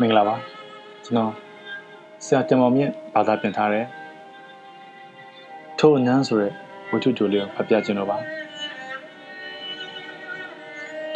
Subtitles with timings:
[0.00, 0.36] မင်္ဂလာပါ
[1.04, 1.32] ကျွန်တော်
[2.24, 3.84] ဆရာတင်မောင်မြင့်ဘာသာပြန်ထားတဲ့
[5.78, 6.52] ထိုအနန်းဆိုတဲ့
[6.90, 8.18] ဝတ္ထုတိုလေးကိုဖတ်ပြခြင်းတော့ပါ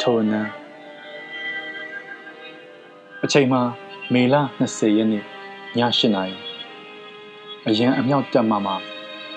[0.01, 0.49] ထိုအနန်း
[3.23, 3.61] အချိန်မှာ
[4.13, 5.23] မေလ20ရက်နေ့ည
[5.77, 6.35] 8နာရီ
[7.67, 8.75] အရန်အမြောက်တက်မှမှာ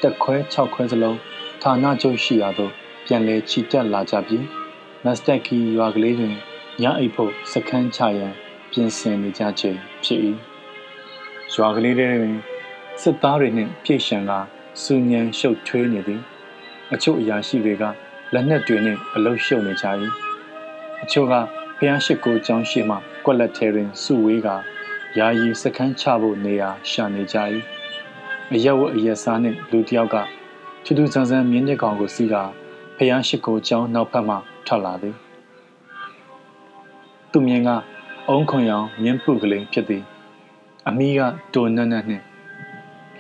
[0.03, 1.19] တက်ခွဲ6ခွဲစလုံး
[1.63, 2.73] ဌာနချုပ်ရှိရာသို့
[3.07, 4.45] ပြန်လည်ချီတက်လာကြပြီး
[5.05, 6.35] မက်စတက်ကီရွာကလေးတွင်
[6.83, 8.35] ညအိပ်ဖို့စခန်းချရန်
[8.77, 10.21] ပြင်ဆင်နေကြချိန်ဖြစ်၏
[11.53, 12.37] ရွာကလေးတွင်
[13.01, 14.33] စစ်သားတွေနှင့်ပြည့်ရှံက
[14.83, 16.21] စူညံရှုပ်ထွေးနေသည်
[16.93, 17.85] အချို့အရာရှိတွေက
[18.35, 19.87] လက်နက်တွေနှင့်အလုရှုပ်နေကြ၏
[21.03, 21.35] အချို့က
[21.79, 24.49] ဖျားရှိကိုကျောင်းရှိမှကွက်လက်ထဲတွင်စုဝေးက
[25.19, 27.37] ယာယီစခန်းချဖို့နေရာရှာနေကြ၏
[28.53, 30.17] အရက်ဝတ်အရက်စားနှင့်လူတစ်ယောက်က
[30.85, 32.35] ထူးထူးဆန်းဆန်းမြင်းတစ်ကောင်ကိုစီးက
[32.97, 35.17] ဖျားရှိကိုကျောင်းနောက်ဖက်မှထွက်လာသည်
[37.33, 37.71] သူမြင်က
[38.31, 40.05] အုံခွန်ရောင်မြင်းပုကလေးဖြစ်သည်
[40.89, 41.21] အမီးက
[41.55, 42.25] တိုနက်နက်နှင့်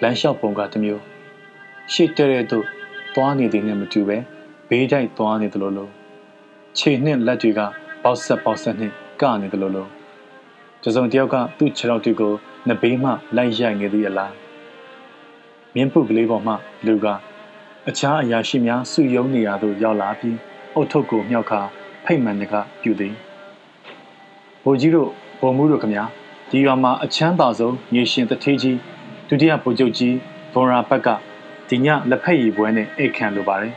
[0.02, 1.02] လမ်းလျှောက်ပုံကတစ်မျိုး
[1.92, 2.64] ရှေ့တဲ့တဲ့သို့
[3.14, 4.16] သွားနေသည်နှင့်မတူပဲ
[4.68, 5.88] ဘေးတိုက်သွားနေသလိုလို
[6.78, 7.60] ခြေနှင့်လက်တွေက
[8.02, 9.86] ပေါက်ဆက်ပေါက်ဆက်နှင့်ကနေသလိုလို
[10.82, 12.32] တစုံတယောက်ကသူ့ခြေထောက်တွေကို
[12.68, 14.32] နဘေးမှလိုက်ရိုက်နေသည်အလား
[15.74, 16.54] မြင်းပုကလေးပေါ်မှ
[16.86, 17.06] လူက
[17.88, 20.36] အခြားအရာရှိများစုယုံနေရာသို့ရောက်လာပြီး
[20.74, 21.60] အုတ်ထုပ်ကိုမြောက်ခါ
[22.04, 23.16] ဖိတ်မှန်တကပြုသည်
[24.68, 26.04] ဘိုလ်ကြီးတို့ဗိုလ်မှူးတို့ခမညာ
[26.50, 28.78] ဒီရွာမှာအချမ်းသာဆုံးမြေရှင်တထေးကြီး
[29.28, 30.14] ဒုတိယဗိုလ်ချုပ်ကြီး
[30.52, 31.08] ဗွန်ရာဘက်က
[31.68, 33.72] ဒီညလက်ဖက်ရည်ပွဲနဲ့အိတ်ခံလိုပါတယ်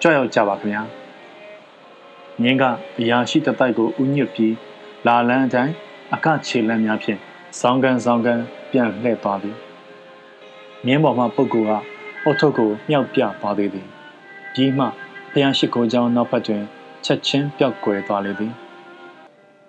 [0.00, 0.82] ကြွရောက်ကြပါခင်ဗျာ
[2.42, 2.64] ငင်းက
[3.00, 4.54] အရာရှိတတိုက်ကိုဥညွတ်ပြီး
[5.06, 5.72] လာလန်းအတိုင်း
[6.14, 7.20] အကခြေလန်းများဖြင့်
[7.58, 9.56] စောင်းကန်စောင်းကန်ပြန်လှည့်သွားသည်
[10.86, 11.72] မြင်းပေါ်မှပုဂ္ဂိုလ်က
[12.24, 13.86] အုတ်ထုပ်ကိုမြောက်ပြသွားသေးသည်
[14.54, 14.86] ပြီးမှ
[15.32, 16.62] ဖျားရှိခိုးကြောင်းနောက်ဖက်တွင်
[17.04, 18.54] ချက်ချင်းပျောက်ကွယ်သွားလေသည်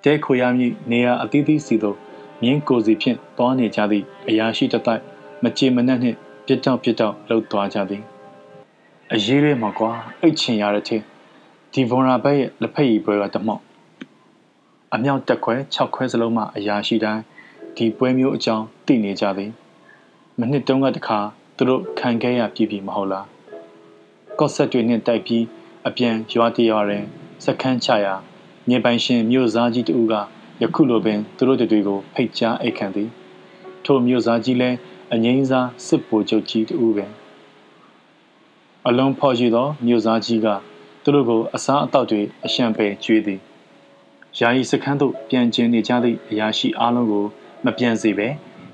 [0.04, 1.98] တဲခွေရမည်နေရာအသီးသီးစီသို့
[2.42, 5.02] မြင်းကိုစီဖြင့်တွားနေကြသည့်အရာရှိတတိုက်
[5.44, 8.04] မကြေမနက်နှင့်ပြစ်တောက်ပြစ်တောက်လှုပ်သွားကြသည်
[9.14, 9.92] အရေးရဲမှာကွာ
[10.22, 11.04] အိတ်ချင်ရတဲ့ချင်း
[11.74, 13.62] ဒီဗွန်ရာဘက်ရဲ့လက်ဖက်ရည်ပွဲကတမော့
[14.94, 17.24] အမြောက်တက်ခွဲ6ခွဲစလုံးမှအရာရှိတိုင်း
[17.78, 19.52] ဒီပွဲမျိုးအကြောင်းသိနေကြသည်
[20.40, 21.20] မနှစ်တုန်းကတခါ
[21.58, 23.26] သူတို့ခံခဲ့ရပြည်ပြီမဟုတ်လား
[24.40, 25.44] ကော့ဆက်တွေနဲ့တိုက်ပြီး
[25.88, 27.04] အပြန်ရွာတရွာတွင်
[27.46, 28.16] စခန်းချရာ
[28.70, 30.14] မြေပိုင်ရှင်မြို့သားကြီးတူက
[30.62, 33.10] ယခုလိုပင်သူတို့တွေကိုဖိတ်ကြားအိတ်ခံသည်
[33.86, 34.78] ထိုမြို့သားကြီးလည်း
[35.14, 37.12] အငိမ့်စားစစ်ဗိုလ်ချုပ်ကြီးတူပင်
[38.88, 40.48] အလုံးဖော်ရှိသောမြို့သားကြီးက
[41.04, 43.40] သူတို့ကိုအစားအသောက်တွေအရှံပယ်ကျွေးသည်
[44.40, 47.26] ယာယီစခန်းသို့ပြန်ကျင်းနေကြသည့်အရာရှိအားလုံးကို
[47.66, 48.28] မပြန်စေပဲ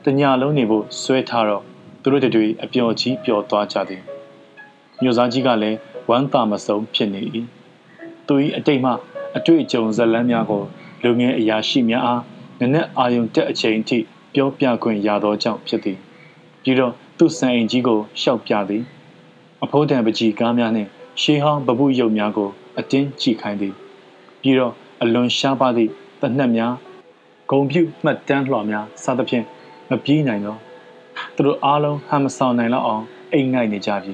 [0.03, 1.63] တညလုံးနေဖို့ဆွဲထားတော့
[2.01, 4.01] သူတို့တွေအပျော်ကြီးပျော်သွားကြသည်
[5.01, 5.77] မြို့သားကြီးကလည်း
[6.09, 7.21] ဝမ်းသာမဆုံးဖြစ်နေ၏
[8.27, 8.91] သူ၏အတိတ်မှ
[9.37, 10.63] အတွေ့အကြုံဇလန်းများကို
[11.03, 12.21] လူငယ်အရာရှိများအား
[12.59, 13.97] နနက်အာယုံတက်အချိန်အထိ
[14.33, 15.97] ပြောပြခွင့်ရသောကြောင့်ဖြစ်သည်
[16.63, 18.83] ပြီးတော့သူ့စံအိမ်ကြီးကိုရှောက်ပြသည်
[19.63, 20.89] အဖိုးတန်ပကြီးကားများနှင့်
[21.21, 22.49] ရှေးဟောင်းပပုရုပ်များကို
[22.79, 23.73] အတင်းကြည့်ခိုင်းသည်
[24.41, 26.73] ပြီးတော့အလွန်ရှားပါသည့်တနက်များ
[27.49, 29.45] ဂုံပြုမှတ်တမ်းလွှာများစသဖြင့်
[29.89, 30.59] မပြေးနိုင်တော့
[31.35, 34.13] သူတို့အားလုံးဟန်မဆောင်နိုင်တော့အောင်အိမ်ငိုက်နေကြပြီ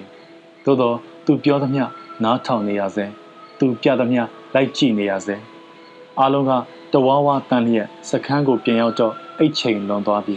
[0.66, 1.84] သို့တော့သူပြောသမျှ
[2.24, 3.06] နားထောင်နေရစေ
[3.59, 4.24] သူပြသမျှ
[4.54, 5.36] လိုက်ကြည့်နေရစေ
[6.20, 6.52] အားလုံးက
[6.94, 10.36] တဝါဝါတန်လျက်စခန်းကိုပြန်ရောက်တော့အိတ်ချိန်လွန်သွားပြီ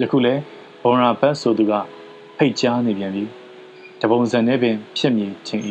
[0.00, 0.34] ယခုလဲ
[0.82, 1.72] ဘုံရာဘတ်ဆိုသူက
[2.36, 3.24] ဖိတ်ကြားနေပြန်ပြီ
[4.00, 5.64] တပုံစံနဲ့ပင်ဖြစ်မြင်ခြင်း၏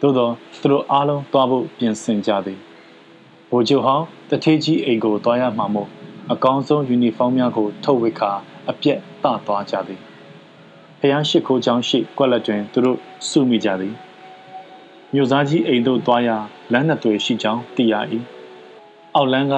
[0.00, 0.28] သို့သော
[0.60, 2.58] သူတို့အားလုံးသွားဖို့ပြင်ဆင်ကြသည်
[3.50, 5.88] ဗိုလ်ချုပ်ဟောင်းတထေးကြီးအိမ်ကိုသွားရမှာမို့
[6.32, 8.30] အကောင်းဆုံးယူနီဖောင်းများကိုထုတ်ဝစ်ခါ
[8.70, 10.00] အပြက်တသွားကြသည်
[11.00, 12.98] ဖျားရှိခိုးချောင်းရှိကွက်လက်တွင်သူတို့
[13.28, 13.94] စုမိကြသည်
[15.14, 16.36] မြို့သားကြီးအိမ်သို့သွားရာ
[16.72, 17.94] လမ်းနှစ်သွေရှိကြောင်းသိရ၏
[19.14, 19.54] အောက်လမ်းက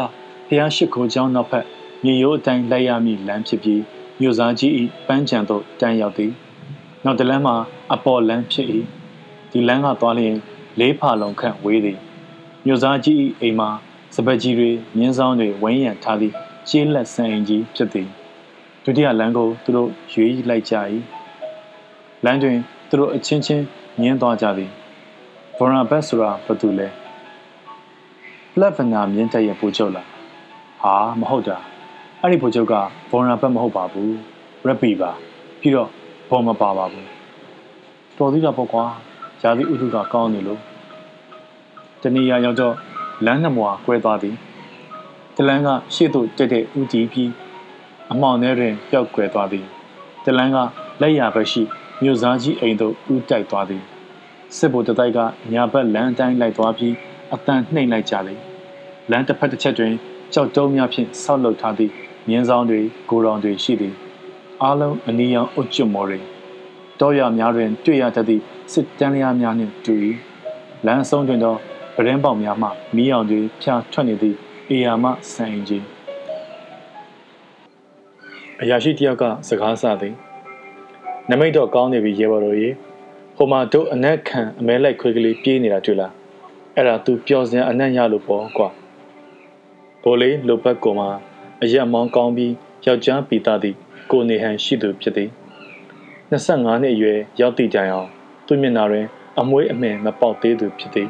[0.48, 1.66] ဖျားရှိခိုးချောင်းနောက်ဖက်
[2.04, 3.82] မြေရိုးအတိုင်းလိုက်ရမည့်လမ်းဖြစ်ပြီး
[4.20, 4.72] မြို့သားကြီး၏
[5.06, 6.32] ပန်းချံသို့တန်းရောက်သည်
[7.04, 7.56] နောက်တလမ်းမှာ
[7.94, 8.66] အပေါ်လမ်းဖြစ်၏
[9.50, 10.36] ဒီလမ်းကသွားလျင်
[10.78, 11.98] လေးဖာလုံးခန့်ဝေးသည်
[12.66, 13.70] မြို့သားကြီး၏အိမ်မှာ
[14.14, 16.34] စပက်ကြီးတွေမြင်းဆောင်တွေဝင်းရံထားသည့်
[16.68, 18.08] ရှေးလက်ဆန်အိမ်ကြီးဖြစ်သည်
[18.84, 20.74] ဒုတိယလမ်းကိုသူတို့ရွေးလိုက်ကြ၏
[22.24, 22.58] လမ်းတွင်
[22.88, 23.64] သူတို့အချင်းချင်း
[24.02, 24.70] ညင်းသွားကြသည်
[25.60, 26.88] ဗော်ရာဘတ်ဆိုတာဘာတူလဲ
[28.60, 30.06] လက်ဗနာမြင်းတက်ရဲ့ပူချုပ်လား
[30.82, 31.56] ဟာမဟုတ်တာ
[32.20, 32.74] အဲ့ဒီပူချုပ်က
[33.10, 34.14] ဗော်ရာဘတ်မဟုတ်ပါဘူး
[34.66, 35.10] ရက်ပီပါ
[35.60, 35.88] ပြီးတော့
[36.30, 37.08] ဘောမပါပါဘူး
[38.16, 38.84] တော်သေးတာပေါ့ကွာ
[39.40, 40.60] ဂျာတိဥဒုကကောင်းနေလို့
[42.02, 42.74] တဏီယာရောက်တော့
[43.24, 44.36] လမ်းနှမွာကွဲသွားသည်
[45.36, 47.30] တလန်းကရှေ့သို့တက်တဲ့ဥတီပြီး
[48.12, 49.66] အမောင်ထဲတွင်ပျောက်ကွယ်သွားသည်
[50.24, 50.56] တလန်းက
[51.00, 51.62] လက်ရဘက်ရှိ
[52.02, 53.84] မြို့စားကြီးအိမ်သို့ဥတိုက်သွားသည်
[54.56, 55.18] စစ်ဗိုလ်တတိုက်က
[55.52, 56.94] ညာဘက်လမ်းအတိုင်းလိုက်သွားပြီး
[57.34, 58.40] အတန်နှိမ့်လိုက်ကြသည်
[59.10, 59.92] လမ်းတစ်ဖက်တစ်ချက်တွင်
[60.34, 61.92] ကြောက်တုံးများဖြင့်ဆောက်လုပ်ထားသည့်
[62.28, 63.94] မြင်းဆောင်တွေဂိုရောင်တွေရှိသည်
[64.62, 66.18] အားလုံးအနီးရောင်အုတ်ကျွတ်မော်တွေ
[67.00, 68.42] တောရများတွင်တွေ့ရတတ်သည့်
[68.72, 69.94] စစ်တန်းလျားများနှင့်တူ၏
[70.86, 71.54] လမ်းအဆုံးတွင်သော
[71.96, 74.36] ပရင်းပေါက်များမှမီးအောင်တွေဖြာထွက်နေသည့်
[74.70, 75.84] အေယာမဆန်အင်ကြီး
[78.60, 80.14] အရာရှိတယောက်ကစကားဆသည်
[81.30, 82.68] နမိတ်တော့ကောင်းနေပြီရေဘော်တို့ရေ
[83.40, 86.12] ဟိုမှာတို့အနက်ခံအမဲလိုက်ခွေးကလေးပြေးနေတာတွေ့လား
[86.76, 88.68] အဲ့ဒါ तू ပျော်စင်အနက်ရလို့ပေါ့ကွာ
[90.02, 91.10] ဘိုးလေးလိုဘက်ကောင်မှာ
[91.62, 92.52] အရက်မောင်းကောင်းပြီး
[92.86, 93.76] ယောက်ျားပီတာသည့်
[94.10, 95.30] ကိုနေဟန်ရှိသူဖြစ်သည်
[96.30, 98.08] 25နှစ်အရွယ်ရောက်တည်ကြအောင်
[98.46, 99.06] သူ့မျက်နှာတွင်
[99.40, 101.08] အမွေးအမှင်မပေါက်သေးသူဖြစ်သည်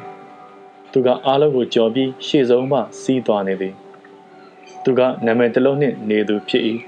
[0.92, 3.75] သူကအားလုံးကိုကြော်ပြီးရှေ့ဆုံးမှစီးသွားနေသည်
[4.84, 6.62] သူကနာမည်တစ်လုံးနှင့်နေသူဖြစ်၏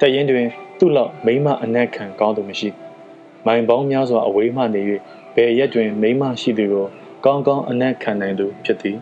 [0.00, 0.46] တရင်တွင်
[0.78, 2.70] သူ့လောက်မိမအနက်ခံကောင်းသူမရှိ
[3.48, 4.82] မိုင်ပေါင်းများစွာအဝေးမှနေ၍
[5.34, 6.86] ဘယ်ရက်တွင်မိမရှိသူကို
[7.24, 8.96] ကောင်းကောင်းအနက်ခံနိုင်သူဖြစ်သည်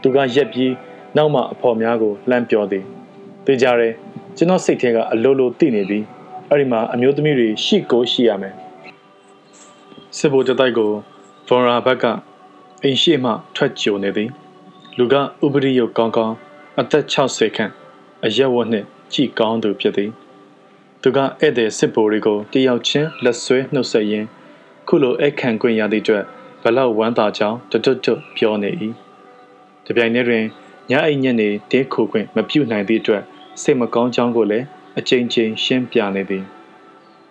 [0.00, 0.72] သူကရက်ပြီး
[1.16, 2.84] နောက်မှအဖော်များကိုလှမ်းပြောသည်
[3.44, 3.92] သိကြတယ်
[4.36, 6.04] ကျွန်တော်စိတ်ထဲကအလိုလိုသိနေပြီး
[6.48, 8.54] အဲ့ဒီမှာအမျိုးသမီးတွေရှိကိုရှိရမယ်
[10.16, 10.90] စစ်ဘိုးတတိုက်ကို
[11.48, 12.04] ဗော်ရာဘက်က
[12.82, 14.30] အိမ်ရှိမှထွက်ကြုံနေသည်
[14.98, 15.14] လူက
[15.44, 16.34] ဥပရိယကောင်းကောင်း
[16.80, 17.72] အသက်60ခန့်
[18.24, 20.10] အရက်ဝတ်နှင့်ကြည်ကောင်းသူဖြစ်သည်
[21.04, 24.26] သူကဧည့်သည်စစ်ဘိုးတွေကိုတယောက်ချင်းလက်ဆွဲနှုတ်ဆက်ရင်း
[24.88, 26.24] ခုလိုအခန့်ခွင့်ရသည့်အတွက်
[26.62, 28.70] ဘလောက်ဝမ်းသာကြောင်းတွတ်တွတ်ပြောနေ၏
[29.86, 30.44] တပြိုင်တည်းတွင်
[30.90, 33.22] ညအိမ်ညက်နေတင်းခိုခွင့်မပြုနိုင်သည့်အတွက်
[33.62, 34.66] စိတ်မကောင်းကြောင်းကိုလည်း
[34.98, 36.44] အကြိမ်ကြိမ်ရှင်းပြနေသည်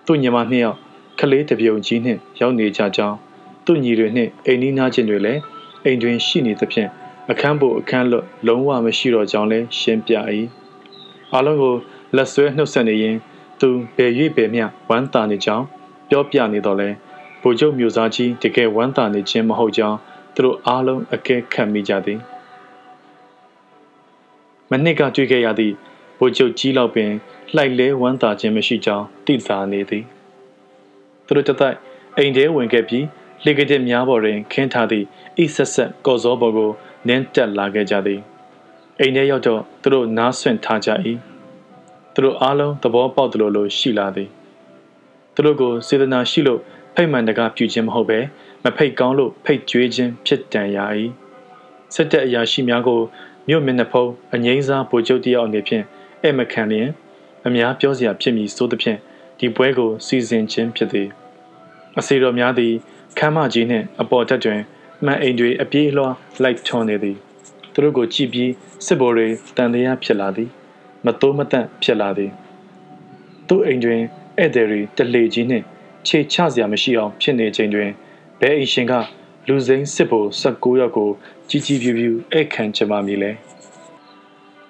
[0.06, 0.78] သူ့ညီမနှစ်ယောက်
[1.20, 3.18] ခလေးတပြုံကြီးနှင့်ရောက်နေကြကြောင်း
[3.66, 5.42] သူ့ညီတွေနှင့်အိမ်နီးနားချင်းတွေလည်း
[5.84, 6.90] အိမ်တွင်ရှိနေသဖြင့်
[7.32, 10.14] အခန်းဖို့အခန်းလွတ်လုံးဝမရှိတော့ကြောင်းလည်းရှင်းပြ၏
[11.34, 11.76] အားလုံးကို
[12.16, 13.18] လက်ဆွဲနှုတ်ဆက်နေရင်
[13.62, 15.66] သူဘယ်၍ဘယ်မျှဝမ်းသာနေကြောင်း
[16.10, 16.90] ပြောပြနေတော့လဲ
[17.42, 19.98] ဗိုလ်ချုပ်မျိုးသားကြီးတကယ်ဝမ်းသာနေခြင်းမဟုတ်ကြောင်း
[20.36, 22.20] သူတို့အားလုံးအကဲခတ်မိကြသည်
[24.70, 25.74] မနစ်ကတွေ့ခဲ့ရသည့်
[26.20, 27.12] ဗိုလ်ချုပ်ကြီးလောက်ပင်
[27.56, 30.04] လှိုက်လဲဝမ်းသာခြင်းမရှိကြောင်းသိသာနေသည်
[31.26, 31.76] သူတို့တသက်
[32.18, 33.06] အိမ်ထဲဝင်ခဲ့ပြီး
[33.46, 35.06] လေကတဲ့များပေါ်တွင်ခင်းထားသည့်
[35.38, 36.72] အိဆက်ဆက်ကော်စောပေါ်ကို
[37.08, 38.20] နင်းတက်လာခဲ့ကြသည်
[39.00, 40.90] အိမ်ထဲရောက်တော့သူတို့နားဆွင့်ထားကြ၏
[42.14, 44.30] သူတို့အားလုံးသဘောပေါက်သလိုလိုရှိလာသည်
[45.36, 46.60] သူတို့ကိုစေတနာရှိလို့
[46.96, 48.20] ဖိတ်မှန်တကားပြုခြင်းမဟုတ်ပဲ
[48.64, 50.86] မဖိတ်ကောင်းလို့ဖိတ်ကြွေးခြင်းဖြစ်တန်ရာ၏
[51.96, 53.00] စစ်တပ်အရာရှိများကို
[53.48, 55.84] မြို့မျက်နှာဖုံးအငိမ့်စားဗိုလ်ချုပ်တယောက်အနေဖြင့်
[56.24, 56.90] အဲ့မခံလျင်
[57.48, 59.00] အများပြောစရာဖြစ်မည်ဆိုသဖြင့်
[59.40, 61.08] ဒီပွဲကိုစီစဉ်ခြင်းဖြစ်သည်
[62.00, 62.74] အစီတော်များသည်
[63.18, 64.62] ခမ်းမကြီးနှင့်အပေါ်တက်တွင်
[65.06, 67.18] မှန်အိမ်တွေအပြေးအလွှားလိုက်ထွန်းနေသည်
[67.74, 68.52] သူတို့ကိုကြည့်ပြီး
[68.86, 70.50] စစ်ဘိုလ်တွေတန်တရားဖြစ်လာသည်
[71.06, 72.32] မတိုးမတန့်ဖြစ်လာသည်
[73.48, 74.02] သူ့အိမ်တွင်
[74.38, 75.66] ဧည့်သည်တွေတလေကြီးနှင့်
[76.08, 77.90] ခြေချစရာမရှိအောင်ဖြစ်နေချိန်တွင်
[78.40, 78.94] ဘဲအိမ်ရှင်က
[79.48, 81.10] လူစိမ်းစစ်ဘိုလ်16ယောက်ကို
[81.50, 83.32] ကြီးကြီးပြူပြူဧခံချမမည်လဲ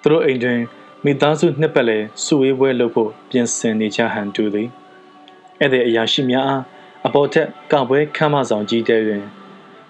[0.00, 0.58] သူတို့အိမ်တွင်
[1.04, 4.68] မိသားစုနှစ်ပတ်လည်စုဝေးပွဲလုပ်ဖို့ပြင်ဆင်နေကြဟန်တူသည်
[5.60, 6.62] ဧည့်သည်အရာရှိများအား
[7.06, 9.22] အပေါ်ထက်ကပွဲခမ်းမဆောင်ကြီးတဲတွင်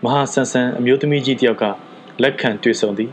[0.04, 1.64] မဟာဆန်ဆန်အမျိုးသမီးကြီးတယောက်က
[2.22, 3.10] လက်ခံတွေ့ဆုံသည်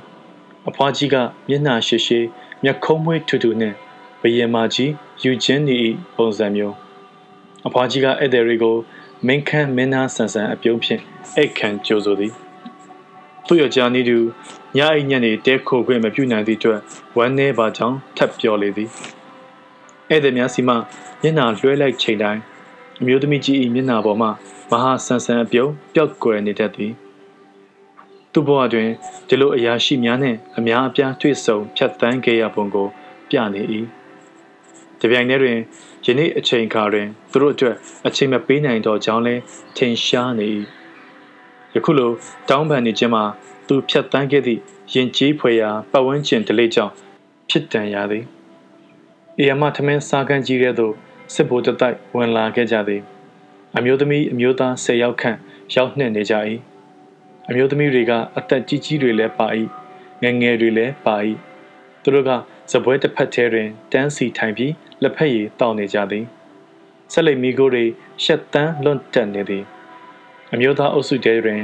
[0.69, 1.15] အဖွားကြီးက
[1.49, 2.19] မျက်နှာရှိရှိ
[2.63, 3.75] မျက်ခုံးမွေးထူထူနှင့်
[4.21, 4.91] ဘယင်မာကြီး
[5.23, 5.75] ယူချင်းနေ၏
[6.15, 6.75] ပုံစံမျိုး
[7.67, 8.75] အဖွားကြီးကဧည့်သည်တွေကို
[9.27, 11.01] မင်းခမ်းမင်းသားဆန်ဆန်အပြုံးဖြင့်
[11.35, 12.33] အိတ်ခံကြိုဆိုသည်
[13.47, 14.17] သူ့ယောက်ျားနီးသူ
[14.77, 16.79] ညအိညနေတဲခိုခွင့်မပြုနိုင်သည့်အတွက်
[17.17, 18.89] ဝမ်းနည်းပါကြောင်းထပ်ပြောလေသည်
[20.09, 20.75] ဧည့်သည်များစီမှ
[21.21, 22.41] မျက်နှာလွှဲလိုက်ချိန်တိုင်း
[23.01, 24.29] အမျိုးသမီးကြီး၏မျက်နှာပေါ်မှမ
[24.71, 26.91] ဟာဆန်ဆန်အပြုံးပျောက်ကွယ်နေတတ်သည်
[28.33, 28.89] သူ့ဘဝတွင်
[29.27, 32.87] ဒီလိုအရာရှိများနှင့်အများအပြားတွေ့ဆုံဖြတ်သန်းခဲ့ရပုံကို
[33.29, 33.61] ပြနေ၏
[34.99, 35.57] တပြိုင်တည်းတွင်
[36.05, 37.75] ယနေ့အချိန်အခါတွင်သူတို့အတွက်
[38.07, 39.35] အချိန်မပေးနိုင်တော့ကြောင်းလဲ
[39.77, 40.47] ထင်ရှားနေ၏
[41.75, 42.11] ယခုလို
[42.49, 43.23] တောင်းပန်နေခြင်းမှာ
[43.67, 44.59] သူဖြတ်တန်းခဲ့သည့်
[44.93, 46.93] ယဉ်ကျေးဖွယ်ရာပတ်ဝန်းကျင်ဒလိကြောင့်
[47.49, 48.25] ဖြစ်တန်ရသည်
[49.37, 50.93] အေယမထမင်းစားကန်းကြီးတဲ့သို့
[51.33, 53.01] စစ်ဘိုလ်တတိုက်ဝင်လာခဲ့ကြသည်
[53.77, 55.37] အမျိုးသမီးအမျိုးသား၁၀ယောက်ခန့်
[55.75, 56.35] ရောက်နှင့်နေကြ၏
[57.51, 59.47] အမျိုးသမီးတွေကအသက်ကြီးကြီးတွေလည်းပါ၏
[60.23, 61.15] ငယ်ငယ်တွေလည်းပါ၏
[62.01, 62.31] သူတို့က
[62.71, 66.25] စပွဲတစ်ဖက်ထဲတွင်တန်းစီထိုင်ပြီးလက်ဖက်ရည်တောက်နေကြသည်
[67.11, 67.85] ဆက်လက်မီကိုတွေ
[68.23, 69.63] ရှက်တန်းလွန့်တက်နေသည်
[70.53, 71.61] အမျိုးသားအုပ်စုတဲတွင်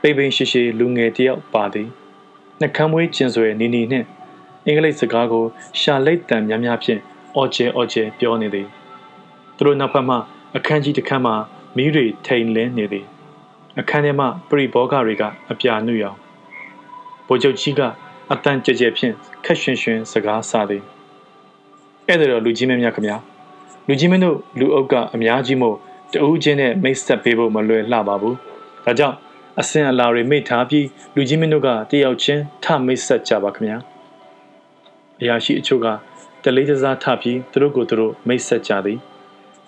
[0.00, 1.88] ပိပိန်ရှိရှိလူငယ်တယောက်ပါသည်
[2.60, 4.06] နှကမ်းမွေးကျင်ဆွဲနီနီနှင့်
[4.66, 5.44] အင်္ဂလိပ်စကားကို
[5.80, 7.00] ရှာလိတ်တန်များများဖြင့်
[7.36, 8.66] အော်ကျဲအော်ကျဲပြောနေသည်
[9.56, 10.16] သူတို့နောက်ဖက်မှ
[10.56, 11.34] အခန်းကြီးတစ်ခန်းမှာ
[11.76, 13.06] မီးတွေထိန်လင်းနေသည်
[13.80, 16.16] အခန်းထဲမှပရိဘောဂတွေကအပြာနုရောင်
[17.26, 17.80] ဗိုလ်ချုပ်ကြီးက
[18.32, 19.14] အတန်ကြဲကြဲဖြင့်
[19.44, 20.82] ခက်ရွှင်ရွှင်စကားဆသည်
[22.08, 23.16] အဲ့ဒါတော့လူကြီးမင်းများခင်ဗျာ
[23.88, 25.76] လူကြီးမင်းတို့လူအုပ်ကအများကြီးမို့
[26.12, 28.36] တဦးချင်းနဲ့မိတ်ဆက်ပေးဖို့မလွယ်လှပါဘူး
[28.84, 29.16] ဒါကြောင့်
[29.60, 33.78] အစင်အလာတွေမိထားပြီးလူကြီးမင်းတို့ကတယောက်ချင်းထမိတ်ဆက်ကြပါခင်ဗျာ
[35.20, 35.86] အရာရှိအချို့က
[36.42, 38.98] တလေးတစားထပြီးသူတို့ကိုသူတို့မိတ်ဆက်ကြသည်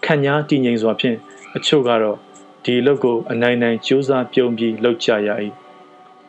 [0.05, 1.17] ခန့်ညားတည်ငြိမ်စွာဖြင့်
[1.57, 2.19] အချို့ကတော့
[2.67, 5.29] ဒီအလုပ်ကိုအနိုင်နိုင်ကြိုးစားပြုံးပြီးလုပ်ကြရ၏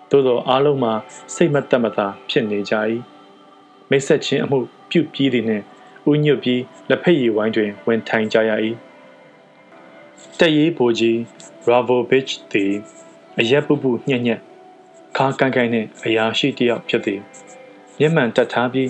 [0.10, 0.94] သို့သောအားလုံးမှာ
[1.36, 2.74] စိတ်မသက်မသာဖြစ်နေကြ၏
[3.90, 5.64] မိတ်ဆက်ခြင်းအမှုပြုပြီးသည်နှင့်
[6.12, 8.52] ဥညွတ်ပြီးလက်ဖက်ရည်ဝိုင်းတွင်ဝင်ထိုင်ကြရ၏
[10.40, 11.18] တက်ရေးဘိုကြီး
[11.70, 12.74] Ravovich သည်
[13.40, 14.40] အရက်ပူပူညံ့ညံ့
[15.18, 17.20] ခါကန်ကန်နှင့်အရာရှိတယောက်ဖြစ်သည်
[18.00, 18.90] မျက်မှန်တက်ထားပြီး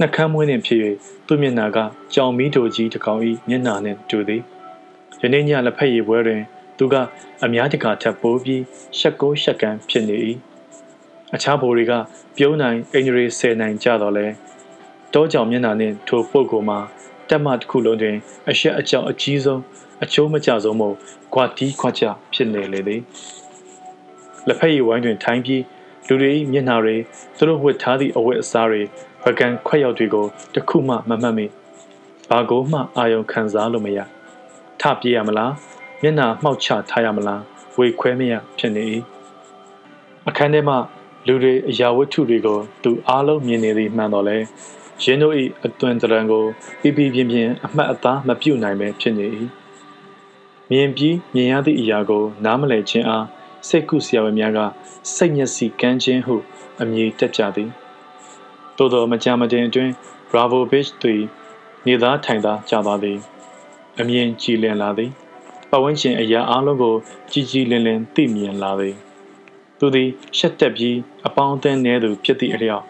[0.00, 0.80] နှကမ်းမွေးနှင့်ဖြစ်၍
[1.26, 1.78] သူ့မျက်နှာက
[2.14, 4.42] ကြောင်မီးတိုကြီးတစ်ကောင်၏မျက်နှာနှင့်တူသည်
[5.20, 6.42] ယနေ့ညလက်ဖက်ရည်ပွဲတွင်
[6.78, 6.94] သူက
[7.44, 8.62] အများတကာထပ်ပိုးပြီး
[8.98, 10.16] ရှက်ကိုရှက်ကန်းဖြစ်နေ၏
[11.34, 11.92] အခြားဘိုတွေက
[12.36, 14.26] ပြုံးနိုင်အင်ဂျရီဆယ်နိုင်ကြတော့လဲ
[15.14, 16.76] တောကြောင်မျက်နှာနှင့်ထိုပုတ်ကိုမှ
[17.28, 18.16] တက်မတစ်ခုလုံးတွင်
[18.50, 19.60] အရှက်အကြောင်အကြီးဆုံး
[20.02, 20.94] အချိုးမကျဆုံးမို့
[21.34, 22.02] ခွာတီးခွာချ
[22.34, 23.00] ဖြစ်နေလေသည်
[24.46, 25.62] လက်ဖက်ရည်ဝိုင်းတွင်ထိုင်းပြီး
[26.06, 26.96] လူတွေမျက်နှာတွေ
[27.36, 28.82] သူတို့ဝတ်ထားသည့်အဝတ်အစားတွေ
[29.22, 31.46] ပကံခွက်ရောက်တွေကိုတခုမှမမှတ်မိ
[32.30, 33.98] ဘာကိုမှအာယုံခံစားလို့မရ
[34.80, 35.52] ထပြေးရမလား
[36.02, 37.42] မျက်နှာမှောက်ချထားရမလား
[37.78, 38.84] ဝေခွဲမရဖြစ်နေ၏
[40.28, 40.74] အခန်းထဲမှ
[41.26, 44.36] လူတွေအရာဝတ္ထုတွေကိုသူအားလုံးမြင်နေသည်မှန်တော်လဲ
[45.02, 46.44] ရင်းတို့၏အသွင်တရံကို
[46.82, 49.26] ပြပြပြင်းပြင်းအမှတ်အသားမပြုတ်နိုင်ပဲဖြစ်နေ၏
[50.70, 53.26] မြင်ပြီးမြင်ရသည့်အရာကို နားမလည်ခြင်းအား
[53.68, 54.58] စိတ်ကုဆရာဝန်များက
[55.14, 56.36] စိတ်မျက်စိကန်းခြင်းဟု
[56.80, 57.70] အမည်တက်ကြသည်
[58.76, 59.90] သို့သောမကြာမတင်အတွင်း
[60.30, 61.22] Bravo Beach တွင်
[61.86, 63.18] နေသားထိုင်သားကြသွားသည်
[64.00, 65.12] အမြင်ကြည်လင်လာသည်
[65.74, 66.94] ပတ်ဝန်းကျင်အရာအလုံးကို
[67.32, 68.94] ကြည်ကြည်လင်လင်သိမြင်လာသည်
[69.78, 72.84] သူသည်ရှက်တက်ပြီးအပေါင်းအသင်းနေသူဖြစ်သည့်အလျောက်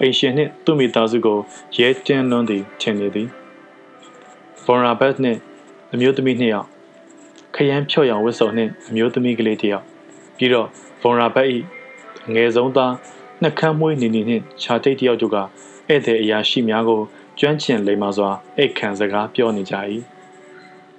[0.00, 1.38] အိမ်ရှင်နှင့်သူ့မိသားစုကို
[1.78, 3.28] ရဲတင်းလွန်းသည်ထင်နေသည်
[4.64, 5.38] ဘော်ရာဘတ်နှင့်
[5.92, 6.68] အမျိုးသမီးနှစ်ယောက်
[7.54, 9.84] ခရမ်းဖြော့ရောင်ဝတ်စုံနှင့်အမျိုးသမီးကလေးတစ်ယောက်
[10.36, 10.68] ပြီးတော့
[11.02, 11.48] ဘော်ရာဘတ်၏
[12.26, 12.92] အငယ်ဆုံးသား
[13.42, 15.42] နှကမ်းမွေးနေနေနှင့်ခြာတိတ်တယောက်တို့ကဧ
[15.94, 17.00] ည့်သည်အရာရှိများကို
[17.38, 19.76] ကျွမ်းကျင်လိမ္မာစွာအိတ်ခံစကားပြောနေကြ၏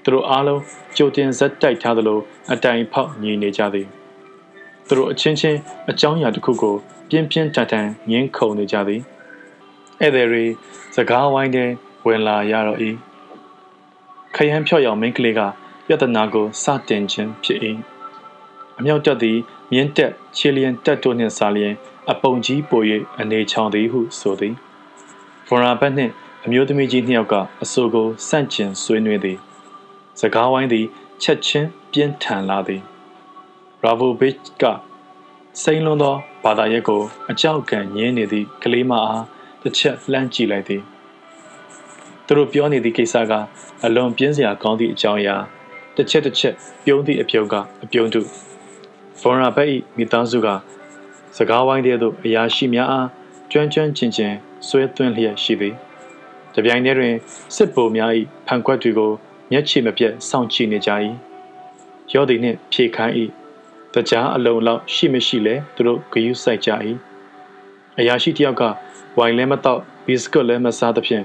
[0.03, 0.61] သူတို့အားလုံး
[0.97, 2.19] ကြိုတင်ဇက်တိုက်ထားသလို
[2.53, 3.87] အတိုင်ဖောက်ညီနေကြသည်
[4.87, 5.59] သူတို့အချင်းချင်း
[5.91, 6.75] အကြောင်းအရာတစ်ခုကို
[7.09, 9.01] ပြင်းပြင်းထန်ထန်ငင်းခုန်နေကြသည်
[9.99, 10.45] ဧည့်သည်တွေ
[10.95, 11.69] စကားဝိုင်းတဲ့
[12.05, 12.79] ဝင်လာရတော့၏
[14.35, 15.41] ခရမ်းဖြော့ရောင်မင်းကလေးက
[15.87, 17.59] ပြဿနာကိုစတင်ခြင်းဖြစ်၏
[18.77, 19.37] အမြောက်တက်သည်
[19.71, 21.73] မြင်းတက်ခြေလျင်တက်တို့နှင့်စာလျင်
[22.11, 22.81] အပုံကြီးပို၍
[23.19, 24.53] အနေချောင်သည်ဟုဆိုသည်
[25.47, 26.11] ဗော်ရာဘတ်နှင့်
[26.45, 29.39] အမျိုးသမီးကြီးနှစ်ယောက်ကအဆိုကိုစန့်ကျင်ဆွေးနွေးသည်
[30.19, 30.85] စကားဝိုင်းသည်
[31.21, 32.81] ချက်ချင်းပြင်းထန်လာသည်
[33.83, 34.63] ရာဗိုဘစ်က
[35.61, 39.23] စိန်လွန်သောဘာသာရပ်ကိုအကြောက်ကန်ညင်းနေသည့်ကလေးမအား
[39.61, 40.81] တစ်ချက်လှမ်းကြည့်လိုက်သည်
[42.25, 43.33] သူတို့ပြောနေသည့်ကိစ္စက
[43.85, 45.35] အလွန်ပြင်းစရာကောင်းသည့်အကြောင်းအရာ
[45.95, 46.53] တစ်ချက်တစ်ချက်
[46.85, 48.21] ပြုံးသည့်အပြုံးကအပြုံးတု
[49.19, 50.47] ဖော်ရာဘက်၏မိသားစုက
[51.38, 53.07] စကားဝိုင်းတဲ့သို့အရာရှိများအား
[53.51, 54.33] ကျွမ်းကျွမ်းကျင်ကျင်
[54.67, 55.75] ဆွဲသွင်းလျက်ရှိသည်။
[56.55, 57.15] တပြိုင်တည်းတွင်
[57.55, 58.11] စစ်ဗိုလ်များ၏
[58.47, 59.11] ဖန်ခွက်တွေကို
[59.51, 60.91] မျက်ခြေမပြတ်စောင့်ကြည့်နေကြ၏။
[62.13, 63.13] ရောသည်နှင့်ဖြေခိုင်း၏။
[63.93, 66.69] တကြားအလုံးလောက်ရှိမရှိလဲသူတို့ဂယုစိုက်ကြ၏။
[67.99, 68.63] အရာရှိတယောက်က
[69.17, 71.23] ဝိုင်လဲမတော့ဘီစကွတ်လဲမစားသဖြင့်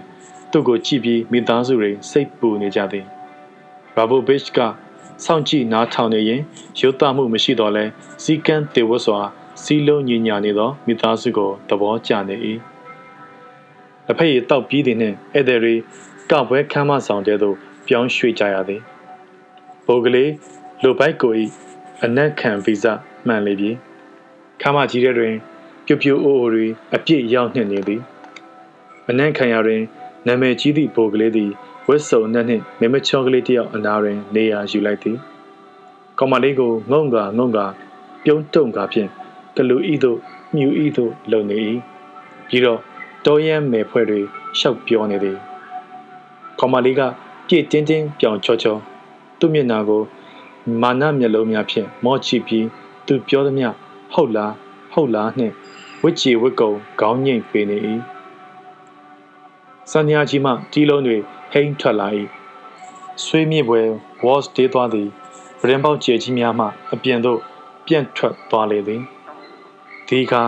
[0.51, 3.05] သူ့ကိုကြည့်ပြီးမိသားစုတွေစိတ်ပူနေကြသည်။
[3.97, 4.59] ရာဘိုဘစ်က
[5.25, 6.41] စောင့်ကြည့်နားထောင်နေရင်
[6.81, 7.85] ရုပ်သမှုမရှိတော့လဲ
[8.23, 9.21] စီကန်းတေဝတ်စွာ
[9.63, 12.37] စီလုံးညညာနေသောမိသားစုကိုသဘောကျနေ၏
[14.07, 15.75] လက်ဖက်ရည်တောက်ပြီးသည်နှင့်ဧည့်သည်တွေ
[16.31, 18.83] ကပွဲခမ်းမဆောင်တဲ့သို့ ပြောင်းရွှေ့ကြရသည်
[19.87, 20.33] ဘိုးကလေး
[20.83, 21.33] လိုပိုက်ကို၏
[22.05, 22.85] အနက်ခံဗီဇ
[23.27, 23.71] မှန်လေပြီ
[24.61, 25.35] ခမ်းမကြီးတဲ့တွင်
[25.87, 28.01] ပြူပြူအိုအိုတွေအပြည့်ရောက်နှင့်နေသည်
[29.09, 29.83] အနက်ခံရတွင်
[30.27, 31.51] နာမည်ကြီးသည့်ဘိုးကလေးသည်
[31.89, 35.17] ဝတ်စုံနဲ့နှင့်မေမချောကလေးတယောက်အနာတွင်နေရာယူလိုက်သည်
[36.19, 37.59] ကောင်မလေးကိုငုံကငုံက
[38.25, 39.09] ပြုံးတုံကဖြင့်
[39.57, 40.19] ကလူဤသို့
[40.57, 41.59] မြူဤသို့လုံနေ၏
[42.49, 42.81] ပြီးတော့
[43.25, 44.21] တောရမ်းမယ်ဖွဲ့တွေ
[44.59, 45.37] ရှောက်ပြောနေသည်
[46.59, 47.03] ကောင်မလေးက
[47.55, 48.77] ပြည့်တင်းတင်းပြောင်ချောချော
[49.39, 50.03] သူ့မျက်နှာကို
[50.83, 52.67] မာနမျက်လုံးများဖြင့်မော့ချပြီး
[53.07, 53.69] သူပြောသမျှ
[54.13, 54.53] ဟုတ်လား
[54.93, 55.55] ဟုတ်လားနှင့်
[56.03, 57.79] ဝစ်ချီဝစ်ကုံခေါင်းငိမ့်ပေးနေ၏
[59.91, 61.17] စံညာကြီးမှတီးလုံးတွေ
[61.53, 62.09] ဟိမ့်ထွက်လာ၏
[63.25, 63.81] ဆွေးမြေပွဲ
[64.25, 65.09] ဝေါ့စ်တေးသွားသည်
[65.61, 67.39] ဗရင်ပေါက်ကျဲကြီးများမှအပြင်သို့
[67.87, 69.03] ပြန့်ထွက်သွားလေသည်
[70.09, 70.43] ဒီအခါ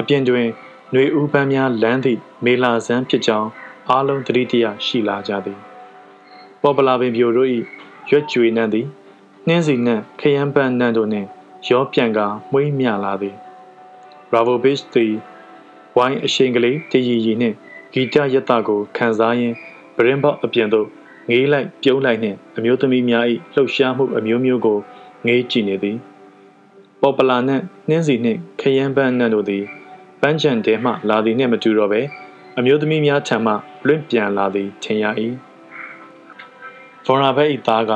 [0.00, 0.46] အပြင်တွင်
[0.92, 3.48] ຫນွေဥပန်းများလမ်းသည့်မေလာဆန်းဖြစ်ကြောင်း
[3.90, 5.71] အားလုံးသတိတရရှိလာကြသည်
[6.62, 7.48] ပေါ်ပလာပင်ပြိုတို့၏
[8.10, 8.86] ရွက်ကြွေနှံ့သည်
[9.46, 11.28] နှင်းစီနှံ့ခရမ်းပန်းနှံ့တို့နှင့်
[11.68, 13.36] ရောပြန်ကာမွေးမြလာသည်
[14.30, 15.12] ဘရာဗိုဘစ်သည်
[15.96, 17.56] ဝိုင်းအရှိန်ကလေးတည်ရည်ရည်နှင့်
[17.92, 19.56] ဂီတရတကိုခံစားရင်း
[19.96, 20.86] ဗရင်ပေါက်အပြင်သို့
[21.28, 24.78] ငေးလိုက်ပြုံးလိုက်နှင့်အမျိုးသမီးများ၏လှုပ်ရှားမှုအမျိုးမျိုးကို
[25.26, 25.96] ငေးကြည့်နေသည်
[27.00, 29.64] ပေါ်ပလာနှင့်နှင်းစီနှင့်ခရမ်းပန်းနှံ့တို့သည်
[30.20, 32.00] ပန်းချံတဲမှလာသည်နှင့်မတူတော့ပဲ
[32.58, 33.52] အမျိုးသမီးများထံမှ
[33.86, 35.06] လွင့်ပြန်လာသည်ထင်ရ၏
[37.04, 37.92] ဖော်ရာဘက်၏သားက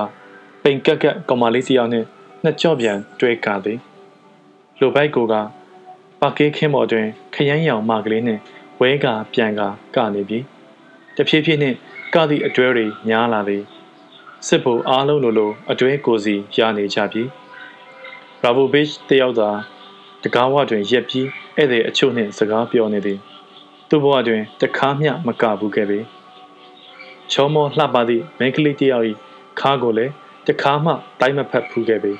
[0.62, 2.06] ပိန်ကက်ကက်ကောင်မလေးတစ်ယောက်နှင့်
[2.42, 3.78] နှစ်ကြော့ပြန်တွေ့ကာသည်
[4.80, 5.34] လိုဘိုက်ကိုက
[6.20, 8.40] ပါကေးခင်းပေါ်တွင် ခရမ်းရောင်မကလေးနှင့်
[8.80, 10.38] ဝဲကာပြန်ကာကနေပြီ
[11.16, 11.76] တဖြည်းဖြည်းနှင့်
[12.14, 13.62] ကသည့်အတွဲတွေများလာသည်
[14.46, 17.22] စစ်ဖို့အားလုံးလိုလိုအတွဲကိုစီရနေကြပြီ
[18.42, 19.50] ရာဘိုဘစ်တယောက်သာ
[20.22, 23.18] တကားဝတွင်ရက်ပြီးဧည့်သည်အချို့နှင့်စကားပြောနေသည်
[23.88, 25.98] သူ့ဘဝတွင်တခါမျှမကဘူးခဲ့ပေ
[27.32, 29.04] ချောမောလှပသည့်မင်းကလေးတယောက်၏
[29.60, 30.12] ခါကိုလည်း
[30.46, 32.12] တခါမှတိုင်းမဖက်ဖူးခဲ့ပေ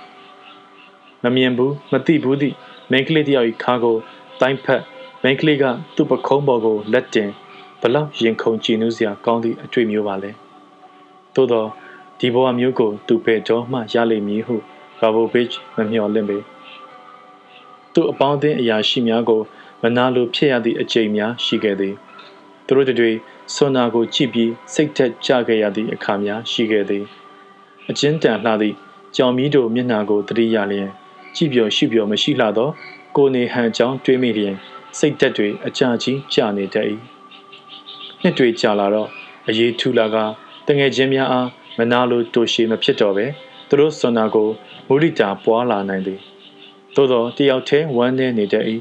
[1.22, 2.54] မမြင်ဘူးမသိဘူးသည့်
[2.90, 3.96] မင်းကလေးတယောက်၏ခါကို
[4.40, 4.82] တိုင်းဖက်
[5.22, 5.64] မင်းကလေးက
[5.96, 7.30] သူ့ပခုံးပေါ်ကိုလက်တင်
[7.80, 10.30] ဘလောက်ရင်ခုန်ကြည်နူးစရာကောင်းသည့်အတွေ့မျိုးပါလဲ
[11.34, 11.68] သို့တော့
[12.20, 14.56] ဒီဘဝမျိုးကိုသူပဲတော့မှရလိမ့်မည်ဟု
[15.00, 16.38] ရာဘိုဘစ်မမျှော်လင့်ပေ
[17.94, 19.40] သူ့အပေါင်းအသင်းအရာရှိများကို
[19.82, 21.94] မနာလိုဖြစ်ရသည့်အကြိမ်များရှိခဲ့သည်
[22.66, 23.10] သူတို့တွေ
[23.54, 27.04] ဆွန်နာကိုကြည့်ပြီးစိတ်သက်ကြခဲ့ရသည့်အခါများရှိခဲ့သည်
[27.88, 28.76] အချင်းတန်လှသည့်
[29.16, 30.88] ကြောင်မီးတို့မျက်နှာကိုတတိယလျင်
[31.36, 32.68] ကြည့်ပြောရှိပြောမရှိလှသော
[33.16, 34.54] ကိုနေဟန်ကြောင်းတွေးမိလျင်
[34.98, 36.86] စိတ်သက်တွေအကြကြီးကြာနေတတ်၏
[38.22, 39.08] နှစ်တွေကြာလာတော့
[39.48, 40.16] အရေးထူလာက
[40.66, 41.48] တငယ်ချင်းများအား
[41.78, 43.26] မနာလိုတိုရှည်မဖြစ်တော့ပဲ
[43.68, 44.48] သူတို့ဆွန်နာကို
[44.88, 46.20] မုရိတာပွားလာနိုင်သည်
[46.94, 48.64] သို့သောတယောက်တည်းဝမ်းနေနေတတ်၏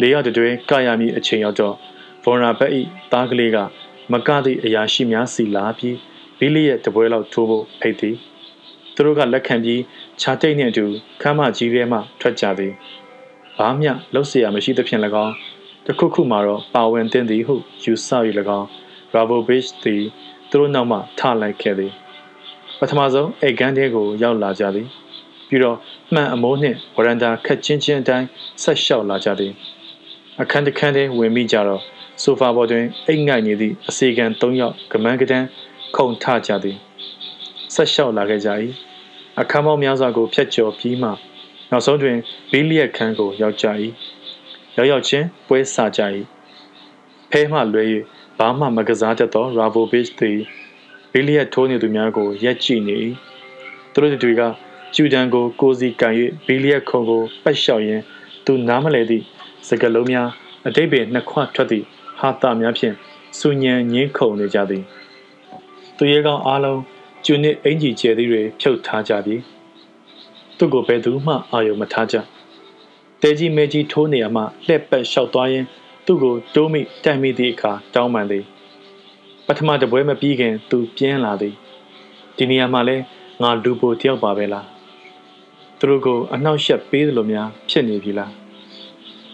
[0.00, 1.74] လေးရတွင်ကရမည်အချိန်ရောက်တော့
[2.23, 2.71] ဗော်နာဘက်၏
[3.11, 3.57] သားကလေးက
[4.11, 5.97] မကသည့်အရာရှိများစီလာပြီး
[6.37, 8.15] ဘီလီရဲ့တပွဲလောက်ထိုးဖို့ဖိတ်သည်
[8.95, 9.81] သူတို့ကလက်ခံပြီး
[10.21, 10.85] ခြာတိတ်နှင့်အတူ
[11.21, 12.73] ခမ်းမကြီးထဲမှထွက်ကြသည်
[13.57, 15.35] ဘာမျှလှုပ်เสียမရှိသဖြင့်၎င်း
[15.85, 18.07] တခုခုမှာတော့ပါဝင်တင်သည်ဟုယူဆ၍၎
[18.59, 18.67] င်း
[19.13, 20.03] ရာဘိုဘစ်သည်
[20.49, 21.91] သူတို့နောက်မှထလိုက်ခဲ့သည်
[22.79, 24.87] ပထမဆုံးအိတ်ကန်းတဲကိုရောက်လာကြသည်
[25.47, 25.77] ပြီးတော့
[26.13, 28.27] မှန်အမိုးနှင့်ဝရန်တာခက်ချင်းချင်းအတိုင်း
[28.63, 29.53] ဆက်လျှောက်လာကြသည်
[30.41, 31.81] အခန်းတစ်ခန်းထဲဝင်မိကြတော့
[32.22, 35.46] ဆိုဖာပေါ်တွင်အိတ်ငိုက်နေသည့်အစီကန်၃ယောက်ကမန်းကတန်း
[35.96, 36.76] ခုန်ထကြသည်
[37.74, 38.50] ဆက်လျှောက်လာခဲ့ကြ၏
[39.40, 41.08] အခန်းပေါင်းများစွာကိုဖျက်ကျော်ပြီးမှ
[41.70, 42.16] နောက်ဆုံးတွင်
[42.50, 43.66] ဘီလီယက်ခန်းကိုရောက်ကြ၏
[44.76, 46.00] ရောက်ရောက်ချင်းပွဲဆကြ၏
[47.30, 47.84] ဖဲမှလွဲ၍
[48.38, 50.38] ဘာမှမကစားတတ်သောရာဘိုဘစ်သည်
[51.12, 52.96] ဘီလီယက်ထိုးနေသူများကိုရက်ကြည့်နေ၏
[53.92, 54.42] သူတို့တွေက
[54.94, 56.14] ကျူဒန်ကိုကိုစီကန်၍
[56.46, 58.02] ဘီလီယက်ခုံကိုပတ်လျှောက်ရင်း
[58.46, 59.24] သူနားမလဲသည့်
[59.68, 60.28] စကလုံးများ
[60.66, 61.86] အတိတ်ပင်နှစ်ခွထွက်သည့်
[62.22, 62.94] ဟာတာများဖြင့်
[63.38, 64.84] စူညံငင်းခုန်နေကြသည်
[65.96, 66.80] သူရဲကောင်းအားလုံး
[67.24, 69.36] ကျူနစ်အင်ကြီးကျဲသည်တွေဖြုတ်ထားကြပြီ
[70.58, 72.16] သူ့ကိုဘယ်သူမှအာရုံမထားကြ
[73.20, 75.66] တဲကြီးမဲကြီးထိုးနေရမှလှက်ပတ်လျှောက်သွားရင်း
[76.06, 78.44] သူ့ကိုတိုးမိတိုင်မိသည့်အခါတောင်းပန်သည်
[79.46, 81.54] ပထမတပွဲမပြီးခင် သူပြင်းလာသည်
[82.36, 82.96] ဒီနေရာမှာလဲ
[83.42, 84.66] ငါလူပိုတယောက်ပါပဲလား
[85.78, 88.32] သူတို့ကိုအနှောက်ယှက်ပေးသလိုများဖြစ်နေပြီလား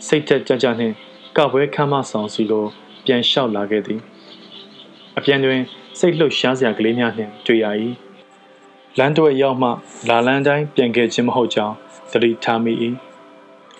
[0.07, 0.94] စိတ်သက်ကြကြနှင့်
[1.38, 2.64] ကပွဲခမ်းမဆောင်စီကို
[3.05, 4.01] ပြန်လျှောက်လာခဲ့သည်
[5.18, 5.61] အပြန်တွင်
[5.98, 7.66] စိတ်လှုပ်ရှားစရာကလေးများနှင့်တွေ့ရ၏
[8.98, 9.68] လမ်းတွေရောက်မှ
[10.09, 11.74] လာလန်းတိုင်းပြန်ခဲ့ခြင်းမဟုတ်ကြောင်း
[12.12, 12.72] သတိထားမိ၏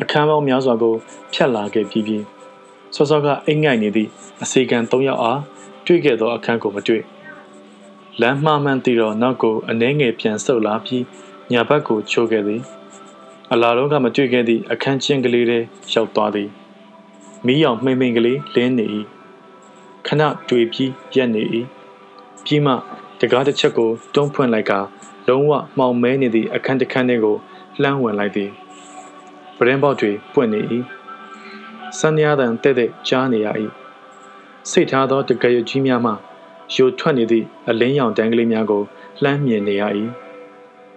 [0.03, 0.95] အခန်းပေါင်းများစွာကို
[1.33, 2.25] ဖြတ်လာခဲ့ပြီးပြီး
[2.95, 4.11] စောစောကအိမ်ငိုက်နေသည့်
[4.43, 5.41] အစီကံ၃ယောက်အား
[5.87, 7.03] တွေ့ခဲ့သောအခန်းကိုမတွေ့
[8.21, 11.05] လမ်းမှားမှန်းသိတော့နောက်ကိုအနှဲငယ်ပြန်ဆုတ်လာပြီး
[11.53, 12.63] ညာဘက်ကိုချိုးခဲ့သည်
[13.53, 15.59] အလာတော့ကမတွေ့ခဲ့သည့်အခန်းချင်းကလေးတွေ
[15.95, 16.51] ရောက်သွားသည်
[17.47, 18.87] မီးရောင်မှိမ့်မှိန်ကလေးလင်းနေ၏
[20.07, 21.43] ခဏတွေ့ပြီးရက်နေ၏
[22.45, 22.73] ပြီးမှ
[23.21, 24.73] တကားတစ်ချက်ကိုတွန်းဖွင့်လိုက်က
[25.29, 27.37] လုံးဝမှောင်မဲနေသည့်အခန်းတစ်ခန်းထဲကို
[27.83, 28.51] လှမ်းဝင်လိုက်သည်
[29.57, 30.61] ပရင်ပေါက်တွေပွင့်နေ၏
[31.99, 33.49] စံရသံတဲ့တဲ့ကြားနေရ၏
[34.71, 36.13] စိတ်ထားသောတကယ်ကြီးများမှ
[36.75, 38.83] ယိုထွက်နေသည့်အလင်းရောင်တန်းကလေးများကို
[39.23, 39.83] လှမ်းမြင်နေရ၏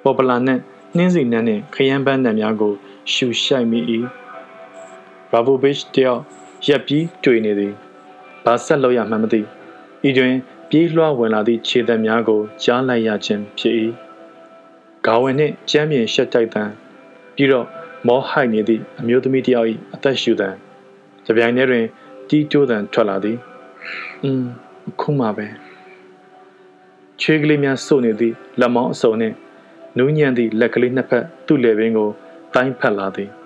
[0.03, 0.61] ပေါ်ပလာနှင့်
[0.95, 2.73] နှင်းစီနှန်းနှင့်ခရမ်းပန်းနှံများကို
[3.11, 3.79] ရှူရှိုက်မိ၏
[5.31, 6.21] ဘာဘိုဘစ်တယောက်
[6.67, 7.73] ရက်ပြီးတွေ့နေသည်
[8.45, 9.41] ဘာဆက်လို့ရမှန်းမသိ
[10.07, 10.35] ဤတွင်
[10.69, 13.75] ပြေးလွှားဝင်လာသည့်ခြေသက်များကိုကြားလိုက်ရခြင်းဖြစ်၏
[15.05, 16.63] ဂါဝင်နှင့်ကြမ်းပြင်ရှက်တိုက်တံ
[17.35, 17.65] ပြီးတော့
[18.07, 20.49] မောဟိုက်နေသည့်အမျိုးသမီးတယောက်၏အသက်ရှူတံ
[21.25, 21.85] ကြပြိုင်ထဲတွင်
[22.29, 23.37] တီးတိုးတံထွက်လာသည်။
[24.23, 24.47] အင်း
[25.01, 25.47] ခုမှပဲ
[27.21, 29.35] ချွေးကလေးများစုပ်နေသည့်လက်မောင်းအစုံနှင့်
[29.97, 32.09] နူးညံ့သည့်လက်ကလေးနှစ်ဖက်သူ့လေပင်ကို
[32.53, 33.31] တိုင်းဖက်လာသည်။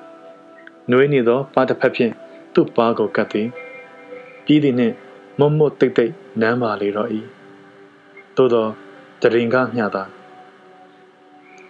[0.89, 2.13] နှွေးနေသောပါတစ်ဖက်ဖြင့်
[2.53, 3.47] သူ့ပါကိုကပ်သည်။
[4.45, 4.95] ပြီးသည်နှင့်
[5.39, 7.09] မွတ်မွတ်တိတ်တိတ်နမ်းပါလေတော့၏။
[8.35, 8.67] သို့သော
[9.21, 10.03] တရင်ကမျှသာ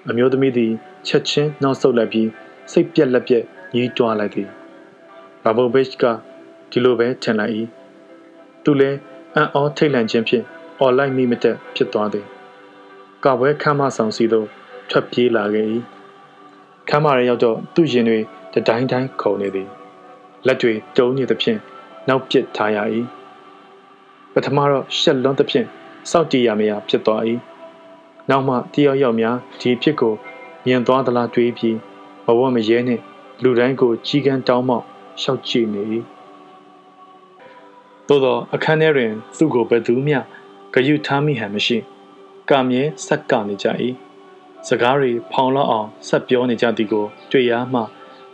[0.10, 0.72] အမျိုးသမီးသည်
[1.08, 2.30] ချက်ချင်းနောက်ဆုတ်လိုက်ပြီး
[2.72, 4.50] စိတ်ပြက်လက်ပြက်ညှီးတွားလိုက်သည်။
[5.44, 6.04] ဘာဘိုဘစ်က
[6.72, 7.54] ဒီလိုပဲထင်လိုက်၏
[8.64, 8.98] သူလည်း
[9.36, 10.44] အံ့ဩထိတ်လန့်ခြင်းဖြင့်
[10.80, 12.26] အော်လိုက်မိမတက်ဖြစ်သွားသည်
[13.24, 14.48] ကပွဲခမ်းမဆောင်စီသို့
[14.90, 15.68] ထွက်ပြေးလာခဲ့၏
[16.90, 18.20] ခမ်းမရရောက်တော့သူ့ရင်တွေ
[18.56, 19.70] တတိုင်းတိုင်းခုန်နေသည်
[20.48, 21.60] လက်တွေတုံးနေသဖြင့်
[22.08, 22.78] နောက်ပစ်ထားရ၏
[24.34, 25.68] ပထမတော့ရှက်လွန်းသဖြင့်
[26.10, 27.22] စောက်တီရမရဖြစ်သွား၏
[28.30, 30.14] နောက်မှတယောက်ယောက်များဒီဖြစ်ကို
[30.66, 31.78] မြင်သွားသလားတွေးပြီး
[32.26, 33.02] ဘဝမရဲနှင့်
[33.44, 34.86] လူတိုင်းကိုကြီးကန်းတောင်းမောက်
[35.22, 35.84] ရှောက်ကြည့်နေ၏
[38.08, 40.20] သို့သောအခန်းထဲတွင်သူ့ကိုဘယ်သူမျှ
[40.74, 41.78] ဂယုထားမိဟန်မရှိ
[42.50, 43.68] ကာမြဲဆက်ကနေကြ၏
[44.68, 47.82] စကားတွေဖောင်လောက်အောင်ဆက်ပြောနေကြသည်ကိုတွေ့ရမှ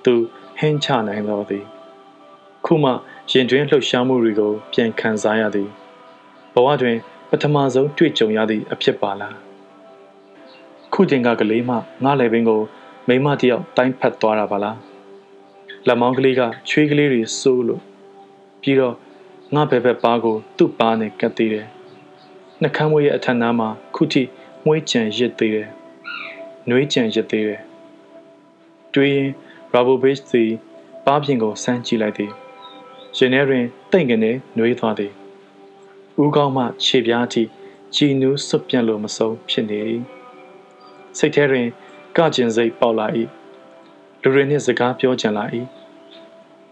[0.06, 0.16] သူ
[0.60, 1.66] ဟင်းချနိုင်တော်သည်
[2.66, 2.92] ခုမှ
[3.32, 5.70] ရင်တွင်လှုပ်ရှားမှုတွေကိုပြန်ခံစားရသည်
[6.54, 6.98] ဘဝတွင်
[7.30, 9.36] ပထမဆုံးတွေ့ကြုံရသည့်အဖြစ်ပါလား
[10.94, 12.62] ခုချိန်ကကလေးမှငါလည်းပင်ကို
[13.08, 14.78] မိမတယောက်တိုင်းဖက်သွားတာပါလား
[15.88, 17.82] လက်မောင်းကလေးကချွေးကလေးတွေစိုးလို့
[18.62, 18.96] ပြီးတော့
[19.56, 21.68] ငါဘယ်ဘက်ပါကို သူ့ပါနဲ့ကတ်သေးတယ်
[22.62, 24.24] နှကမ်းမွေးရဲ့အထက်နားမှာခုထိ
[24.66, 25.70] မွေးကြံရစ်သေးတယ်
[26.68, 27.62] နှွေးကြံရစ်သေးတယ်
[28.94, 29.30] တွေးရင်
[29.74, 30.52] ရာဘိုဘစ်သည်
[31.06, 32.32] ပါးပြင်ကိုဆန်းကြည့်လိုက်သည်
[33.18, 35.12] ရင်ထဲတွင်တိတ်ကနေနှွေးသွားသည်
[36.24, 37.44] ဦးကောင်းမှခြေပြားထိ
[37.96, 39.80] ကြည်နူးစွတ်ပြန့်လို့မဆုံးဖြစ်နေ၏
[41.18, 41.68] စိတ်ထဲတွင်
[42.18, 43.08] ကကျင်စိတ်ပေါက်လာ၏
[44.22, 45.44] လူတွေနှင့်စကားပြောကြလာ၏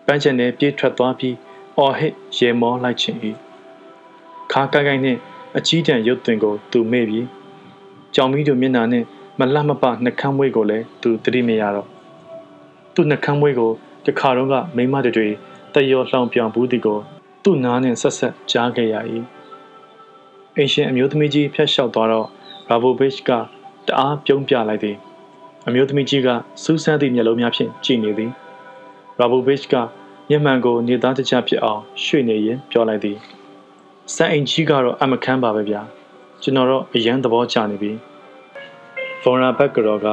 [0.06, 1.36] ပန်းချင်နဲ့ပြေးထွက်သွားပြီး
[1.78, 3.18] အော်ဟစ်ရေမောလိုက်ခြင်း၏
[4.52, 5.20] ခါကိုက်ကိုက်နှင့်
[5.58, 7.28] အကြီးတန်းရုပ်သွင်းကိုသူမေ့ပြီး
[8.16, 9.06] ကြောင်မီးတို့မျက်နှာနှင့်
[9.40, 11.99] မလှမပနှကမ်းမွေးကိုလည်းသူသတိမရတော့
[13.00, 13.72] သူ့နှကမ်းမွေးကို
[14.06, 15.28] တခါတော့ကမိမတွေ
[15.74, 17.00] တယောလှောင်ပြောင်ဘူးသည်ကို
[17.44, 18.96] သူ့နားနှင့်ဆက်ဆက်ကြားခဲ့ရ၏
[20.58, 22.28] အင်ရှင်အမျိုးသမီးကြီးဖျက်လျှောက်သွားတော့
[22.68, 23.30] ဘာဘိုဘစ်က
[23.88, 24.98] တအားပြုံးပြလိုက်သည်
[25.68, 26.28] အမျိုးသမီးကြီးက
[26.64, 28.32] စူးစမ်းသည့်မျက်လုံးများဖြင့်ကြည့်နေသည်
[29.20, 29.76] ရာဘိုဘစ်က
[30.30, 33.18] မျက်မှန်ကိုနေသားတကျဖြစ်အောင်ရွှေ့နေရင်ပြောလိုက်သည်
[34.16, 35.82] စံအိမ်ကြီးကတော့အမခန်းပါပဲဗျာ
[36.42, 37.92] ကျွန်တော်တော့အရန်သဘောကျနေပြီ
[39.22, 40.08] ဖော်ရာဘက်ကတော့က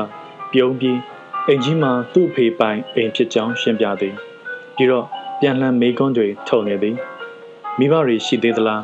[0.53, 0.99] ပြုံးပြီး
[1.49, 4.15] အိမ်ကြီးမှာသူ့ဖေပိုင်အိမ်ဖြစ်ကြောင်းရှင်းပြသည်
[4.77, 5.07] ပြီးတော့
[5.41, 6.97] ပြန်လှန်မေးခွန်းတွေထုတ်နေသည်
[7.79, 8.83] မိဘတွေရှိသေးသလား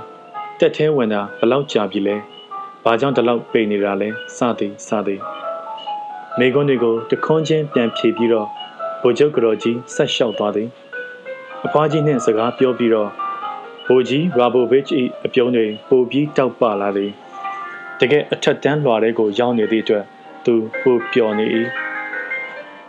[0.59, 2.17] တက်သေးဝင်တာဘလောက်ကြာပြီလဲ
[2.85, 5.21] ဘာကြောင့်ဒီလောက်ပိန်နေတာလဲစသည်စသည်
[6.39, 8.47] မိကွန်းတွေကိုတခွန်းချင်းပြန်ဖြေပြီးတော့
[9.03, 10.69] ဗိုလ်ချုပ်ကတော်ကြီးဆက်လျှောက်သွားသည်
[11.65, 13.11] အဖွားကြီးနှင့်စကားပြောပြီးတော့
[13.87, 14.85] ဗိုလ်ကြီးရာဘိုဗစ်၏
[15.25, 17.11] အပြုံးတွေပိုပြီးတောက်ပလာသည်
[18.01, 20.05] တကယ်အထက်တန်းလွှာတဲ့ကိုရောက်နေသည့်အတွက်
[20.45, 21.49] သူပိုပျော်နေ၏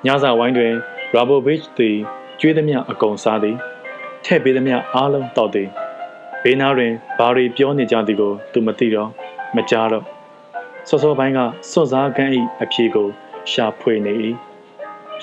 [0.06, 0.74] ညစာဝိုင်းတွင်
[1.14, 1.98] ရာဘိုဗစ်သည်
[2.40, 3.58] ကျွေးသမျှအကုန်စားသည်
[4.24, 5.70] ထည့်ပေးသမျှအားလုံးတောက်သည်
[6.44, 9.10] ဘေးနားတွင်ဘာတွေပြောနေကြသည်ကိုသူမသိတော့
[9.56, 10.04] မကြားတော့
[10.88, 11.40] စောစောပိုင်းက
[11.72, 12.32] စွန့်စားကန်း၏
[12.64, 13.08] အဖြေကို
[13.52, 14.14] ရှာဖွေနေ၏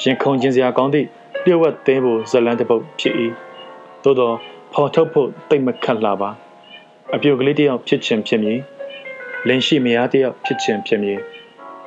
[0.03, 1.07] ရင်ခုန်ခြင်းစရာကောင်းသည့်
[1.45, 3.15] လျှို့ဝှက်သေးဖို့ဇလန်းတစ်ပုတ်ဖြစ်၏
[4.05, 4.33] သို့သော
[4.73, 6.31] ဖော်ထုတ်ဖို့တိတ်မခတ်လာပါ
[7.15, 8.59] အပြုတ်ကလေးတယောက်ဖြစ်ခြင်းဖြစ်မည်
[9.49, 11.19] လင်ရှိမယားတယောက်ဖြစ်ခြင်းဖြစ်မည်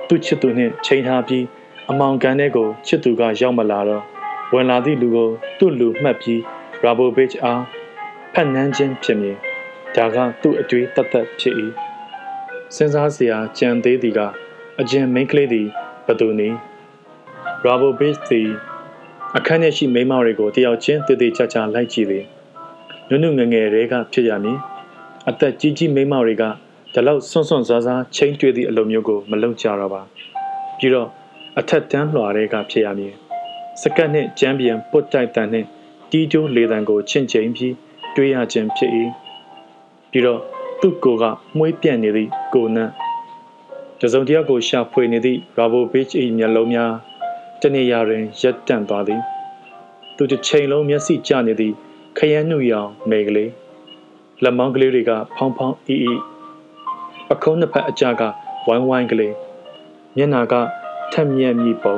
[0.07, 1.43] သူချစ်သူနှင့်ချိန်ထားပြီး
[1.91, 4.03] အမောင်ကန်တဲ့ကိုချစ်သူကရောက်မလာတော့
[4.53, 6.41] ဝင်လာသည့်လူကိုသူ့လူမှတ်ပြီး
[6.83, 7.61] ရာဘိုဘစ်အား
[8.33, 9.37] ဖက်နှမ်းခြင်းဖြစ်မည်
[9.95, 11.55] ဒါကသူ့အတွေ့တသက်ဖြစ်၏
[12.75, 14.19] စဉ်းစားစရာကြံသေးသည်က
[14.79, 15.67] အကျဉ်မိန်းကလေးသည်
[16.07, 16.57] ဘသူနည်း
[17.63, 18.49] ရာဘိုဘစ်သည်
[19.37, 22.25] အခန်းထဲရှိမိန်းမတွေကိုတယောက်ချင်းတည်တည်ချာချာလိုက်ကြည့်သည်
[23.09, 24.57] နုနုငငယ်တွေကဖြစ်ရမည်
[25.29, 26.43] အသက်ကြီးကြီးမိန်းမတွေက
[26.93, 30.01] ဒီလောက်စွန့်စွန့်စားစားချင်းတွေ့သည့်အလုပ်မျိုးကိုမလုပ်ကြတော့ပါ
[30.79, 31.09] ပြီးတော့
[31.59, 33.13] အထက်တန်းလွှာတွေကဖြစ်ရမည်
[33.81, 35.67] စကတ်နှင့်ကြမ်းပြန်ပုတ်တိုက်တန်နှင့်
[36.11, 37.73] တီးကျိုးလေတံကိုချင့်ချိန်ပြီး
[38.15, 38.91] တွေးရခြင်းဖြစ်၏
[40.11, 40.39] ပြီးတော့
[40.81, 41.23] သူ့ကိုယ်က
[41.57, 42.89] မှုေးပြန့်နေသည့်ကိုနံ့
[44.01, 46.91] တစုံတယောက်ကိုရှာဖွေနေသည့်ရာဘိုဘစ်၏မျက်လုံးများ
[47.61, 49.21] တနေရာတွင်ရက်တန့်သွားသည်
[50.17, 51.73] သူတစ်ချိန်လုံးမျက်စိကျနေသည့်
[52.17, 53.51] ခရမ်းနှူရောင်မေကလေး
[54.43, 56.13] လက်မောင်းကလေးတွေကဖောင်းဖောင်းအီအီ
[57.27, 58.21] ပခုံးနှစ်ဖက်အကြက
[58.67, 59.33] ဝိုင်းဝိုင်းကလေး
[60.17, 60.53] မျက်နာက
[61.15, 61.97] ထက်မြက်မြည်ပုံ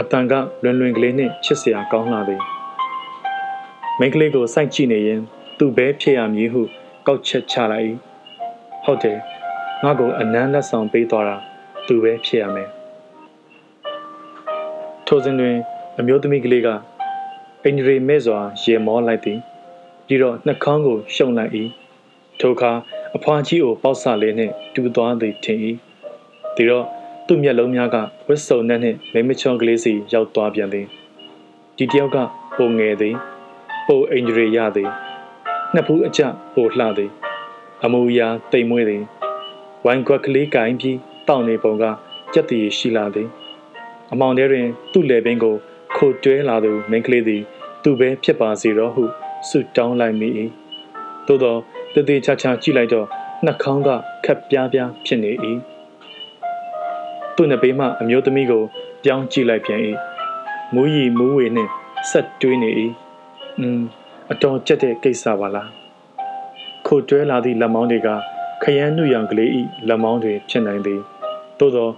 [0.00, 2.42] အတန်ကလွင်လွင်ကလေးနှင့်ချစ်စရာကောင်းလာသည်
[3.98, 5.20] မိန်းကလေးကိုစိုက်ကြည့်နေရင်
[5.58, 6.62] သူ့ဘဲဖြစ်ရမည်ဟု
[7.06, 7.86] ကောက်ချက်ချလိုက်၏
[8.84, 9.18] ဟုတ်တယ်
[9.82, 11.36] ငါ့ကိုအနမ်းလက်ဆောင်ပေးသွားတာ
[11.86, 12.68] သူပဲဖြစ်ရမယ်
[15.06, 15.56] ထိုစဉ်တွင်
[15.98, 16.68] အမျိုးသမီးကလေးက
[17.64, 19.38] အင်ဂျရီမဲ့စွာရေမောလိုက်သည်
[20.06, 21.52] ပြီးတော့နှာခေါင်းကိုရှုံလိုက်၏
[22.40, 22.72] ထိုအခါ
[23.16, 25.58] အဖွားကြီးကိုပေါက်ဆလေးနှင့်တူသွားသည်ထင်၏
[26.56, 26.86] ဒီတော့
[27.32, 27.96] သူ့မျက်လုံးများက
[28.28, 30.86] ဝစ်စုံနဲ့နှင့်မိမချောကလေးစီရောက်သွားပြန်သည်
[31.76, 32.16] ဒီတယောက်က
[32.56, 33.14] ပုံငယ်သည်
[33.86, 34.90] ပိုအင်ဂျရီရသည်
[35.74, 36.22] နှစ်ဖူးအကျ
[36.54, 37.10] ပိုလှသည်
[37.84, 39.02] အမူအရာတိမ်မွေးသည်
[39.84, 41.84] ဝိုင်းခွက်ကလေးကင်ပြီးတောက်နေပုံက
[42.32, 43.28] ကြက်တည်ရှိလာသည်
[44.12, 45.56] အမောင်ထဲတွင် သူ့လေပင်ကို
[45.96, 47.42] ခိုတွဲလာသူမိန်းကလေးသည်
[47.82, 49.04] သူပဲဖြစ်ပါစေတော့ဟု
[49.48, 50.28] ဆုတောင်းလိုက်မိ၏
[51.26, 51.56] သို့သော
[51.94, 53.06] တသေးချာချာကြည့်လိုက်တော့
[53.44, 53.88] နှာခေါင်းက
[54.24, 55.32] ခက်ပြားပြားဖြစ်နေ၏
[57.42, 58.62] သူ့နှစ်ဘေးမှအမျိုးသမီးကို
[59.04, 59.80] ပြောင်းကြည့်လိုက်ပြန်၏
[60.74, 61.70] မူးရီမူးဝေနှင့်
[62.10, 62.70] ဆက်တွေးနေ၏
[63.58, 63.80] อืม
[64.32, 65.70] အတော်ကြက်တဲ့ကိစ္စပါလား
[66.86, 68.08] ခိုတွဲလာသည့်လက်မောင်းတွေက
[68.62, 71.00] ခရမ်းနှုရောင်ကလေးဤလက်မောင်းတွေဖြစ်နိုင်သည်
[71.58, 71.88] သို့သော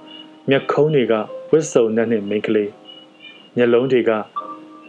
[0.51, 1.15] မျက်ခုံးတွေက
[1.51, 2.71] ဝစ်စုံနဲ့နှင့်မိန်ကလေး
[3.57, 4.11] မျက်လုံးတွေက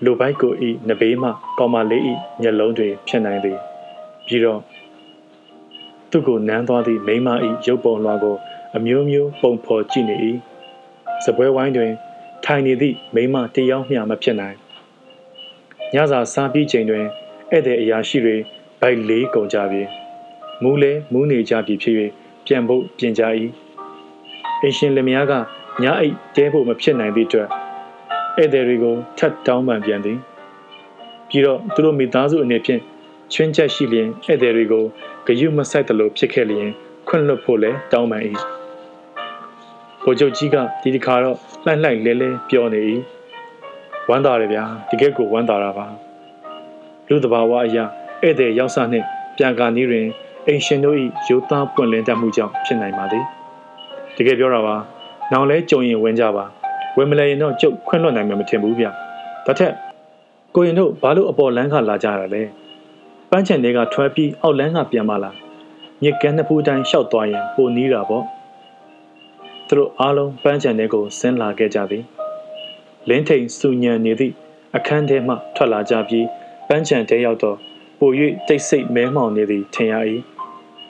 [0.03, 3.57] လူပိုက်ကိုဤနဘေးမှကောင်းမလေးဤမျက်လုံးတွေဖြစ်နိုင်သည်
[4.25, 4.61] ပြီးတော့
[6.09, 8.37] သူ့ကိုနမ်းသွားသည့်မိမဤရုပ်ပုံလွှာကို
[8.77, 10.15] အမျိုးမျိုးပုံဖော်ကြည့်နေ၏
[11.23, 11.91] စပွဲဝိုင်းတွင်
[12.45, 14.57] ထိုင်နေသည့်မိမတယောက်မျှမဖြစ်နိုင်
[15.93, 17.05] ညစာစားပြီးချိန်တွင်
[17.51, 18.35] ဧည့်သည်အရာရှိတွေ
[18.81, 19.81] ဗိုက်လေးကုန်ကြပြီ
[20.63, 21.95] မူးလဲမူးနေကြပြီဖြစ်၍
[22.45, 23.23] ပြန်ဖို့ပြင်ကြ၏
[24.63, 25.33] အရှင်လင်မယားက
[25.83, 27.47] ညအိတ်တဲဖို့မဖြစ်နိုင်သည့်အတွက်
[28.37, 30.17] ဧည့်သည်တွေကိုထပ်တောင်းပန်ပြန်သည်
[31.29, 32.81] ပြီးတော့သူတို့မိသားစုအနေဖြင့်
[33.33, 34.83] ချွင်းချက်ရှိလျင်ဧည့်သည်တွေကို
[35.25, 36.69] ဂယုမဆိုင်သလိုဖြစ်ခဲ့လျင်
[37.07, 38.23] ခွင့်လွှတ်ဖို့လည်းတောင်းပန်၏
[40.03, 42.81] ဘိုလ်ချုပ်ကြီးကဒီတစ်ခါတော့လှိုက်လှိုက်လဲလဲပြောနေ၏
[44.09, 45.85] ဝမ်းသာတယ်ဗျာတကယ်ကိုဝမ်းသာတာပါ
[47.07, 47.83] လူတဘာဝအရာ
[48.21, 49.05] ဧည့်သည်ရောက်စနှင့်
[49.37, 50.07] ပြန်ကာနီးတွင်
[50.47, 53.25] အိမ်ရှင်တို့၏ရိုးသားပွင့်လင်းတတ်မှုကြောင့်ဖြစ်နိုင်ပါသည်
[54.17, 54.75] တကယ်ပြောတာပါ
[55.31, 56.45] နောင်လဲကြုံရင်ဝင်ကြပါ
[56.97, 58.85] ဝင်မလဲရင်တော့ကျုပ်ခွင့်လွှတ်နိုင်မှာမထင်ဘူးဗျ
[59.45, 59.73] ဒါထက်
[60.55, 62.41] ကိုရင်တို့ဘာလို့အပေါ်လန်းခလာကြတာလဲ
[63.29, 65.31] ပန်းချန်တွေကထွဲပြီးအောက်လန်းကပြန်မလာ
[66.01, 68.23] မြစ်ကမ်းနှစ်ဖူးတိုင်းရှောက်သွားရင်ပိုနီးတာပေါ့
[69.73, 72.03] သူတို့အားလုံးပန်းချန်တွေကိုဆင်းလာခဲ့ကြသည်
[73.09, 74.33] လင်းထိန်စူညံနေသည့်
[74.75, 76.27] အခန်းထဲမှထွက်လာကြပြီး
[76.67, 77.57] ပန်းချန်ထဲရောက်တော့
[77.99, 78.11] ပို၍
[78.47, 79.95] တိတ်ဆိတ်မဲမှောင်နေသည်ထင်ရ၏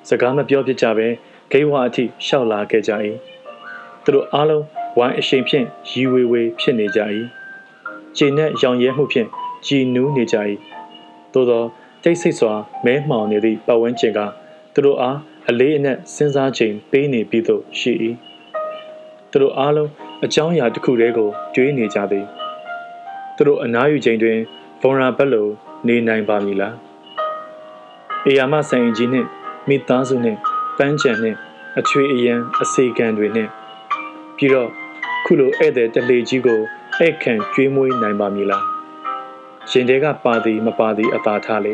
[0.07, 1.07] စကားမပြောဖြစ်ကြပဲ
[1.51, 2.91] ဂိဝါအထိရှောက်လာခဲ့ကြ၏
[4.03, 4.65] သူတို့အားလုံး
[4.97, 6.99] ဝိုင်းအရှိန်ဖြင့်ရီဝေဝေဖြစ်နေကြ၏
[8.17, 9.27] ခြေနဲ့ရောင်ရဲမှုဖြင့်
[9.65, 10.37] ကြည်နူးနေကြ၏
[11.33, 11.63] သို့သော
[12.03, 12.53] တိတ်ဆိတ်စွာ
[12.85, 14.19] မဲမှောင်နေသည့်ပတ်ဝန်းကျင်က
[14.73, 15.17] သူတို့အား
[15.49, 17.93] အလေးအနက်စဉ်းစားချိန်ပေးနေပြီးသို့ရှိ၏
[19.33, 19.89] သူတို့အားလုံး
[20.25, 22.25] အကြောင်းအရာတစ်ခုတည်းကိုတွေးနေကြသည်
[23.35, 24.37] သူတို့အနားယူချိန်တွင်
[24.81, 25.47] ဗုံရာဘက်လို
[25.87, 26.75] နေနိုင်ပါမည်လား
[28.25, 29.27] အေယာမဆိုင်ကြီးနှင့်
[29.67, 30.39] မိသားစုနှင့်
[30.77, 31.37] ပန်းချံနှင့်
[31.79, 33.49] အချွေအရန်အစေခံတွေနှင့်
[34.37, 34.69] ပြီးတော့
[35.25, 36.59] ခုလိုဧည့်သည်တလေကြီးကို
[36.97, 38.65] ဧည့်ခံကျွေးမွေးနိုင်ပါမည်လား
[39.69, 41.73] ရှင်တဲကပါသည်မပါသည်အသာထားလေ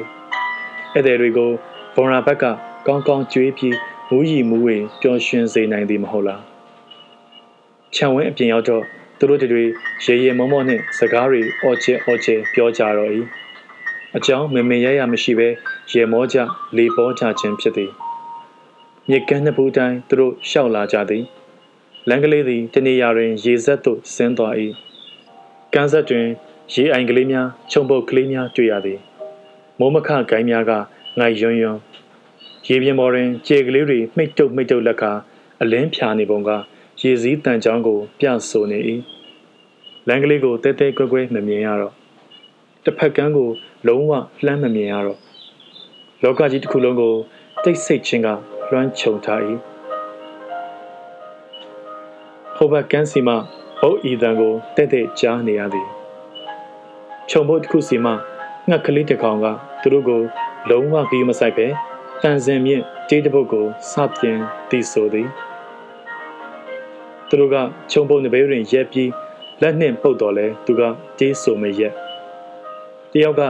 [0.94, 1.52] ဧည့်သည်တွေကို
[1.96, 2.44] ဗုံရာဘက်က
[2.88, 3.76] ကောင်းကောင်းကျွေးပြီး
[4.10, 6.49] မူးရီမူးဝင်ပျော်ရွှင်စေနိုင်သည်မဟုတ်လား
[7.96, 8.84] ခြံဝင်းအပြင်ရောက်တော့
[9.20, 9.64] သူတို့တွေ
[10.06, 13.12] ရေရေမောမောနှင့်စကားတွေအော်ချဲအော်ချဲပြောကြတော့၏
[14.18, 15.48] အကြောင်းမမင်ရရမရှိဘဲ
[15.92, 16.38] ရေမောကြ
[16.78, 17.92] လေပေါ်ကြခြင်းဖြစ်သည်
[19.10, 21.24] မြစ်ကမ်းနှစ်ဘူးတိုင်းသူတို့ရှောက်လာကြသည်
[22.10, 24.54] လမ်းကလေးသည်တနေရာတွင် ရေစက်သို့ဆင်းသွား၏
[25.74, 26.28] ကမ်းဆက်တွင်
[26.74, 29.00] ရေအိုင်ကလေးများခြုံပုတ်ကလေးများတွေ့ရသည်
[29.80, 30.72] မိုးမခဂိုင်းများက
[31.20, 31.80] ငိုင်ယွန်းယွန်း
[32.68, 35.04] ရေပြင်ပေါ်တွင်ခြေကလေးတွေမှိတ်တုပ်မှိတ်တုပ်လက်က
[35.62, 36.50] အလင်းဖြာနေပုံက
[37.02, 38.80] ရေစည်းတန်ချောင်းကိုပြဆိုနေ၏
[40.08, 41.94] လမ်းကလေးကိုတဲတဲကွဲကွဲမမြင်ရတော့
[42.84, 43.50] တစ်ဖက်ကန်းကို
[43.88, 44.12] လုံးဝ
[44.46, 45.20] လှမ်းမမြင်ရတော့
[46.24, 47.14] လောကကြီးတစ်ခုလုံးကို
[47.64, 48.28] တိတ်ဆိတ်ခြင်းက
[48.70, 49.42] လွှမ်းခြုံထား၏
[52.56, 53.36] ဟိုဘက်ကန်းစီမှ
[53.82, 55.88] ဘုတ်ဤတန်ကိုတဲ့တဲ့ကြားနေရသည်
[57.30, 58.12] ခြုံဖို့တစ်ခုစီမှ
[58.70, 59.46] ငှက်ကလေးတစ်ကောင်က
[59.82, 60.22] သူတို့ကို
[60.70, 61.68] လုံးဝကြီးမဆိုင်ပဲ
[62.22, 64.38] တန်စင်မြင့်တေးတပုတ်ကိုစပြင်
[64.70, 65.30] တီးဆိုသည်
[67.30, 67.56] သူတို့က
[67.92, 69.12] ခြုံပုံနဘေးတွင်ရက်ပြီး
[69.62, 70.82] လက်နှင့်ပုတ်တော်လဲသူက
[71.20, 71.94] တေးဆိုမရက်
[73.12, 73.42] တယောက်က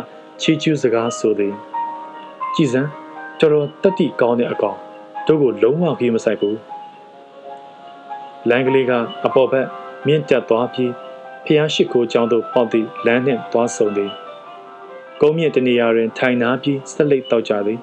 [0.41, 1.53] ချီးကျူးစကားဆိုသည်
[2.55, 2.81] ကြည်စံ
[3.39, 4.77] တော်တော်တတိကောင်းတဲ့အကောင်
[5.27, 6.57] တို့ကိုလုံးဝကြီးမဆိုင်ဘူး
[8.49, 8.91] လမ်းကလေးက
[9.25, 9.67] အပေါ်ဘက်
[10.05, 10.91] မြင့်တက်သွားပြီး
[11.45, 14.11] ဖျားရှိခိုးကျောင်းသို့ပေါက်သည့်လမ်းနှင့်သွားဆုံသည်
[15.21, 17.79] ကုန်းမြင့်တနေရာတွင်ထိုင်နာပြီးဆက်လက်တောက်ကြသည်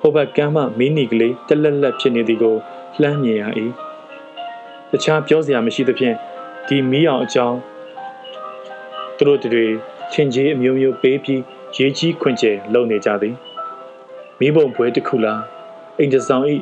[0.00, 2.56] ဟိုဘက်ကမ်းမှမင်းနီကလေးတက်လက်လက်ဖြစ်နေသည်ကို
[3.00, 3.44] လှမ်းမြင်ရ၏
[4.92, 6.14] တခြားပြောစရာမရှိသဖြင့်
[6.66, 7.58] ဒီမီးအောင်အကြောင်း
[9.16, 9.66] သူတို့တွေ
[10.12, 11.40] ထင်ကြီးအမျိုးမျိုးပေးပြီး
[11.76, 13.34] ရေးကြီးခွင့်ကျဲလုပ်နေကြသည်
[14.40, 15.40] မိဘုံပွဲတစ်ခုလား
[15.98, 16.54] အိမ်တဆောင်ဤ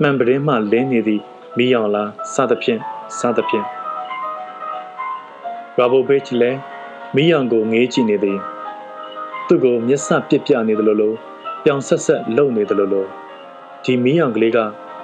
[0.00, 1.22] မှန်ပရင်းမှလင်းနေသည့်
[1.56, 2.80] မိအောင်လားစသဖြင့်
[3.18, 3.66] စသဖြင့်
[5.76, 6.58] ရာဘိုဘေ့ချ်လည်း
[7.16, 8.38] မိအောင်ကိုငေးကြည့်နေသည်
[9.46, 11.16] သူ့ကိုမျက်စပစ်ပြနေတယ်လို့လို့
[11.64, 13.08] ပြောင်ဆက်ဆက်လှုပ်နေတယ်လို့လို့
[13.84, 14.58] ဒီမိအောင်ကလေးက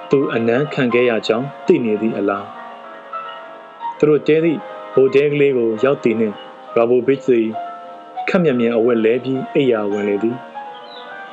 [0.09, 2.56] သူအနမ်းခံခဲ့ရကြောင်းသိနေသည့်အလား
[3.99, 4.59] သူတို့တဲသည့်
[4.93, 6.35] ဘိုတဲကလေးကိုရောက်တည်နှင့်
[6.75, 7.47] ရာဘိုဘစ်သည်
[8.29, 10.37] ခက်မြမြအဝက်လဲပြီးအိယာဝင်လေသည်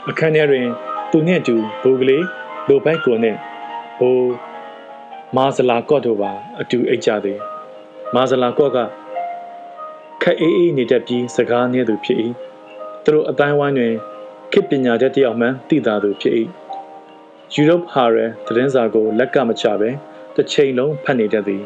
[0.09, 0.67] အခန်းထဲတွင်
[1.11, 2.25] သူနှင့်အတူဘိုကလေး
[2.69, 3.39] လိုဘိုက်ကိုနှင့်
[4.01, 4.19] ဘို
[5.37, 7.39] မာဇလာကော့တို့ပါအတူအိတ်ကြသည်
[8.15, 8.79] မာဇလာကော့က
[10.23, 12.19] ခက်အေးအေးနေတတ်ပြီးစကားနည်းသူဖြစ်၏
[13.05, 13.95] သူတို့အတိုင်းဝိုင်းတွင်
[14.53, 16.35] ခေပညာတတ်တယောက်မှသိသာသူဖြစ်၏
[17.55, 19.91] ယူရိုပဟာရယ်သတင်းစာကိုလက်ကမချပဲ
[20.35, 21.65] တစ်ချိန်လုံးဖတ်နေတတ်သည်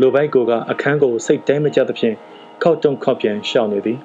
[0.00, 2.16] လိုဘိုက်ကိုကအခန်းကိုစိတ်တဲမကြသဖြင့်
[2.62, 3.98] ခောက်တုံခောက်ပြန်ရှောင်နေသည်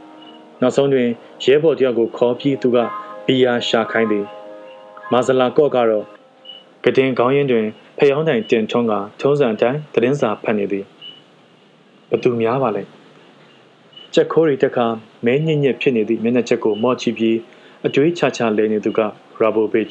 [0.62, 1.08] နောက်ဆုံးတွင်
[1.44, 2.78] ရဲဘော်တယောက်ကိုခေါ်ပြီးသူက
[3.26, 4.26] ဘီယာရှာခိုင်းသည်
[5.12, 6.06] မာဇလာကော့ကတော့
[6.86, 7.66] ကတင်ကောင်းရင်တွင်
[7.98, 10.86] ဖျောင်းတိုင်တင်ထွန်းကထုံးစံအတိုင်းသတင်းစာဖတ်နေသည်
[12.10, 12.84] ဘသူများပါလဲ
[14.14, 14.86] ချက်ခိုးရီတက်ခါ
[15.26, 17.38] မဲညစ်ညစ်ဖြစ်နေသည့်မျက်နှာချက်ကိုမော့ချပြီး
[17.86, 19.88] အတွေးချချလဲနေသူကရာဘိုဘစ်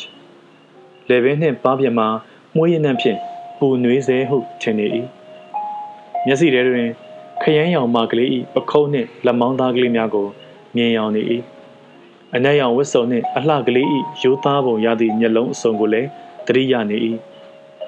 [1.09, 2.09] လေဘင်းနှင့်ပါးပြမှာ
[2.57, 3.19] မွေးရနှံ့ဖြင့်
[3.59, 4.87] ပူနွေးစေဟုထင်နေ၏
[6.27, 6.89] မျက်စိထဲတွင်
[7.43, 10.27] ခရမ်းရောင်မကလေး၏ပခုံးနှင့်လက်မောင်းသားကလေးများကို
[10.77, 11.23] မြင်ရောင်နေ၏
[12.35, 13.87] အနက်ရောင်ဝတ်စုံနှင့်အလှကလေး၏
[14.23, 16.09] ရိုးသားပုံရသည့်မျက်လုံးအစုံကိုလည်း
[16.47, 16.97] တရိယာနေ၏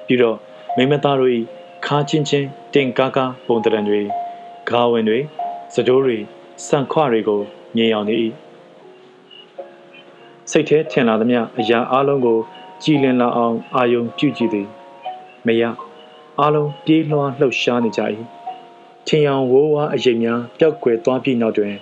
[0.05, 0.37] ပြီးတော့
[0.77, 1.31] မိမသားတို့၏
[1.85, 4.01] ခါချင်းချင်းတင်ကားကားပုံတရံတွေ
[4.69, 5.19] ဂါဝင်တွေ
[5.73, 6.17] စတိုးတွေ
[6.67, 7.41] စံခွတွေကို
[7.75, 8.15] မြင်အောင်နေ၏
[10.51, 12.37] စိတ်ထဲထင်လာသမျှအရာအလုံးကို
[12.83, 14.67] ကြည်လင်လာအောင်အာယုံပြုကြည့်သည်
[15.45, 15.63] မရ
[16.41, 18.01] အလုံးပြေးလွှားလှုပ်ရှားနေကြ၏
[19.07, 21.73] ထင်ရောင်ဝိုးဝါအရိပ်များပျောက်ကွယ်သွားပြီးနောက်တွင်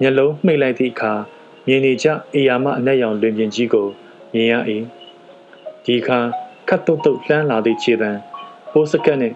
[0.00, 1.12] မျက်လုံးမှိတ်လိုက်သည့်အခါ
[1.66, 3.86] မြင်နေကြအေယာမအနက်ရောင်လွင်ပြင်ကြီးကို
[4.34, 4.54] မြင်ရ၏
[5.84, 6.18] ဒီအခါ
[6.68, 8.10] ခတ်တုတ်တုတ်လှမ်းလာသည့်ခြေတံ
[8.72, 9.34] ပိုးစကတ်နှင့်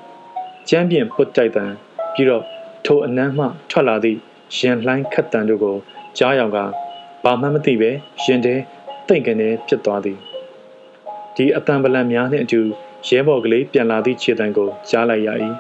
[0.69, 1.65] ကျမ်းပြင်ပုတ်တိုက်တံ
[2.13, 2.45] ပြီးတော့
[2.87, 4.19] ထိုအနမ်းမှထွက်လာသည့်
[4.57, 5.77] ရင်လှိုင်းခတ်တံတို့ကို
[6.19, 6.59] ကြားရောင်က
[7.25, 7.91] ဘာမှမသိပဲ
[8.25, 8.55] ရင်ထဲ
[9.09, 10.19] တိတ်ကနေဖြစ်သွားသည်
[11.37, 12.61] ဒီအတန်ပလန်များနှင့်အတူ
[13.07, 15.29] ရဲဘော်ကလေးပြန်လာသည့်ခြေတံကိုကြားလိုက်ရ၏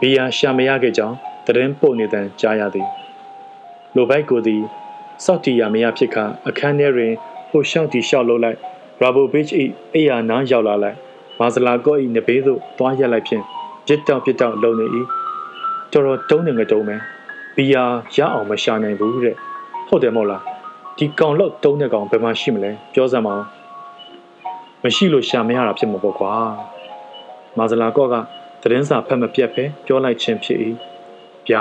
[0.00, 2.88] ဘီယာရှာမရခဲ့ကြောင်းတရင်ပို့နေတန်ကြားရသည်
[3.94, 4.62] လိုဘိုက်ကိုသည်
[5.24, 7.12] စောက်တီယာမရဖြစ်ခါအခန်းထဲတွင်
[7.50, 8.58] ဟိုရှောက်တီရှောက်လို့လိုက်
[9.00, 9.46] ရာဘိုဘစ်၏
[9.94, 10.96] အိယာနားရောက်လာလိုက်
[11.38, 13.42] မာဇလာကော့၏နဘေးသို့သွားရက်လိုက်ဖြင့်
[13.86, 14.86] ပြစ်တောက်ပြစ်တောက်လုံနေ၏
[15.92, 17.00] တော်တော်တုံးနေငတုံးမယ်
[17.56, 17.82] ဘီယာ
[18.16, 19.36] ရအောင်မရှာနိုင်ဘူးတဲ့
[19.88, 20.42] ဟုတ်တယ်မဟုတ်လား
[20.98, 23.63] ဒီကောင်လောက်တုံးတဲ့ကောင်ဘယ်မှာရှိမလဲပြောစမ်းပါဦး
[24.86, 26.32] မရှိလို့ရှာမရတာဖြစ်မှာပေါ့ကွာ
[27.56, 28.14] မာဇလာကော့က
[28.62, 30.58] သတင်းစာဖတ်မပြတ်ပဲပြောလိုက်ခြင်းဖြစ်၏
[31.48, 31.60] ဗျာ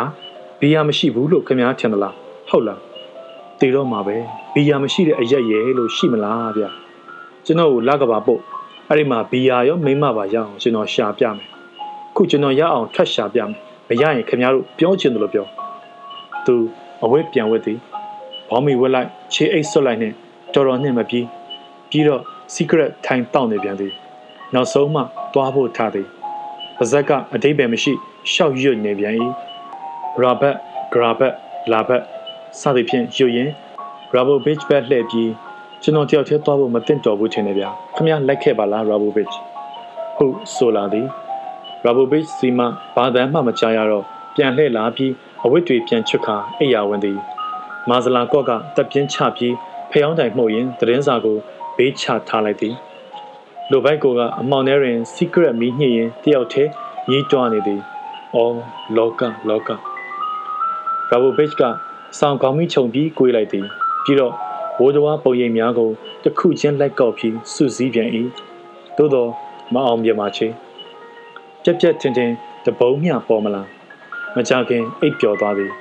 [0.60, 2.16] ဘီယာမရှိဘူးလို့ခင်ဗျားထင်သလား
[2.50, 2.80] ဟုတ်လား
[3.60, 4.16] တည်တော့မှာပဲ
[4.54, 6.64] ဘီယာမရှိတဲ့အရက်ရဲလို့ရှိမလားဗျ
[7.46, 8.42] ကျွန်တော်ကိုလကဘာပုတ်
[8.90, 11.48] အဲ့ဒီမှာဘီယာရောမိမပါရအောင်ကျွန်တော်ရှာပြမယ်
[12.16, 13.50] ခုကျွန်တော်ရအောင်ထပ်ရှာပြမယ်
[13.88, 15.46] မရရင်ခင်ဗျားတို့ပြောချင်တယ်လို့ပြော
[16.46, 16.56] သူ
[17.04, 17.78] အဝဲပြန်ဝဲသည်
[18.50, 20.14] ဘောင်းမီဝက်လိုက်ခြေအိတ်ဆွတ်လိုက်နဲ့
[20.54, 21.26] တော်တော်နှင့်မပြီး
[21.90, 23.94] ပြီးတော့ secret ထိုင်တောက်နေပြန်သည်
[24.54, 25.02] နောက်ဆုံးမှ
[25.34, 26.08] သွားဖို့ထားသည်
[26.78, 27.94] ပါဇက်ကအတိတ်ပဲမရှိ
[28.32, 29.16] ရှောက်ရွတ်နေပြန်၏
[30.22, 30.56] ရာဘတ်
[30.94, 31.34] ဂရာဘတ်
[31.72, 32.02] လာဘတ်
[32.60, 33.50] စသည်ဖြင့်ရွတ်ရင်
[34.13, 35.32] ရာဘိုဘစ်ဘက်လှည့်ပြီး
[35.82, 39.28] ကျွန်တော်တယောက်တည်းသွားဖို့မသင့်တော်ဘူးထင်တယ်ဗျာခမလိုက်ခဲ့ပါလားရာဘိုဘစ်
[40.16, 41.08] ဟုတ်ဆိုလာသည်
[41.84, 42.60] ရာဘိုဘစ်စီမ
[42.96, 44.04] ဘာသာမှမကြားရတော့
[44.36, 45.12] ပြန်လှည့်လာပြီး
[45.44, 47.18] အဝတ်တွေပြန်ချွတ်ခါအိယာဝင်သည်
[47.89, 49.56] မာဇလာကော့ကတပ်ပြင်းချပြီး
[49.92, 51.38] ဖျောင်းတိုင်မှုတ်ရင်သတင်းစာကို
[51.78, 52.76] ဘေးချထားလိုက်သည်
[53.72, 56.72] လိုဘိုက်ကိုကအမောင်ထဲတွင် secret မီးညှိရင်တယောက်တည်း
[57.10, 57.82] ညှိတွားနေသည်
[58.36, 58.56] အော်
[58.98, 59.70] လောကလောက
[61.10, 61.62] ရာဘိုဘစ်က
[62.20, 63.66] စောင်းကောင်းမိခြုံပြီးကိုးလိုက်သည်
[64.04, 64.34] ပြီးတော့
[64.78, 65.90] ဘိုးတော်ပုံရိပ်များကို
[66.24, 68.10] တစ်ခုချင်းလိုက်ကောက်ပြီးစုစည်းပြန်၏
[68.98, 69.30] သို့တော့
[69.74, 70.48] မအောင်ပြမှာချေ
[71.64, 72.32] ပြက်ပြက်ထင်ထင်
[72.66, 73.68] တပုံးမြပေါ်မလား
[74.36, 75.72] မကြခင်အိပ်ပျော်သွားသည်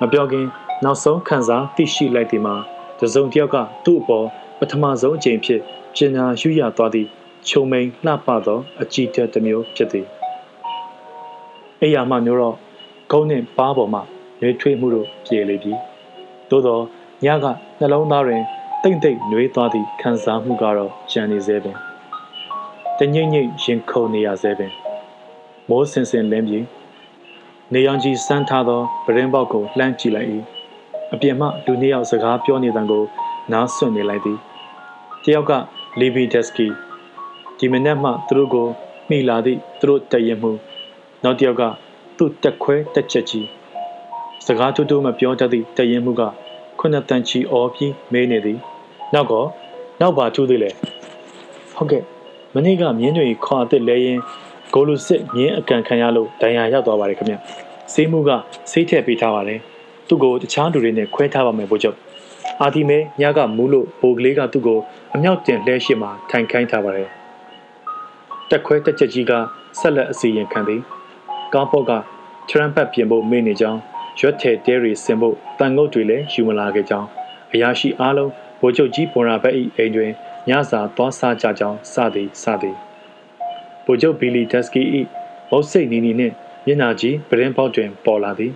[0.00, 0.46] မပြောခင်
[0.84, 2.54] နောက်ဆုံးခံစားသိရှိလိုက်သည်မှာ
[3.00, 4.26] တစုံတစ်ယောက်ကသူ့အပေါ်
[4.58, 5.60] ပထမဆုံးအကြိမ်ဖြစ်
[5.96, 7.08] ပညာယူရသွားသည့်
[7.48, 10.06] ခြုံမိန်လှပသော အကြည့်တက်တစ်မျိုးဖြစ်သည်
[11.82, 12.56] အိယာမမျိုးတော့
[13.12, 14.00] ကုန်းနှင့်ပါးပေါ်မှ
[14.42, 15.72] ရွေးထွေးမှုတို့ပြေလေပြီ
[16.50, 16.78] သို့သော
[17.24, 17.46] ညက
[17.78, 18.42] နှလုံးသားတွင်
[18.82, 21.76] တိတ်တိတ်နှွေးသွားသည့်ခံစားမှုကတော့ကြံနေသေးပင်
[22.98, 24.72] တငိမ့်ငိမ့်ရင်ခုန်နေရသေးပင်
[25.68, 26.66] မိုးစင်စင်လင်းပြီး
[27.72, 30.28] နေရောင်ကြီးစမ်းထားသောပရင်ပေါက်ကိုလှမ်းကြည့်လိုက်၏
[31.12, 33.04] အပြင်မှလူနှစ်ယောက်စကားပြောနေတဲ့ကို
[33.52, 34.38] နားဆွနေလိုက်သည်
[35.24, 35.52] တယောက်က
[36.00, 36.66] လီဗီဒက်စကီ
[37.58, 38.66] ဒီမနက်မှသူတို့ကို
[39.08, 40.52] မိလာသည့်သူတို့တည်ရင်မှု
[41.22, 41.62] နောက်တယောက်က
[42.16, 43.46] သူ့တက်ခွဲတက်ချက်ကြီး
[44.46, 46.22] စကားတူတူမပြောတတ်သည့်တည်ရင်မှုက
[46.78, 48.58] ခုနှစ်တန်ချီအော်ပြီးမေးနေသည်
[49.14, 49.44] နောက်ကော
[50.00, 50.70] နောက်ပါထူးသေးလဲ
[51.76, 52.02] ဟုတ်ကဲ့
[52.54, 54.18] မနေ့ကမြင်းတွေခွာအစ်လဲရင်
[54.72, 57.34] ဂိုလူစစ်မြင်းအကန်ခံရလို့ဒဏ်ရာရောက်သွားပါတယ်ခင်ဗျ
[57.92, 58.30] ဆေးမှုက
[58.70, 59.60] ဆေးထည့်ပေးထားပါတယ်
[60.08, 61.96] သူ့ကိုတခြားလူတွေနဲ့ခွဲထားပါမယ်ဘို့ချုပ်
[62.62, 64.78] အာဒီမဲညကမူးလို့ဘိုကလေးကသူ့ကို
[65.14, 67.10] အမြောက်တင်လှဲရှိမှထိုင်ခိုင်းထားပါတယ်
[68.50, 69.32] တက်ခွဲတက်ချက်ကြီးက
[69.78, 70.82] ဆက်လက်အစီရင်ခံသည်
[71.52, 71.92] ကားပေါ်က
[72.48, 73.80] ထရမ်ပတ်ပြင်ဖို့မေ့နေကြောင်း
[74.20, 77.08] ရွက်ထဲတဲရီဆင်ဖို့တန်ငုတ်တွေလည်းယူမလာခဲ့ကြောင်း
[77.52, 78.30] အရာရှိအားလုံး
[78.60, 80.10] ဗိုလ်ချုပ်ကြီးဘွန်ရာဘက်၏အိမ်တွင်
[80.48, 82.76] ညစာသွားစားကြကြောင်းစသည်စသည်
[83.84, 84.82] ဗိုလ်ချုပ်ဘီလီတက်စကီ၏
[85.50, 86.34] မုတ်စိတ်နီနီနှင့်
[86.66, 88.52] မျက်နှာကြီးပရင်ပေါက်တွင်ပေါ်လာသည်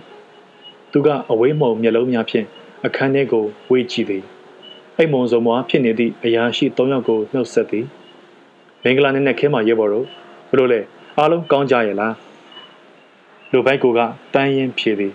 [0.91, 2.47] သူကအဝေးမှုံမျက်လုံးများဖြင့်
[2.85, 4.23] အခန်းထဲကိုဝေးကြည့်သည်
[4.97, 7.85] အိမ်မုံစုံမွားဖြစ်နေသည့်အရာရှိ၃ယောက်ကိုနှုတ်ဆက်သည်
[8.83, 10.05] မင်္ဂလာနေ့နဲ့ခဲမှာရဲဘော်တို့
[10.49, 10.79] ဘလို့လဲ
[11.17, 12.15] အားလုံးကောင်းကြရဲ့လား
[13.51, 13.99] လူပိုက်ကိုက
[14.33, 15.13] တန်းရင်ဖြေသည်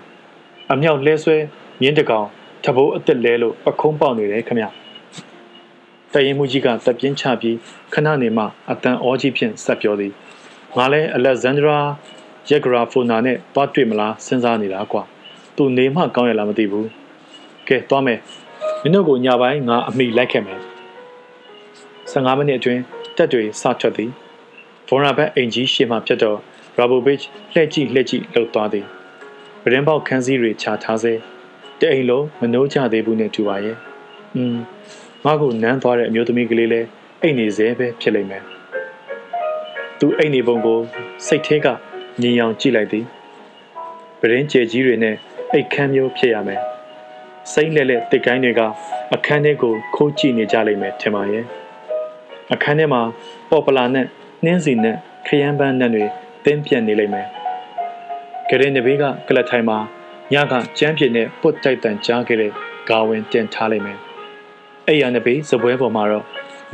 [0.72, 1.36] အမြောက်လဲဆွဲ
[1.80, 2.26] မြင်းတကောင်
[2.64, 4.60] ထဘိုးအသက်လဲလို့ပခုံးပေါက်နေတယ်ခမ
[6.12, 7.56] တရင်မှုကြီးကတပ်ပြင်းချပြီး
[7.92, 10.12] ခဏနေမှအတန်အောကြီးဖြင့်ဆက်ပြောသည်
[10.76, 11.78] ငါလဲအလက်ဇန်ဒရာ
[12.50, 15.02] ရက်ဂရာဖိုနာနဲ့တွားတွေ့မလားစဉ်းစားနေတာကွာ
[15.56, 17.05] သူနေမှကောင်းရလားမသိဘူး
[17.68, 18.20] ကဲတွားမယ်
[18.82, 20.60] မင်းတို့ကိုညပိုင်းငါအမိလိုက်ခဲ့မယ်
[22.12, 22.82] 15မိနစ်အတွင်း
[23.16, 24.10] တက်တွေစထွက်သည်
[24.88, 26.38] ဘောရာဘက်အင်ကြီးရှေ့မှဖြတ်တော့
[26.76, 27.18] ရာဘိုဘစ်
[27.52, 28.86] လှည့်ကြည့်လှည့်ကြည့်လှုပ်သွားသည်
[29.62, 31.12] ပရင်ပေါက်ခန်းစည်းတွေခြာထားစေ
[31.80, 33.76] တအိမ်လုံးမနှိုးချသေးဘူးနဲ့တူပါရဲ့
[34.36, 34.56] อืม
[35.24, 36.80] ငါ့ကိုနမ်းသွားတဲ့အမျိုးသမီးကလေးလဲ
[37.22, 38.42] အိတ်နေစေပဲဖြစ်လိမ့်မယ်
[39.98, 40.80] သူအိတ်နေပုံကို
[41.26, 41.66] စိတ်ထဲက
[42.22, 43.04] ညင်အောင်ကြည့်လိုက်သည်
[44.20, 45.16] ပရင်ကျဲကြီးတွေနဲ့
[45.52, 46.62] အိတ်ခမ်းမျိုးဖြစ်ရမယ်
[47.52, 48.60] စိမ့်လဲလဲတစ်ကိုင်းတွေက
[49.14, 51.44] အခန်းထဲကိုခိုးကြည့်နေကြလိမ့်မယ်ထင်ပါရဲ့
[52.52, 53.02] အခန်းထဲမှာ
[53.50, 54.06] ပေါ်ပလာနဲ့
[54.44, 56.04] နှင်းစီနဲ့ခရမ်းပန်းနဲ့တွေ
[56.44, 57.26] တင်းပြန့်နေလိမ့်မယ်။
[58.48, 59.78] ကရင်နဘေးကကလထိုင်မှာ
[60.32, 62.52] ညကကျမ်းပြင်းနဲ့ပုတ်တိုက်တန်ကြားခဲ့တဲ့
[62.88, 63.98] ဂါဝင်တင်ထားလိမ့်မယ်။
[64.86, 66.24] အဲ့ရနဘေးစပွဲပေါ်မှာတော့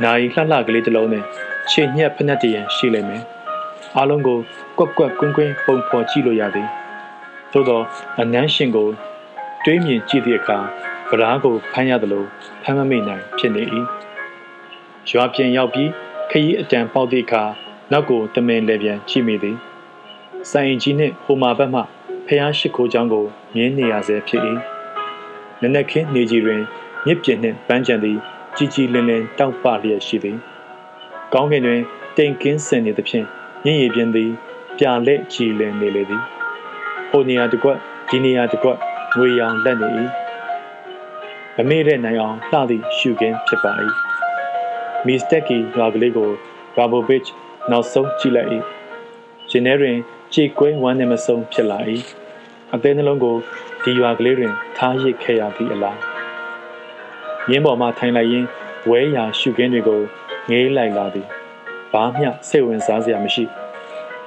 [0.03, 1.23] နိုင်လှလှကလေးတစ်လုံးနဲ့
[1.71, 3.23] ခြေညက်ဖက်နှက်တရံရှိလိမ့်မယ်။
[3.95, 4.37] အားလုံးကို
[4.77, 6.67] ကွက်ကွက်ကွင်းကွင်းပုံဖော်ကြည့်လို့ရသည်။
[7.51, 7.83] သို့တော့
[8.19, 8.87] အနန်းရှင်ကို
[9.65, 10.57] တွေးမြင်ကြည့်သည့်အခါ
[11.09, 12.27] ဗရားကိုဖမ်းရတယ်လို့
[12.63, 13.63] ဖမ်းမမိနိုင်ဖြစ်နေ၏။
[15.09, 15.89] ရွာပြင်ရောက်ပြီး
[16.29, 17.43] ခရီးအတန်ပေါက်သည့်အခါ
[17.91, 19.57] နောက်ကိုတမင်လည်းပြန်ကြည့်မိသည်
[20.51, 21.81] ဆိုင်ကြီးနှင့်ဟိုမာဘက်မှ
[22.27, 24.41] ဖျားရှိခိုးချောင်းကိုမြင်းနေရဆဲဖြစ်၏
[25.61, 26.61] နနက်ခင်းနေကြီးတွင်
[27.05, 28.17] မြစ်ပြင်နှင့်ပန်းချံသည်
[28.57, 30.37] ကြီးကြီးလင်းလင်းတောက်ပလျက်ရှိသည်
[31.33, 31.81] ကောင်းကင်တွင်
[32.17, 33.25] တိမ်ကင်းစင်နေသဖြင့်
[33.63, 34.29] မြင့်ရည်ပြင်းသည်
[34.77, 36.21] ပြလက်ကြည်လင်နေလေသည်
[37.09, 37.77] ဟိုနေရာတစ်ကွက်
[38.09, 38.77] ဒီနေရာတစ်ကွက်
[39.17, 39.89] ငွေရောင်လက်နေ၏
[41.57, 43.73] မမေ့တဲ့နိုင်အောင်လှသည့်ရှုခင်းဖြစ်ပါ၏
[45.05, 46.29] မီစတက်ကီရွာကလေးကို
[46.75, 47.23] ရာဘိုဗစ်
[47.71, 48.49] နောက်ဆုံးကြည့်လိုက်၏
[49.49, 49.97] ရှင်ထဲတွင်
[50.33, 51.79] ခြေကွဲဝမ်းနဲ့မဆုံးဖြစ်လာ၏
[52.73, 53.35] အသေးနှလုံးကို
[53.83, 55.99] ဒီရွာကလေးတွင်ထားရစ်ခဲ့ရသည့်အလား
[57.49, 58.47] ရင်းပေါ်မှထိုင်လိုက်ရင်း
[58.89, 60.01] ဝဲရာရှုခင်းတွေကို
[60.49, 61.27] ငေးလိုက်လာသည်
[61.91, 63.43] ဘာမျှစိတ်ဝင်စားစရာမရှိ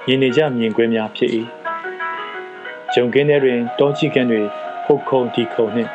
[0.09, 1.30] ရင်းနေကြမြင်ကွင်းများဖြစ်၏
[2.95, 4.43] ဂျုံကင်းထဲတွင်တောချီကန်းတွေ
[4.87, 5.91] ဖုတ်ခုံဒီခုံနှင့်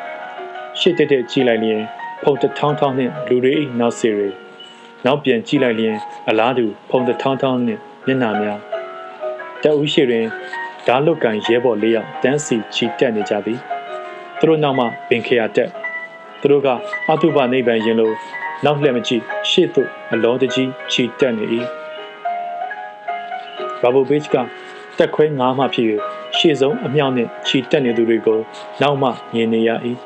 [0.79, 1.81] ရှစ်တက်တက်ကြည့်လိုက်လျင်
[2.23, 4.29] ဖုန်တထောင်းထောင်းနှင့်လူတွေ၏နောက်စီတွေ
[5.05, 5.95] နောက်ပြန်ကြည့်လိုက်လျင်
[6.29, 8.59] အလားတူဖုန်တထောင်းထောင်းနှင့်မျက်နှာများ
[9.63, 10.25] တအူးရှိတွင်
[10.87, 13.59] ဓာလုတ်ကန်ရဲဘော်လေးယောက်တန်းစီချီတက်နေကြသည်
[14.39, 15.69] သူတို့နောက်မှပင်ခေယာတက်
[16.41, 16.67] သူတို့က
[17.09, 18.11] အတုပနိဗ္ဗာန်ရင်လို
[18.65, 21.45] နောက်လှည့်မကြည့်ရှေ့သို့အလောတကြီးချီတက်နေ၏
[23.81, 24.35] ဘာဘူဘေ့ချ်က
[24.97, 25.87] တက်ခွဲငါးမှဖြစ်၍
[26.37, 28.39] ရှေ့ဆုံးအမြောက်နှင့်ချီတက်နေသူတွေကို
[28.81, 29.69] နောက်မှမြင်နေရ၏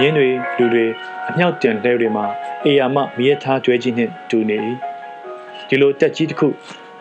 [0.00, 0.28] မြင်းတွေ
[0.58, 0.84] လူတွေ
[1.28, 2.24] အမြောက်တင်လှဲတွေမှာ
[2.64, 4.56] အေယာမမြေထားကျွဲကြီးနှင့်တူနေ၏
[5.68, 6.48] ဒီလိုတက်ကြီးတစ်ခု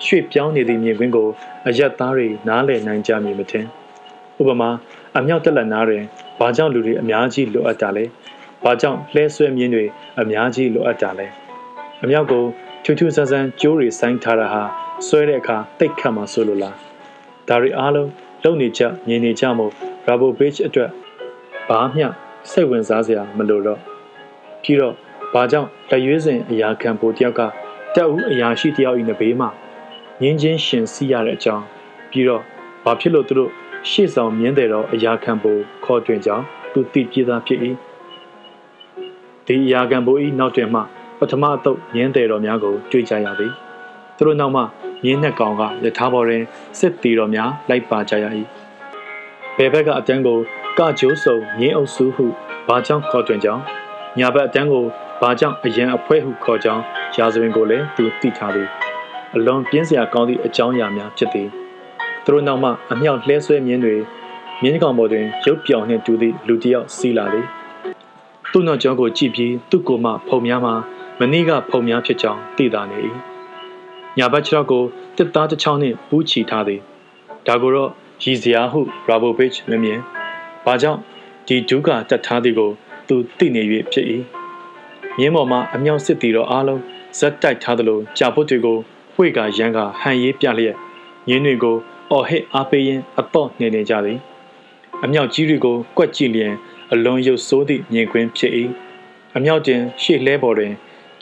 [0.06, 1.28] ရွှေ့ပြောင်းနေသည့်မြင်ကွင်းကို
[1.68, 3.66] အယက်သားတွေနားလည်နိုင်ကြမည်မထင်
[4.40, 4.70] ဥပမာ
[5.18, 6.04] အမြောက်တက်လက်နားတွင်
[6.40, 8.06] ဘာကြောင့်လူတွေအများကြီးလိုအပ်တာလဲ
[8.64, 9.86] ဘာကြောင့်လှဲဆွဲမြင်းတွေ
[10.22, 11.28] အများကြီးလိုအပ်တာလဲ
[12.04, 12.44] အမြောက်ကို
[12.84, 14.64] ချူချူဆန်းဆန်းကျိုးတွေဆိုင်းထားတာဟာ
[15.08, 16.76] ဆွဲတဲ့အခါတိတ်ခတ်မှဆိုလိုလား
[17.48, 18.10] ဒါတွေအားလုံး
[18.46, 19.72] လုံနေကြမြင်နေကြမို့
[20.06, 20.90] ရာဘိုဘေ့ချ်အတွက်
[21.70, 22.08] ဘာမျှ
[22.50, 23.80] စိတ်ဝင်စားစရာမလိုတော့
[24.64, 24.94] ပြီးတော့
[25.34, 27.42] ဘာကြောင့်လက်ရွေးစင်အရာခံပိုတယောက်က
[27.96, 29.50] တက်ဦးအရာရှိတယောက်ဤနဘေးမှာ
[30.22, 31.66] ငင်းချင်းရှင်စီးရတဲ့အကြောင်း
[32.12, 32.42] ပြီးတော့
[32.84, 33.52] ဘာဖြစ်လို့သူတို့
[33.90, 37.60] ရှေ့ဆောင်မြင်းတယ်တော့အရာခံပိုခေါ်တွင်ကြောင်းသူသိပြေးသားဖြစ်၏
[39.46, 40.82] ဒီအရာခံပိုဤနောက်တွင်မှ
[41.20, 43.54] ပထမအသုတ်မြင်းတယ်တော်များကိုတွေ့ကြရသည်
[44.18, 44.62] သူတို့နောက်မှ
[45.04, 46.44] မြင်းနှစ်ကောင်ကယထာဘော်တွင်
[46.80, 48.26] စစ်တီတော်များလိုက်ပါကြရ၏
[49.58, 50.40] ဘယ်ဘက်ကအတန်းကို
[50.78, 52.26] ကကျိုးစုံမြင်းအုပ်စုဟု
[52.68, 53.62] ဘာကြောင့်ခေါ်တွင်ကြောင်း
[54.20, 54.86] ညာဘက်အတန်းကို
[55.22, 56.84] ဘာကြောင့်အရန်အဖွဲဟုခေါ်ကြောင်း
[57.18, 58.70] ရာဇဝင်ကိုလည်းသူသိထားသည်
[59.36, 61.50] အလွန်ပြင်းစရာကောင်းသည့်အကြောင်းအရာများဖြစ်သည်
[62.26, 63.96] သူတို့နောက်မှအမြောက်လှဲဆွဲမြင်းတွေ
[64.62, 67.46] မြင်းကောင်ပေါ်တွင်ရုပ်ပြောင်နှင့်တူသည့်လူတစ်ယောက်စီးလာသည်
[68.52, 70.76] သူ့နောက်ကျောင်းကိုကြည့်ပြီးသူ့ကိုယ်မှဖုံများမှာ
[71.20, 73.00] မနေ့ကဖုံများဖြစ်ကြောင်းသိသာနေ၏
[74.18, 74.84] ညာဘက်ခြေထောက်ကို
[75.18, 76.80] တစ်သားတစ်ချောင်းနှင့်ပူးချီထားသည်
[77.48, 77.90] ဒါကိုတော့
[78.24, 80.00] ရည်စရာဟုရာဘိုဘစ်မမြင်
[80.66, 81.00] ဘာကြောင့်
[81.48, 82.72] ဒီဒုက္ခတက်ထားသည်ကို
[83.08, 83.62] သူသိနေ၍
[83.92, 84.06] ဖြစ်၏
[85.18, 86.82] မြင်းပေါ်မှာအမြောက်စစ်တီတော်အားလုံး
[87.20, 88.78] ဇက်တိုက်ထားသလိုကြာပုတ်တွေကို
[89.16, 90.76] ဝှေ့ကရန်ကဟန်ရေးပြလျက်
[91.30, 91.76] ရင်းတွေကို
[92.12, 94.20] အော်ဟစ်အားပေးရင်းအတော့နေနေကြသည်
[95.04, 96.54] အမြောက်ကြီးတွေကိုကွက်ကြည့်လျင်
[96.92, 98.54] အလွန်ရုပ်ဆိုးသည့်မြင်ကွင်းဖြစ်၏
[99.36, 100.74] အမြောက်တင်ရှေ့လဲပေါ်တွင်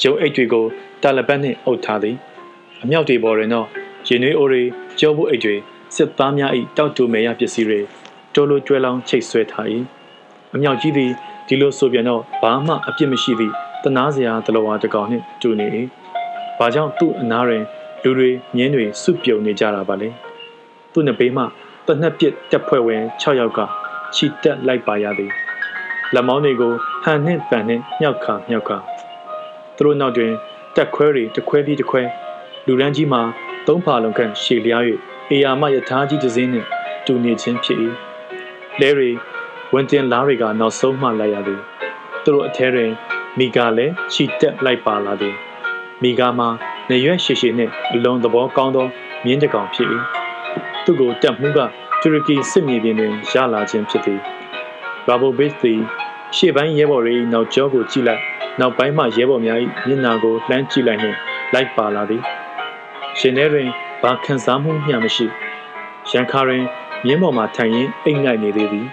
[0.02, 0.66] ဂျုံအိတ်တွေကို
[1.02, 2.18] တာလပတ်နှင့်အုပ်ထားသည်
[2.84, 3.68] အမြောက်တွေပေါ်တွင်တော့
[4.08, 4.62] ရင်နွေးအိုတွေ
[5.00, 5.56] ကြောပုတ်အိတ်တွေ
[5.96, 7.80] စစ်သားများ၏တောက်တူမယ်ရပစ္စည်းတွေ
[8.34, 9.68] တိုးလိုကျွဲလောင်းချိတ်ဆွဲထား၏
[10.56, 11.12] အမြောက်ကြီးသည်
[11.48, 13.54] ဒီလိုဆိုပြန်တော့ဘာမှအပြစ်မရှိသည့်
[13.84, 15.68] တနာစရာတလောဝါတကောင်နှင့်တူနေ၏
[16.58, 17.64] ဘာကြောင့်သူ့အနားတွင်
[18.04, 20.10] လူတွေမြင်းတွေစုပြုံနေကြတာပါလဲ
[20.94, 21.44] သူ့နှစ်ဘေးမှ
[21.88, 23.60] တနက်ပြစ်တက်ဖွဲ့ဝင်6ယောက်က
[24.16, 25.32] ခြိတက်လိုက်ပါရသည်
[26.14, 26.74] လက်မောင်းတွေကို
[27.04, 28.78] ဟန်နှင့်ပန်နှင့်မြောက်ခါမြောက်ခါ
[29.76, 30.32] သူတို့နောက်တွင်
[30.76, 32.04] တက်ခွဲတွေတစ်ခွဲပြီးတစ်ခွဲ
[32.68, 33.22] လူရန်ကြီးမှာ
[33.68, 34.84] သုံးဖာလုံးခန့်ရှည်လျား၍
[35.32, 36.68] အေယာမယထာကြီးတစ်စင်းနှင့်
[37.06, 37.80] တူနေခြင်းဖြစ်၏
[38.80, 39.12] လဲရီ
[39.74, 41.62] ဝန်တင်လားတွေကနောက်ဆုံးမှလိုက်ရသည်
[42.24, 42.92] သူတို့အထဲတွင်
[43.38, 45.36] မိကလည်းခြိတက်လိုက်ပါလာသည်
[46.02, 46.50] မိကမှာ
[46.90, 48.88] နေရွက်ရှည်ရှည်နှင့်အလုံးသဘောကောင်းသော
[49.26, 49.90] မြင်းတကောင်ဖြစ်၏
[50.86, 51.60] သူကိုတက်မှုက
[52.02, 54.20] တူရကီစစ်မြေပြင်တွင်ရလာခြင်းဖြစ်သည်
[55.08, 55.80] ရာဘိုဘစ်သည်
[56.36, 58.22] ရှေ့ပိုင်းရဲဘော်တွေနောက်ကျောကိုကြည့်လိုက်
[58.60, 61.18] နောက်ပိုင်းမှရဲဘော်များ၏မျက်နှာကိုလှမ်းကြည့်လိုက်နှင့်
[61.54, 62.24] လိုက်ပါလာသည်
[63.20, 63.68] ရှင်ထဲတွင်
[64.04, 65.26] ဘာခံစားမှုမျှမရှိ
[66.12, 66.64] ရန်ခါတွင်
[67.06, 68.88] မြင်းပေါ်မှထိုင်ရင်းအိတ်ငိုက်နေသေးသည်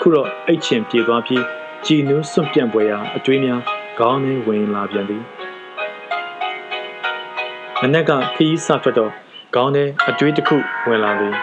[0.00, 1.44] ခုတော့အိတ်ချင်ပြေသွားပြီး
[1.86, 3.60] ကြည်နူးစွန့်ပြန့်ပွဲရာအတွေးများ
[3.98, 5.22] ခေါင်းထဲဝင်လာပြန်သည်
[7.80, 9.12] မနက်ကခီးစထွက်တော့
[9.54, 10.56] ခေါင်းထဲအတွေးတစ်ခု
[10.88, 11.34] ဝင်လာသည်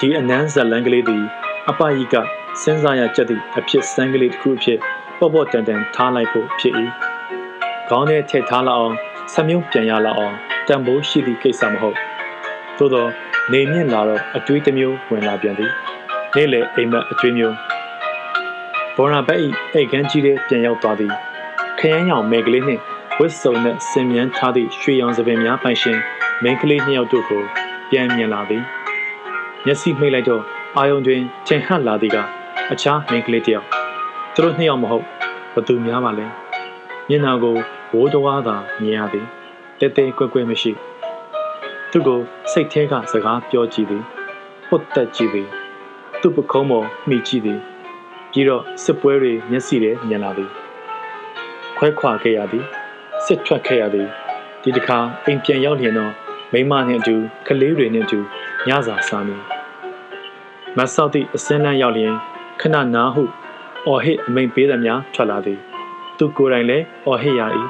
[0.00, 1.24] ဒီအနမ်းဇလန်ကလေးသည်
[1.68, 2.14] အပယိက
[2.62, 4.78] စဉ်းစားရကြသည့်အဖြစ်စမ်းကလေးတစ်ခုအဖြစ်
[5.18, 6.74] ပေါ့ပေါ့တန်တန်ထားလိုက်ဖို့ဖြစ်၏
[7.88, 8.96] ခေါင်းထဲထည့်ထားလောက်အောင်
[9.32, 10.36] ဆမြုံပြန်ရလောက်အောင်
[10.68, 11.96] တံပိုးရှိသည့်ကိစ္စမဟုတ်
[12.78, 13.06] သို့သော
[13.52, 15.72] နေမြင့်လာတော့အတွေးတစ်မျိုးဝင်လာပြန်သည်
[16.34, 17.56] နေ့လေအိမ်မက်အတွေးမျိုး
[18.96, 19.40] ဘောရာဘက်၏
[19.72, 21.12] အိတ်ကန်းကြီးတဲ့ပြန်ရောက်သွားသည်
[21.78, 22.82] ခရမ်းရောင်မဲကလေးနှင့်
[23.18, 25.98] ဝစ်စုံနဲ့ဆင်မြန်းထားသည့်ရွှေရောင်စပင်များပိုင်ရှင်
[26.42, 27.42] မင်းကလေးနှစ်ယောက်တို့ကို
[27.90, 28.62] ပြန်မြင်လာသည်
[29.64, 30.42] မျက်စိမှိတ်လိုက်တော့
[30.76, 32.16] အာယုံတွင်ထင်ဟပ်လာသည်က
[32.72, 33.66] အခြားမင်းကလေးတယောက်
[34.34, 35.04] သူတို့နှစ်ယောက်မဟုတ်
[35.54, 36.26] ဘသူများပါလဲ
[37.08, 37.56] မျက်နှာကို
[37.92, 39.26] ဝိုးတော်သာမြင်ရသည်
[39.80, 40.72] တဲတဲကွဲကွဲမရှိ
[41.90, 42.18] သူကို
[42.52, 44.02] စိတ်ထဲကစကားပြောကြည့်သည်
[44.68, 45.48] ဟုတ်တက်ကြည့်သည်
[46.20, 47.58] သူ့ပခုံးပေါ်မိကြည့်သည်
[48.30, 50.50] ပြီးတော့စစ်ပွဲတွေမျက်စိထဲမြင်လာသည်
[51.76, 52.64] ခွဲခွာခဲ့ရသည်
[53.24, 54.08] စစ်ထွက်ခဲ့ရသည်
[54.62, 56.12] ဒီတစ်ခါအိမ်ပြန်ရောက်လျင်တော့
[56.52, 57.16] မိမနှင့်အတူ
[57.46, 58.18] ကလေးတွေနှင့်အတူ
[58.68, 59.42] ညစာစားမည်
[60.76, 62.14] မဆောက်သည့်အစင်းလန်းရောက်လျင်
[62.60, 63.22] ခဏနာဟု
[63.86, 65.58] အော်ဟစ်အမိန်ပေးသမျှထွက်လာသည်
[66.18, 67.42] သူကိုယ်တိုင်လည်းအော်ဟစ်ရ၏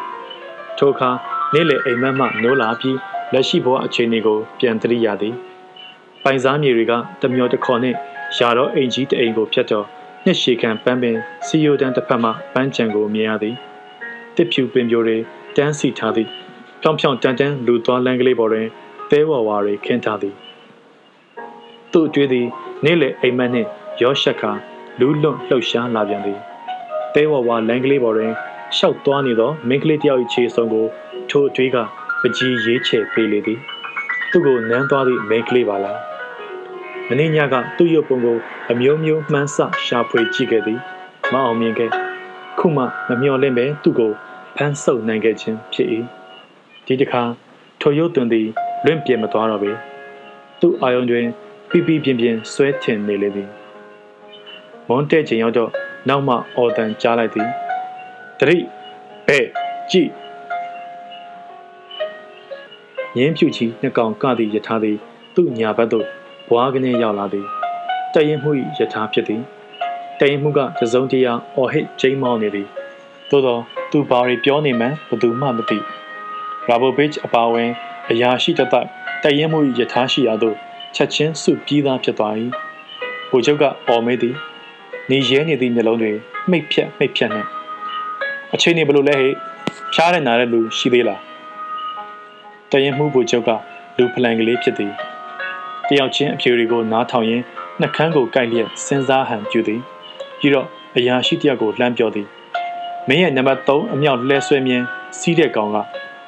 [0.79, 1.11] ထိုအခါ
[1.53, 2.99] နေ့လေအိမ်မက်မှနိုးလာပြီး
[3.33, 5.35] လက်ရှိဘဝအခြေအနေကိုပြန်သတိရသည်
[6.25, 6.93] ပိုင်စားမြေတွေက
[7.23, 7.97] တမျောတခေါ်နှင့်
[8.39, 9.87] ရာတော့အိမ်ကြီးတအိမ်ကိုဖြတ်တော့
[10.25, 11.17] နှစ်ရှည်ခံပန်းပင်
[11.47, 13.57] စီယိုတန်းတစ်ဖက်မှပန်းချံကိုမြင်ရသည်
[14.37, 15.17] တစ်ဖြူပင်ပြိုတွေ
[15.57, 16.29] တန်းစီထားသည်
[16.83, 18.67] ဖြောင်ဖြောင်တန်တန်လူသွားလမ်းကလေးပေါ်တွင်
[19.11, 20.35] သဲဝါဝါတွေခင်းထားသည်
[21.93, 22.47] သူ့အတွေ့သည်
[22.85, 23.69] နေ့လေအိမ်မက်နှင့်
[24.03, 24.53] ရောရှက်ခါ
[25.01, 26.39] လူးလွတ်လှုပ်ရှားလာပြန်သည်
[27.15, 28.33] သဲဝါဝါလမ်းကလေးပေါ်တွင်
[28.77, 30.87] ရှောက်သွားနေသောမိန်းကလေးတယောက်၏ခြေစုံကို
[31.31, 31.77] ထိုအတွေ့က
[32.21, 33.59] ပကြီးရေးချယ်ပေးလေသည်
[34.31, 35.99] သူ့ကိုနမ်းသွားသည့်မိန်းကလေးပါလား
[37.09, 38.37] မင်းညကသူ့ရုပ်ပုံကို
[38.71, 39.57] အမျိုးမျိုးမှန်းဆ
[39.87, 40.81] ရှာဖွေကြည့်ခဲ့သည်
[41.33, 41.91] မအောင်မြင်ခဲ့
[42.59, 44.13] ခုမှမမျှော်လင့်ပဲသူ့ကို
[44.57, 45.89] ဖမ်းဆုပ်နိုင်ခဲ့ခြင်းဖြစ်၏
[46.87, 47.23] ဒီတစ်ခါ
[47.81, 48.47] ထိုရုပ်သွင်းသည်
[48.85, 49.71] လွင့်ပြေမသွားတော့ပေ
[50.61, 51.27] သူ့အာယုံတွင်
[51.71, 53.49] ပြပြပြင်းပြင်းဆွဲထင်နေလေသည်
[54.89, 55.71] မွန်တဲ့ချိန်ရောက်တော့
[56.09, 57.51] နောက်မှအော်တန်ကြားလိုက်သည်
[58.43, 58.59] တရိ
[59.29, 59.39] ဘဲ
[59.91, 60.11] ကြည့်
[63.19, 64.97] ရင်းဖြူချီနှစ်ကောင်ကသည့်ယထာသည်
[65.35, 66.07] သူ့ညာဘက်သို့
[66.49, 67.47] ဘွားကနေရောက်လာသည်
[68.15, 69.43] တရင်မှု၏ယထာဖြစ်သည်
[70.19, 72.69] တရင်မှုကသစုံတရာအော်ဟစ်ချိန်မောင်းနေသည်
[73.31, 73.59] သို့သော
[73.91, 75.79] သူဘာတွေပြောနေမှန်းဘသူမှမသိ
[76.69, 77.71] ရာဘိုဘစ်အပါဝင်
[78.11, 78.87] အရာရှိတသက်
[79.23, 80.57] တရင်မှု၏ယထာရှိရာသို့
[80.95, 82.35] ချက်ချင်းစုပြီးသားဖြစ်သွား၏
[83.31, 84.37] ဗိုလ်ချုပ်ကအော်မေးသည်
[85.11, 86.13] နေရဲနေသည့်မျိုးလုံးတွေ
[86.51, 87.47] မိတ်ဖြက်မိတ်ဖြက်နဲ့
[88.55, 89.33] အချိန်နေဘလို့လဲဟဲ့
[89.93, 91.21] ဖြားတဲ့နာတဲ့လူရှိသေးလား
[92.71, 93.51] တရင်မှုဗိုလ်ချုပ်က
[93.97, 94.93] လူဖလန်ကလေးဖြစ်သည်
[95.89, 97.45] တယောက်ချင်းအဖြူတွေကိုနားထောင်ရင်း
[97.81, 99.81] နှကန်းကိုကိုက်လျက်စဉ်းစားဟန်ပြုသည်
[100.39, 102.27] ပြီးတော့အရာရှိတယောက်ကိုလှမ်းပြောသည်
[103.09, 104.85] မင်းရဲ့နံပါတ်3အမြောက်လှဲဆွဲမြင်း
[105.19, 105.77] စီးတဲ့ကောင်က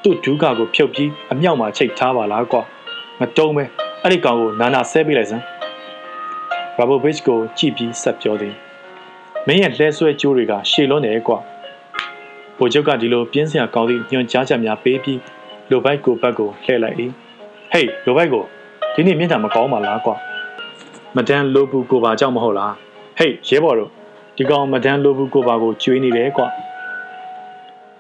[0.03, 2.63] သူ့ဒူးကာကိုဖြုတ်ပြီးအမြောက်မှာချိတ်ထားပါလားကွာ
[3.21, 3.65] မတုံးပဲ
[4.03, 5.45] အဲ့ဒီကောင်ကိုနာနာဆဲပေးလိုက်စမ်း
[6.77, 8.55] ရာဘိုဘစ်ကိုကြည့်ပြီးဆက်ပြောသည်
[9.47, 11.39] မင်းရဲ့လှဲဆွဲကြိုးတွေကရှည်လွန်းတယ်ကွာ
[12.59, 15.21] ဗိုလ်ချုပ်ကဒီလိုပြင်းစရာကောင်းသည့်ညွှန်ကြားချက်များပေးပြီး
[15.71, 16.97] လိုဘိုက်ကိုဘက်ကိုလှည့်လိုက်၏
[17.73, 18.45] ဟေးလိုဘိုက်ကို
[18.95, 20.15] ဒီနေ့မြင့်တာမကောင်းပါလားကွာ
[21.17, 22.73] မဒန်လိုဘူးကိုပါကြောက်မဟုတ်လား
[23.19, 23.91] ဟေးရဲဘော်တို့
[24.37, 26.47] ဒီကောင်မဒန်လိုဘူးကိုပါကိုကျွေးနေတယ်ကွာ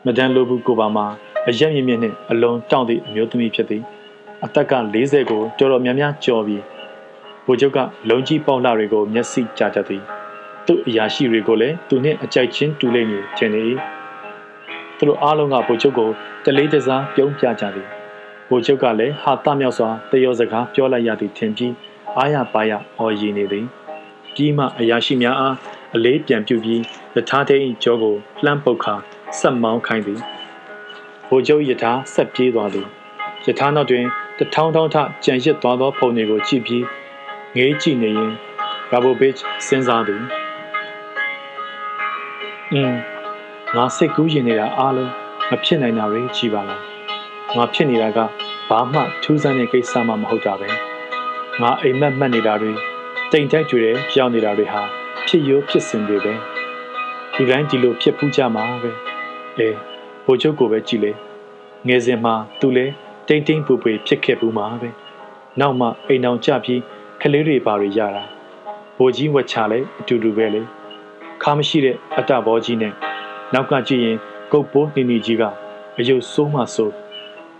[0.06, 1.06] မဒန်လိုဘူးကိုပါမှာ
[1.48, 3.82] အရက်မြင့်မြင့်နဲ့အလုံးတောင့်သည့်အမျိုးသမီးဖြစ်သည်
[4.44, 6.62] အသက်က40ကိုတော်တော်များများကျော်ပြီး
[7.46, 7.78] ဗိုလ်ချုပ်က
[8.08, 10.02] လုံကြီးပေါက်လှတွေကိုမျက်စိကြာတတ်သည်
[10.66, 14.03] သူ့အရာရှိတွေကိုလည်းသူနှင့်အကြိုက်ချင်းတူလိမ့်မည်ထင်နေ၏သူ
[15.08, 16.10] တို့အားလုံးကဗိုလ်ချုပ်ကို
[16.44, 17.88] တလေးတစားပြုံးပြကြသည်
[18.48, 21.72] ဗိုလ်ချုပ်ကလည်းဟာတမြောက်စွာတယောစကားပြောလိုက်ရသည်ထင်ပြီး
[22.16, 23.66] အားရပါရအော်ရည်နေသည်
[24.34, 25.54] ပြီးမှအရာရှိများအား
[25.94, 26.80] အလေးပြန်ပြုပြီး
[27.16, 28.94] ယထာသိန်းကြောကိုလှမ်းပုတ်ခါ
[29.38, 30.20] ဆက်မောင်းခိုင်းသည်
[31.28, 32.86] ဗိုလ်ချုပ်ယထာဆက်ပြေးသွားသည်
[33.46, 34.04] ယထာနောက်တွင်
[34.38, 36.84] တထောင်းထောင်းထကြံရစ်သွားသောဖုန်တွေကိုကြည့်ပြီး
[37.56, 38.32] ငေးကြည့်နေရင်
[38.90, 39.34] ရာဘိုဘစ်
[39.66, 40.22] စဉ်းစားသည်
[42.74, 43.13] อืม
[43.76, 45.12] ငါစိတ်ကူးရင်နေတာအားလုံး
[45.50, 46.80] မဖြစ်နိုင်တာတွေကြီးပါလား
[47.56, 48.18] ငါဖြစ်နေတာက
[48.68, 50.68] ဘာမှထူးဆန်းတဲ့ကိစ္စမှမဟုတ်တာပဲ
[51.60, 52.72] ငါအိမ်မက်မှတ်နေတာတွေ
[53.32, 54.82] တိမ်တိုက်ကြွယ်ရောက်နေတာတွေဟာ
[55.26, 56.34] ဖြစ်ရိုးဖြစ်စဉ်တွေပဲ
[57.34, 58.90] ဒီတိုင်းဒီလိုဖြစ်ဖူးကြမှာပဲ
[59.58, 59.76] အေး
[60.24, 61.12] ဘိုလ်ချုပ်ကိုပဲကြည်လေ
[61.86, 62.86] ငယ်စဉ်မှာသူလဲ
[63.28, 64.88] တိမ်တိမ်ပူပူဖြစ်ခဲ့ဘူးမှာပဲ
[65.60, 66.80] နောက်မှအိမ်အောင်ကြပြီး
[67.20, 68.22] ကလေးတွေပါတွေရတာ
[68.98, 70.62] ဘိုလ်ကြီးဝက်ချလဲအတူတူပဲလေ
[71.42, 72.94] ခါမရှိတဲ့အတ္တဘောကြီးနဲ့
[73.54, 74.18] နောက်ကကြည့်ရင်
[74.52, 75.42] ကုတ်ပိုးနေနေကြီးက
[75.98, 76.94] အယုတ်ဆိုးမှဆိုး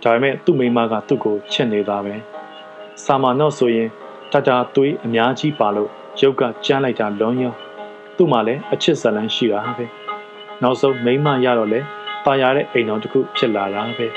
[0.03, 2.15] ဒါပေမဲ့သူ့မိမကသူ့ကိုချက်နေတာပဲ
[3.03, 3.89] စာမာနော့ဆိုရင်
[4.31, 5.89] တတာသွေးအများကြီးပါလို့
[6.21, 7.53] ရုပ်ကကြမ်းလိုက်တာလွန်ရော
[8.17, 9.85] သူ့မှာလည်းအချစ်ဇလန်းရှိတာပဲ
[10.61, 11.79] နောက်ဆုံးမိမရတော့လေ
[12.25, 14.07] ပါရတဲ့အိမ်တော်တစ်ခုဖြစ်လာတာပဲ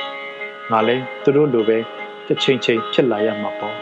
[0.71, 1.79] ငါလည်းသူတို့လိုပဲ
[2.27, 3.77] တစ်ချိန်ချိန်ဖြစ်လာရမှာပေါ့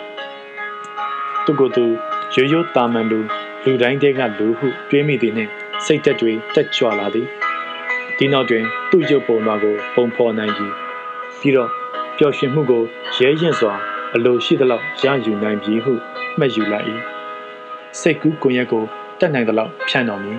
[1.44, 1.84] သူကသူ
[2.34, 3.20] ရိုးရိုးတာမန်လူ
[3.64, 5.50] လူတိုင်းတည်းကလူဟုတွေးမိသည်နှင့်
[5.84, 7.28] စိတ်သက်တွေတက်ကြွလာသည်
[8.18, 10.68] ဒီနောက်တွင်သူ့ရုပ်ပုံတော်ကိုပုံဖော်နိုင်ပြီ
[11.40, 11.70] ပြီးတော့
[12.16, 12.82] ပျော်ရွှင်မှုကို
[13.16, 13.72] ရဲရင်စွာ
[14.14, 15.92] အလိုရှိသလောက်ရယူနိုင်ပြီဟု
[16.38, 16.86] မှတ်ယူလိုက်၏
[18.00, 18.84] စိတ်ကူးကွန်ရက်ကို
[19.18, 20.32] တက်နိုင်သလောက်ဖြန့်တော်မူ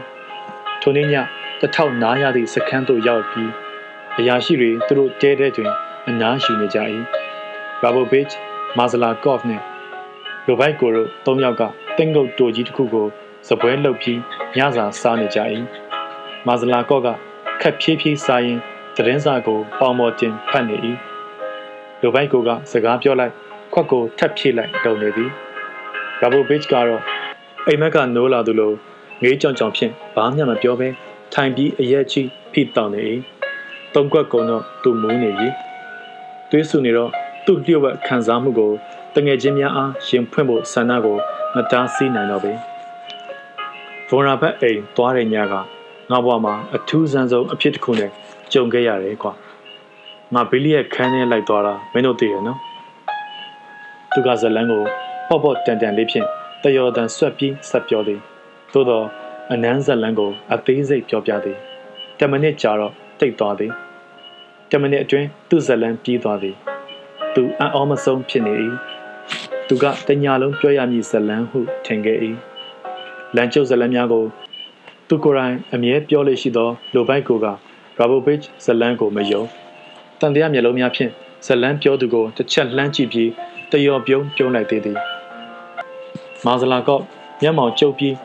[0.82, 1.16] ထိုနေ့ည
[1.62, 3.52] တထောက်နားရသည့်စခန်းသို့ရောက်ပြီး
[4.20, 5.72] အရာရှိတွေသူတို့တဲတဲတွင်
[6.08, 6.80] အနားယူနေကြ၏
[7.82, 8.28] ရာဘိုဘစ်
[8.78, 9.64] မာဇလာကော့ဖ်နှင့်
[10.46, 11.62] လိုဘိုက်ကိုတို့၃ယောက်က
[11.98, 13.08] တင်းကုတ်တိုကြီးတစ်ခုကို
[13.48, 14.20] စပွဲလှုပ်ပြီး
[14.58, 15.40] ညစာစားနေကြ၏
[16.48, 17.27] မာဇလာကော့ကခ
[17.68, 18.62] က်ဖြည်းဖြည်းစားရင်း
[18.96, 20.78] သတင်းစာကိုပေါင်ပေါ်တင်ဖတ်နေ၏
[22.02, 23.34] လိုဘိုက်ကိုကစကားပြောလိုက်
[23.74, 25.30] ခွက်ကိုထပ်ဖြည့်လိုက်လုံနေသည်
[26.22, 27.02] ရာဘိုဘစ်ကတော့
[27.68, 28.74] အိမ်မက်ကနိုးလာသူလို
[29.24, 30.88] ငေးကြောင်ကြောင်ဖြင့်ဘာမှမပြောဘဲ
[31.34, 33.02] ထိုင်ပြီးအရက်ချီဖိတောင်းနေ၏
[33.94, 35.50] သုံးကွက်ကုံတော့သူမူးနေပြီ
[36.50, 37.12] သွေးဆူနေတော့
[37.46, 38.72] သူ့လျှို့ဝှက်ခံစားမှုကို
[39.16, 41.18] တငယ်ချင်းများအားရင်ဖွင့်ဖို့ဆန္ဒကို
[41.56, 42.54] မတားဆီးနိုင်တော့ပေ
[44.10, 45.56] ဗော်ရာဘက်အိမ်သွားတဲ့ညက
[46.12, 48.12] ငါဘွားမှာအထူးဆန်းဆုံးအဖြစ်တစ်ခုနဲ့
[48.54, 49.34] ကြုံခဲ့ရတယ်ကွာ
[50.34, 52.60] ငါဘီလီရဲ့ခန်းထဲလိုက်သွားတာမင်းတို့သိရနော်
[54.14, 54.84] သူကဇလန်းကို
[55.28, 56.28] ပေါ့ပေါ့တန်တန်လေးဖြင့်
[56.64, 58.20] တယောတန်ဆွက်ပြီးဆက်ပြောသည်
[58.74, 59.06] သို့တော့
[59.52, 61.58] အနန်းဇလန်းကိုအသေးစိတ်ပြောပြသည်
[62.20, 63.72] တမနစ်ကြာတော့တိတ်သွားသည်
[64.72, 66.56] တမနစ်အတွင်းသူ့ဇလန်းပြီးသွားသည်
[67.36, 68.54] သူအံ့ဩမဆုံးဖြစ်နေ၏
[69.68, 72.18] သူကတညာလုံးပြောရမည်ဇလန်းဟုထင်ခဲ့၏
[73.36, 74.26] လန်ကျုပ်ဇလန်းများကို
[75.08, 77.54] သူကိုယ်တိုင်အမြဲပြောလို့ရှိသောလိုဘိုက်ကိုကရာ
[78.10, 79.44] ဘိုဘစ်ဇလန်းကိုမယုံ
[80.20, 81.12] တန်တရားမျက်လုံးများဖြင့်
[81.46, 83.30] ဇလန်းပြောသူကိုတစ်ချက်လှမ်းကြည့်ပြီး
[83.72, 84.98] တယောပြုံးပြုံးလိုက်သေးသည်
[86.46, 87.02] မာဇလာကော့
[87.42, 88.16] မျက်မှောင်ကျုပ်ပြီး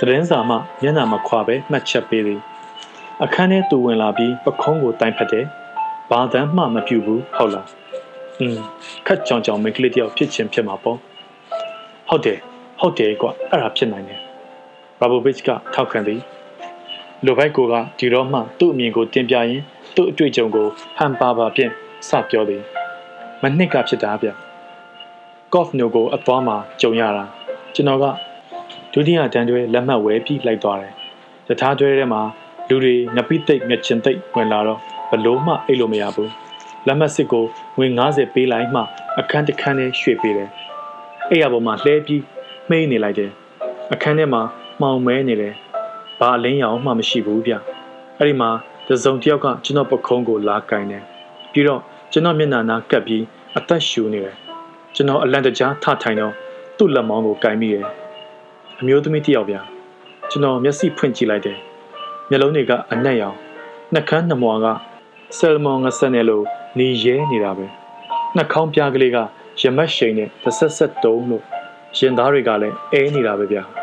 [0.00, 2.40] သတင်းစာမှမျက်နှာမခွာပဲမှတ်ချက်ပေးသည်
[3.22, 5.46] အခန်းထဲသူဝင်လာပြီးပခုံးကိုတိုင်ဖက်တယ်
[6.10, 7.66] ဘာသမ်းမှမပြူဘူးဟုတ်လား
[8.40, 8.58] อืม
[9.06, 10.98] ခက်ကြောင်ကြောင်မိန်းကလေးတယောက်ဖြစ်ချင်းဖြစ်မှာပေါ့
[12.08, 12.38] ဟုတ်တယ်
[12.80, 14.21] ဟုတ်တယ်ကွအဲ့ဒါဖြစ်နိုင်တယ်
[15.02, 16.20] ရာဘိုဗစ်ကထောက်ခံသည်
[17.24, 20.66] လိုဘိုက်ကိုကဒီတော့မှသူ့အမြင်ကိုတင်ပြရင်းသူ့အတွေ့အကြုံကို
[20.98, 21.70] ဟန်ပါပါဖြင့်
[22.08, 22.62] စပြောသည်
[23.42, 24.28] မနှစ်ကဖြစ်တာဗျ
[25.54, 27.24] ကော့ဖ်နိုကိုအသွားမှာကြုံရတာ
[27.74, 28.04] ကျွန်တော်က
[28.92, 30.92] ဒုတိယတန်းတွဲလက်မှတ်ဝဲပြီးလိုက်သွားတယ်။
[31.48, 32.22] ယထာတွဲထဲမှာ
[32.68, 34.80] လူတွေငပိသိပ်ငချင်သိပ်ဝင်လာတော့
[35.10, 36.28] ဘလို့မှအိတ်လို့မရဘူး။
[36.86, 37.44] လက်မှတ်စစ်ကို
[37.76, 38.80] ငွေ90ပေးလိုက်မှ
[39.18, 40.50] အခန်းတစ်ခန်းနဲ့ရွှေ့ပေးတယ်။
[41.30, 42.22] အဲ့ရပေါ်မှာလှဲပြီး
[42.68, 43.30] မှိန်းနေလိုက်တယ်။
[43.92, 44.42] အခန်းထဲမှာ
[44.82, 45.54] မှောင်မဲနေတယ်။
[46.18, 47.52] ဘာအလင်းရောင်မှမရှိဘူးဗျ။
[48.18, 48.50] အဲ့ဒီမှာ
[48.88, 51.02] တစုံတယောက်ကကျွန်တော်ပခုံးကိုလာကင်တယ်။
[51.52, 51.80] ပြီးတော့
[52.12, 53.22] ကျွန်တော်မျက်နှာနာကပ်ပြီး
[53.58, 54.36] အသက်ရှူနေတယ်။
[54.94, 56.32] ကျွန်တော်အလန့်တကြားထထိုင်တော့
[56.76, 57.86] သူ့လက်မောင်းကိုကင်မိတယ်။
[58.80, 59.60] အမျိုးသမီးတစ်ယောက်ဗျာ
[60.30, 61.58] ကျွန်တော်မျက်စိဖွင့်ကြည့်လိုက်တယ်
[62.28, 63.36] မျက်လုံးတွေကအနက်ရောင်
[63.92, 64.66] နှက်ခမ်းနှမွာက
[65.38, 66.44] ဆယ်မွန်ငဆက်နဲ့လို့
[66.78, 67.66] နေရဲနေတာပဲ
[68.36, 69.18] နှက်ခေါင်းပြားကလေးက
[69.60, 71.44] ရမတ်ရှိန်နဲ့တစ်ဆက်ဆက်တုံးလို့
[71.98, 73.81] ရင်သားတွေကလည်းအဲနေတာပဲဗျာ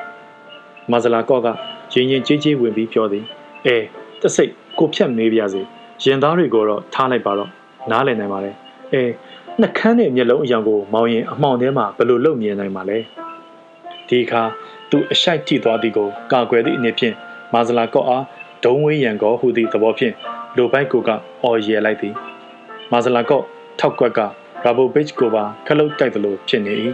[0.91, 1.47] မဇလာကော့က
[1.93, 3.23] ရင်ရင်ကြီးကြီးဝင်ပြီးပြောသည်
[3.65, 3.77] အဲ
[4.21, 5.61] တစိတ်ကိုဖြတ်မေးပြစေ
[6.03, 7.49] ရင်သားတွေကိုတော့ထားလိုက်ပါတော့
[7.91, 8.51] နားလည်နိုင်ပါလေ
[8.93, 9.01] အဲ
[9.59, 12.97] နှက်ခမ်းနဲ့မျက်လုံးအယောင်ကိုမောင်းရင်အမှောင်ထဲမှာဘယ်လိုလုပ်မြင်နိုင်မှာလဲ
[14.07, 14.41] ဒီအခါ
[14.89, 17.15] သူအရှိုက်ထိသွားသည်ကိုကာကွယ်သည့်အနေဖြင့်
[17.53, 18.23] မာဇလာကော့အား
[18.63, 20.13] ဒုံဝေးရန်ကောဟုသည့်သဘောဖြင့်
[20.57, 21.09] လိုဘိုက်ကိုက
[21.43, 22.13] အော်ရဲလိုက်သည်
[22.91, 23.43] မာဇလာကော့
[23.79, 24.19] ထောက်ကွက်က
[24.63, 26.73] ရာဘိုဘစ်ကိုပါခလုတ်တိုက်သလိုဖြစ်နေ၏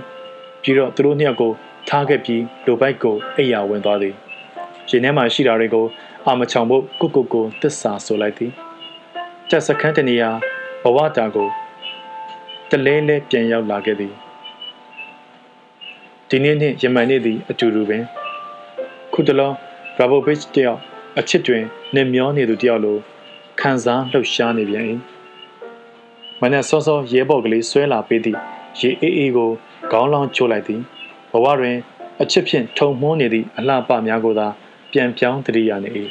[0.62, 1.52] ပြီးတော့သူတို့နှစ်ယောက်ကို
[1.88, 4.16] ထားခဲ့ပြီးလိုဘိုက်ကိုအိယာဝင်သွားသည်
[4.90, 5.86] ရင်ထဲမှာရှိတာတွေကို
[6.26, 8.52] အာမချောင်ဖို့ကုကုကိုတစ္ဆာဆိုလိုက်သည်
[9.50, 10.30] တက်စခန်းတနေရာ
[10.84, 11.50] ဘဝတာကို
[12.70, 14.14] တလဲလဲပြန်ရောက်လာခဲ့သည်
[16.30, 18.04] ဒီနေ့နှင့်ယမန်နေ့သည်အတူတူပင်
[19.14, 19.52] ခုတလော
[19.98, 20.80] ရာဘိုဘစ်တယောက်
[21.20, 21.64] အချစ်တွင်
[21.96, 22.98] နေမျောနေသူတယောက်လို
[23.60, 24.86] ခံစားလှုပ်ရှားနေပြန်၏
[26.42, 28.40] မနက်စောစောရဲဘော်ကလေးဆွဲလာပေးသည့်
[28.80, 29.50] ရေအေးအေးကို
[29.92, 30.95] ခေါင်းလောင်းချိုးလိုက်သည်ဘ
[31.44, 31.78] ဝတွင်
[32.22, 34.48] အချစ်ဖြင့်ထုံမှုန်းနေသည့်အလှပများကိုသာ
[34.92, 35.90] ပြန်ပြောင်းတရိယာနေ၏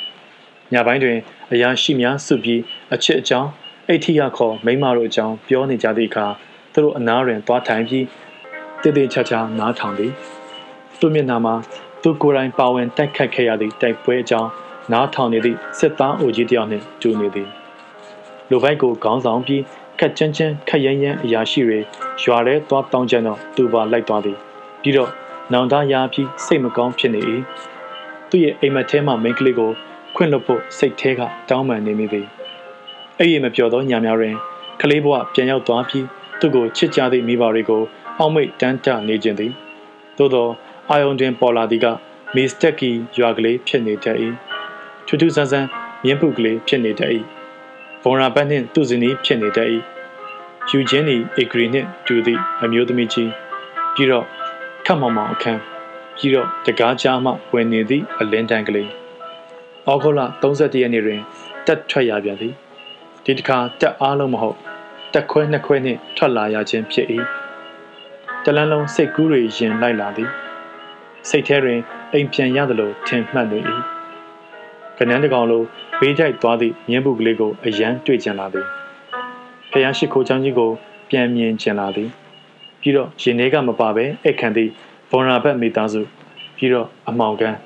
[0.72, 1.18] ညပိုင်းတွင်
[1.52, 2.60] အရာရှိများစုပြီး
[2.94, 3.50] အချစ်အကြောင်း
[3.88, 6.26] အိဋ္ဌိယခေါ်မိမတို့အကြောင်းပြောနေကြသည့်အခါ
[6.72, 8.06] သူတို့အနားတွင်သွားထိုင်ပြီး
[8.82, 10.12] တည်တည်ချာချာနားထောင်သည်
[10.98, 11.54] သူမျက်နှာမှာ
[12.02, 14.50] သူကိုယ်တိုင်ပါဝင်တိုက်ခတ်ခဲ့ရသည့်တိုက်ပွဲအကြောင်း
[14.92, 17.48] နားထောင်နေသည့်စစ်သားအိုကြီးတယောက်နှင့်တူနေသည်
[18.50, 19.62] လူပိုက်ကိုခေါင်းဆောင်ပြီး
[19.98, 21.80] ခက်ချမ်းချမ်းခက်ရမ်းရမ်းအရာရှိတွေ
[22.22, 24.38] ရွာထဲသွားတောင်းကြတော့သူပါလိုက်သွားသည်
[24.84, 25.10] ပြီးတော့
[25.52, 27.22] နောင်တရာပြီးစိတ်မကောင်းဖြစ်နေ၏
[28.28, 29.70] သူ့ရဲ့အိမ်မက်ထဲမှာမိန်းကလေးကို
[30.16, 32.26] ခွင့်လွတ်ဖို့စိတ်ထဲကတောင်းပန်နေမိသည်
[33.18, 34.34] အဲ့ဒီမပြောသောညာများတွင်
[34.80, 36.06] ကလေးဘဝပြန်ရောက်သွားပြီး
[36.40, 37.82] သူ့ကိုချစ်ကြသည့်မိဘတွေကို
[38.18, 39.52] အောက်မိတ်တန်းတနေခြင်းသည်
[40.18, 40.48] သို့သော
[40.90, 41.86] အာယုန်တွင်ပေါ်လာသည်က
[42.34, 44.16] မီစတက်ကီရွာကလေးဖြစ်နေတတ်၏
[45.06, 45.68] ထူးထူးဆန်းဆန်း
[46.04, 47.10] မြင်းပုကလေးဖြစ်နေတတ်၏
[48.02, 49.68] ဘုံရာဘတ်နှင့်သူ့ဇနီးဖြစ်နေတတ်၏
[50.70, 53.30] ယူချင်းနီအီဂရီနှင့်တူသည့်အမျိုးသမီးကြီး
[53.94, 54.26] ပြီးတော့
[54.86, 55.60] ခတ်မောင်မောင်အခန်း
[56.16, 58.90] ပြီးတော့တကားကြားမှဝင်နေသည့်အလင်းတန်းကလေး
[59.88, 61.20] ဩဂုတ်လ31ရက်နေ့တွင်
[61.66, 62.54] တက်ထွက်ရပြန်သည်
[63.24, 64.56] ဒီတစ်ခါတက်အားလုံးမဟုတ်
[65.12, 67.06] တက်ခွဲနှစ်ခွဲနှင့်ထွက်လာရခြင်းဖြစ်၏
[68.44, 70.30] တလန်းလုံးစိတ်ကူးတွေရင်လိုက်လာသည်
[71.28, 71.80] စိတ်ထဲတွင်
[72.12, 73.58] အိမ်ပြန်ရသလိုထင်မှတ်နေ၏
[74.98, 75.62] ကနန်းတကောင်လို
[76.00, 78.66] ဘေးကြိုက်သွားသည့်မြင်းပုကလေးကိုအယမ်းတွေ့ကြလာသည်
[79.70, 80.70] ဖျားရှိခိုးချောင်းကြီးကို
[81.10, 82.10] ပြန်မြင်ကျင်လာသည်
[82.84, 84.70] ပြီးတော့ရင်ထဲကမပါပဲအိတ်ခံသည့်
[85.10, 86.00] ဗွန်ရာဘတ်မိသားစု
[86.56, 87.58] ပြီးတော့အမောင်ကန်း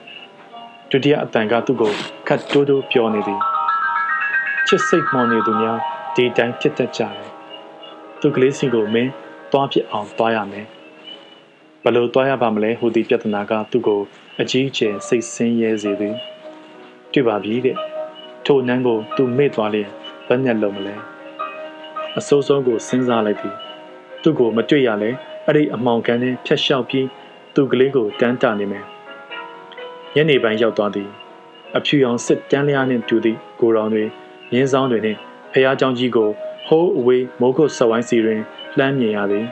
[0.91, 1.93] ဒုတိယအတန်ကသူ့ကို
[2.29, 3.41] ခတ်တိုးတိုးပြောနေသည်
[4.67, 5.79] ချစ်စိတ်မှောင်နေသူများ
[6.15, 7.15] ဒီတိုင်းဖြစ်တတ်ကြတယ်
[8.21, 9.11] သူကလေးစီကိုမင်း
[9.53, 10.67] သွားဖြစ်အောင်သွားရမယ်
[11.85, 14.01] ဘလို့သွားရပါမလဲဟူသည့်ပြဿနာကသူ့ကို
[14.41, 16.17] အကြီးအကျယ်စိတ်ဆင်းရဲစေသည်
[17.13, 17.77] တွေ့ပါပြီတဲ့
[18.47, 19.89] ထိုနန်းကိုသူမေ့သွားလျင်
[20.27, 20.95] ဘယ်နဲ့လုံးမလဲ
[22.19, 23.57] အစိုးဆုံးကိုစဉ်းစားလိုက်သည်
[24.28, 25.10] သူ့ကိုမတွေ့ရလဲ
[25.46, 27.08] အဲ့ဒီအမောင်ကန်နဲ့ဖျက်လျှောက်ပြီး
[27.56, 28.86] သူ့ကလေးကိုတန်းတာနေမယ်
[30.16, 31.10] ညနေပိုင်းရောက်သွားသည်
[31.78, 34.04] အဖြူရောင်စစ်တန်းလျားနှင့်တူသည့်ကိုရောင်တွေ
[34.52, 35.20] မြင်းဆောင်တွေနှင့်
[35.52, 36.30] ဖះเจ้าကြီးကို
[36.68, 38.42] ဟိုးအဝေးမိုးကုတ်ဆက်ဝိုင်းစီတွင်
[38.78, 39.46] လှမ်းမြင်ရသည်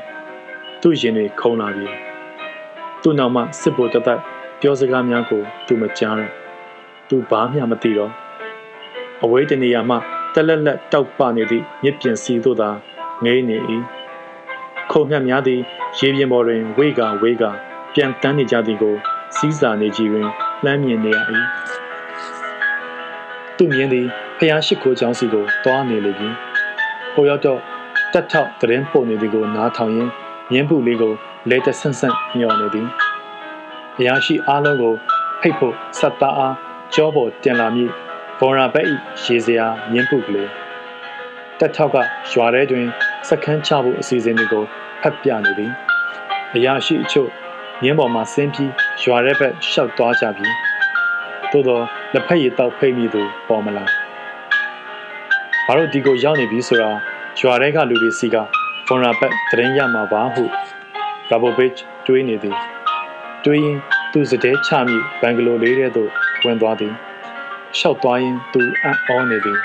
[0.81, 1.87] သူ့ရင်တွေခုံလာပြီ
[3.01, 4.19] သူ့နောက်မှစစ်ဘိုလ်တသက်
[4.61, 6.31] ပြောစကားများကို သူမကြားတော့
[7.09, 8.11] သူဘာမှမသိတော့
[9.23, 9.95] အဝေးတနေရာမှ
[10.33, 12.69] တက်လက်လက်တောက်ပနေသည့်မြစ်ပြင်စီသို့သာ
[13.23, 13.57] ငေးနေ၏
[14.90, 15.60] ခုံမြတ်များသည်
[15.98, 17.44] ရေပြင်ပေါ်တွင်ဝေကဝေက
[17.94, 18.94] ပြန်တန်းနေကြသည်ကို
[19.36, 20.28] စီးစာနေကြည်တွင်
[20.64, 21.18] လှမ်းမြင်နေရ၏
[23.56, 24.06] သူမြင်သည်
[24.38, 26.28] ဖျားရှိခိုးချောင်းစီကိုတွားနေလေပြီ
[27.14, 27.60] ဟိုရောက်တော့
[28.12, 30.10] တက်ထောက်တရင်ပုံနေသည်ကိုနားထောင်ရင်း
[30.50, 31.12] မြင်းပုလေးကို
[31.50, 32.88] လဲတဆန့်ဆန့်ညော်နေသည်
[33.96, 34.94] ဖျားရှိအားလုံးကို
[35.40, 36.54] ဖိတ်ဖို့ဆက်သားအား
[36.94, 37.90] ကြောပေါ်တင်လာမည်
[38.38, 40.50] ဘော်ရာဘက်ဤရေစရာမြင်းပုကလေး
[41.58, 41.96] တက်ထောက်က
[42.30, 42.86] ရွာထဲတွင်
[43.28, 44.64] စခန်းချဖို့အစီအစဉ်တွေကို
[45.02, 45.72] ဖတ်ပြနေသည်
[46.54, 47.28] အရာရှိအချို့
[47.82, 50.48] မြင်းပေါ်မှာဆင်းပြီးရွာထဲဘက်ရှောက်သွားကြပြီ
[51.50, 53.84] သို့တော့လက်ဖက်ရည်တောက်ဖိတ်မိသူပေါ်မလာ
[55.66, 56.90] ဘာလို့ဒီကိုရောက်နေပြီဆိုတာ
[57.40, 58.36] ရွာထဲကလူတွေစီက
[58.86, 60.44] ဖွန်ရာဘက်တရင်ရမှာပါဟု
[61.30, 61.72] ရာဘိုဘစ်
[62.06, 62.56] တွေးနေသည်
[63.44, 63.78] တွေးရင်
[64.12, 66.10] သူစတဲ့ချမိဘန်ဂလိုလေးထဲသို့
[66.44, 66.94] ဝင်သွားသည်
[67.78, 69.58] ရှောက်သွားရင်သူအံ့ဩနေသည်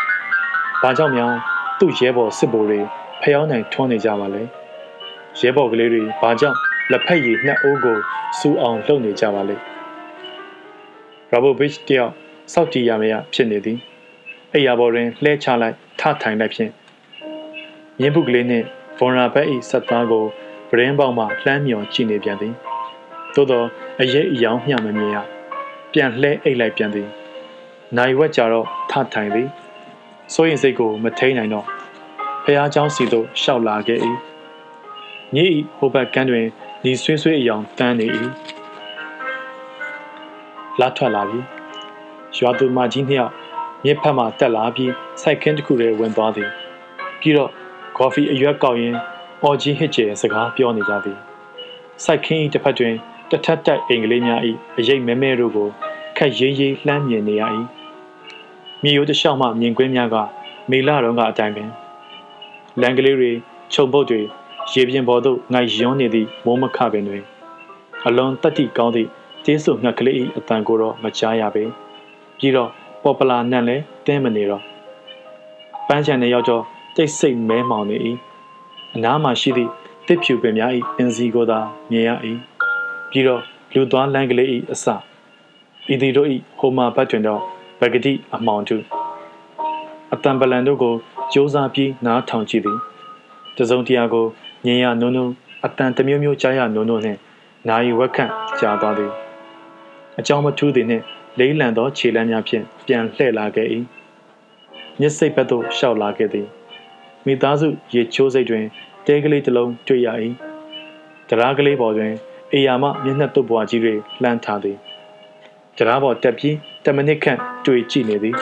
[0.82, 1.34] ဘာကြောင့်များ
[1.80, 2.82] သူ့ရဲဘော်စစ်ဘိုလ်တွေ
[3.22, 4.42] ဖျောင်းနိုင်ထွန်းနေကြပါလဲ
[5.40, 6.58] ရဲဘော်ကလေးတွေဘာကြောင့်
[6.92, 7.98] လက်ဖက်ရည်နှစ်အိုးကို
[8.40, 9.56] စူအောင်လှုပ်နေကြပါလဲ
[11.32, 12.12] ရာဘိုဘစ်တယောက်
[12.54, 13.78] စောက်တီရမရဖြစ်နေသည်
[14.54, 16.72] အိယာဘော်တွင်လှဲချလိုက်ထထိုင်လိုက်ဖြင့်
[18.00, 18.66] မြင်းပုကလေးနှင့်
[18.98, 20.26] ဗွန်ရာဘက်၏ဆက်သားကို
[20.70, 22.54] ဗရင်ပေါက်မှလှမ်းမြော်ကြည့်နေပြန်သည်
[23.36, 23.64] သို့သော
[24.02, 25.18] အရေးအယောင်မျှမမြင်ရ
[25.94, 27.08] ပြန်လှဲအိတ်လိုက်ပြန်သည်
[27.98, 29.48] နိုင်ဝက်ကြတော့ထထိုင်သည်
[30.34, 31.68] စိုးရင်စိတ်ကိုမထိန်နိုင်တော့
[32.45, 34.01] ဖះเจ้าစီသို့ရှောက်လာခဲ့၏
[35.35, 36.47] ညဤဟိုဘက်ကန်းတွင်
[36.83, 38.07] ဒီဆွေးဆွေးအယောင်တန်းနေ၏
[40.81, 41.41] လာထွက်လာပြီ
[42.37, 43.33] ရွာသူမကြီးနှစ်ယောက်
[43.85, 44.93] မြစ်ဖက်မှတက်လာပြီး
[45.23, 46.51] စိုက်ခင်းတစ်ခုထဲဝင်သွားသည်
[47.21, 47.51] ပြီးတော့
[47.99, 48.99] ကော်ဖီအရွက်ကောက်ရင်း
[49.43, 51.19] အော်ကြီးဟစ်ကျဲစကားပြောနေကြသည်
[52.05, 52.95] စိုက်ခင်း၏တစ်ဖက်တွင်
[53.31, 54.41] တထက်တက်အင်္ဂလိပ်များ၏
[54.79, 55.69] အရေးမဲမဲတို့ကို
[56.17, 57.43] ခက်ရေးရေးလှမ်းမြင်နေရ၏
[58.83, 60.17] မြေရိုးတစ်လျှောက်မှမြင်ကွင်းများက
[60.71, 61.71] မေလာတော်ကအတိုင်းပင်
[62.80, 63.32] လန်ကလေးတွေ
[63.74, 64.22] ခြုံပုတ်တွေ
[64.72, 67.24] ရေပြင်ပေါ်သို့ငိုက်ယွန်းနေသည့်မိုးမခပင်တွင်
[68.06, 69.10] အလွန်တက်တိကောင်းသည့်
[69.46, 71.64] ကျေးစုငှက်ကလေး၏အတန်ကိုတော့မကြားရပေ
[72.38, 72.70] ပြီးတော့
[73.04, 74.64] ပေါ်ပလာနန့်လည်းတင်းမနေတော့
[75.88, 76.64] ပန်းချန်နဲ့ရောက်တော့
[76.96, 77.98] တိတ်ဆိတ်မဲမောင်နေ၏
[78.96, 79.72] အနားမှာရှိသည့်
[80.08, 81.60] တစ်ဖြူပင်များ၏အင်စီကိုသာ
[81.92, 82.10] မြင်ရ၏
[83.12, 83.42] ပြီးတော့
[83.74, 84.86] လူသွားလမ်းကလေး၏အစ
[85.94, 86.28] ဤသည်တို့၏
[86.60, 87.42] ဟိုမာဘတ်တွင်တော့
[87.80, 88.78] ဗဂတိအမောင်တု
[90.14, 90.96] အတန်ပလန်တို့ကို
[91.32, 92.78] စ조사ပြီးနားထောင်ကြည့်သည်
[93.58, 94.26] တစုံတရာကို
[94.66, 95.26] ညင်ရနုံနုံ
[95.66, 97.20] အတန်တမျိုးမျိုးကြားရနုံနုံနှင့်
[97.68, 99.12] နာယီဝက်ခန့်ကြားသွားသည်
[100.20, 101.04] အကြောင်းမထူးသည်နှင့်
[101.40, 103.68] လေးလံသောခြေလမ်းများဖြင့်ပြန်လှည့်လာခဲ့၏
[105.00, 106.48] မျက်စိတ်ဘက်သို့ရှောက်လာခဲ့သည်
[107.26, 108.66] မိသားစုရေချိုးစိတ်တွင်
[109.06, 110.08] တဲကလေးတစ်လုံးတွေ့ရ၏
[111.30, 112.14] တရားကလေးပေါ်တွင်
[112.54, 114.78] အေယာမမျက်နှာတုပ်ပွားကြီးတွေလှမ်းထားသည်
[115.78, 116.56] တရားပေါ်တက်ပြီး
[116.86, 118.36] တမနစ်ခန့်တွေ့ကြည့်နေသည်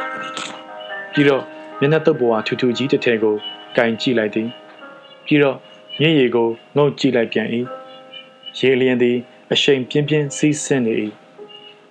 [1.14, 1.44] ပြီးတော့
[1.80, 3.36] မျက်နှာတုပ်ပွားထူထူကြီးတစ်ထည်ကို
[3.78, 4.50] ကင်ကြည့်လိုက်သည်
[5.26, 5.58] ပြီးတော့
[6.00, 7.48] မျက်ရည်ကိုငုတ်ကြည့်လိုက်ပြန်၏
[8.60, 9.18] ရေလျင်သည်
[9.52, 10.94] အရှိန်ပြင်းပြင်းစီးဆင်းနေ၏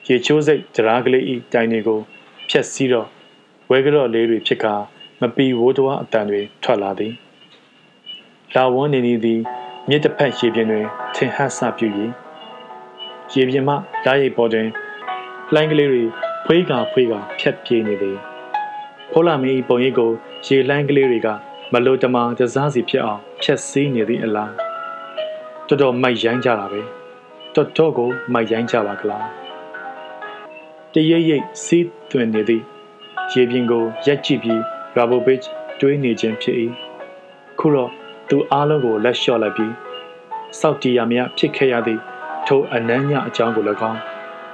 [0.08, 2.00] ရေချိုးစိတ်တရားကလေး၏တိုင်တွေကို
[2.48, 3.08] ဖြက်စီးတော့
[3.70, 4.74] ဝဲကြော့လေးတွေဖြစ်ကာ
[5.20, 7.12] မပီဝိုးတော်အတန်တွေထွက်လာသည်
[8.54, 9.40] လာဝန်းနေနေသည်
[9.88, 11.88] မြစ်တစ်ဖက်ရေပြင်တွင်ထင်ဟပ်စပြု၍
[13.34, 13.74] ရေပြင်မှ
[14.04, 14.68] ဓာတ်ရိပ်ပေါ်တွင်
[15.52, 16.02] လှိုင်းကလေးတွေ
[16.44, 18.27] ဖွေးကာဖွေးကာဖြတ်ပြေးနေသည်
[19.12, 20.10] ဖိုးလာမင်း၏ပုံရိပ်ကို
[20.46, 21.28] ရေလှိုင်းကလေးတွေက
[21.72, 24.52] မလိုတမာတစားစီဖြစ်အောင်ဖြတ်စည်းနေသည့်အလား
[25.68, 26.80] တော်တော်မိုက်ရိုင်းကြတာပဲ
[27.54, 29.26] တော်တော်ကိုမိုက်ရိုင်းကြပါကလား
[30.92, 32.64] တရိပ်ရိပ်စီးသွင်းနေသည့်
[33.32, 34.60] ရေပြင်ကိုရက်ကြည့်ပြီး
[34.96, 35.40] ရာဘိုဘစ်
[35.80, 36.56] တွေးနေခြင်းဖြစ်၏
[37.58, 37.90] ခုတော့
[38.28, 39.72] သူအားလုံးကိုလက်လျှော့လိုက်ပြီး
[40.58, 42.00] စောက်တီရမြဖြစ်ခဲ့ရသည့်
[42.46, 44.00] ထိုအနမ်းညအကြောင်းကို၎င်း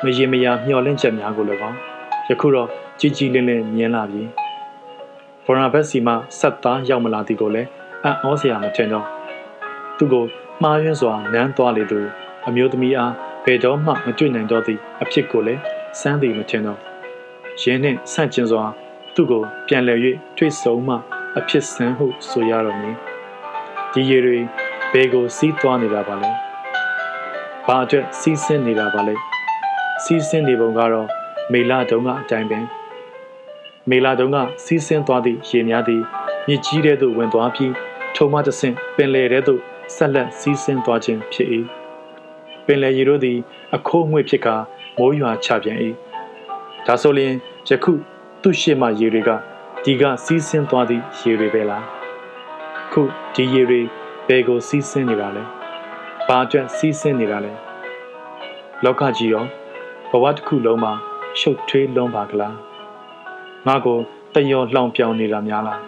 [0.04, 1.76] မရင်မရမျှော်လင့်ချက်များကို၎င်း
[2.28, 2.68] ယခုတော့
[3.00, 4.43] ကြီးကြီးလင်းလင်းမြင်လာပြီ
[5.44, 7.68] ဗော်နာဘက်စီမှဆက်သားရောက်မလာသည်ကိုလည်း
[8.04, 9.06] အံ့ဩစရာမထင်တော့
[9.98, 10.24] သူကို
[10.62, 12.00] မှားယွင်းစွာနမ်းသွားလေသူ
[12.48, 13.12] အမျိုးသမီးအား
[13.44, 15.60] ဘယ်တော့မှမတွေ့နိုင်တော့သည့်အဖြစ်ကိုလည်း
[16.00, 16.78] စမ်းသည်မထင်တော့
[17.62, 18.64] ရင်းနှင့်ဆန့်ကျင်စွာ
[19.14, 19.98] သူ့ကိုပြန်လည်၍
[20.36, 20.94] တွေ့ဆုံမှ
[21.38, 22.96] အဖြစ်ဆန်းဟုဆိုရတော့မည်
[23.92, 24.38] ဒီရေတွေ
[24.92, 26.30] ဘယ်ကိုစီးသွားနေတာပါလဲ
[27.66, 29.14] ဘာအတွက်စီးဆင်းနေတာပါလဲ
[30.04, 31.08] စီးဆင်းနေပုံကတော့
[31.52, 32.64] မေလာတုံးကအတိုင်းပင်
[33.90, 36.02] မေလာတုံးကစီးဆင်းသွားသည့်ရေများသည်
[36.46, 37.72] မြစ်ကြီးတဲ့သို့ဝင်သွားပြီး
[38.14, 39.60] ထုံမတဆင့်ပင်လယ်ထဲသို့
[39.96, 41.48] ဆက်လက်စီးဆင်းသွားခြင်းဖြစ်၏
[42.66, 43.38] ပင်လယ်ရေတို့သည်
[43.74, 44.56] အခိုးငွေ့ဖြစ်ကာ
[44.98, 45.78] မိုးရွာချပြန်၏
[46.86, 47.34] ဒါဆိုလျှင်
[47.68, 47.92] ယခု
[48.42, 49.30] သူ့ရှေ့မှရေတွေက
[49.84, 51.84] ဒီကစီးဆင်းသွားသည့်ရေတွေပဲလား
[52.92, 53.02] ခု
[53.34, 53.80] ဒီရေတွေ
[54.28, 55.44] ဘယ်ကိုစီးဆင်းနေတာလဲ
[56.26, 57.52] ဘာအတွက်စီးဆင်းနေတာလဲ
[58.84, 59.44] လောကကြီးရော
[60.10, 60.92] ဘဝတစ်ခုလုံးမှာ
[61.38, 62.73] ရှုပ်ထွေးလုံးပါကလား
[63.66, 63.98] ငါကို
[64.34, 65.80] တယောလှောင်ပြောင်နေတာများလား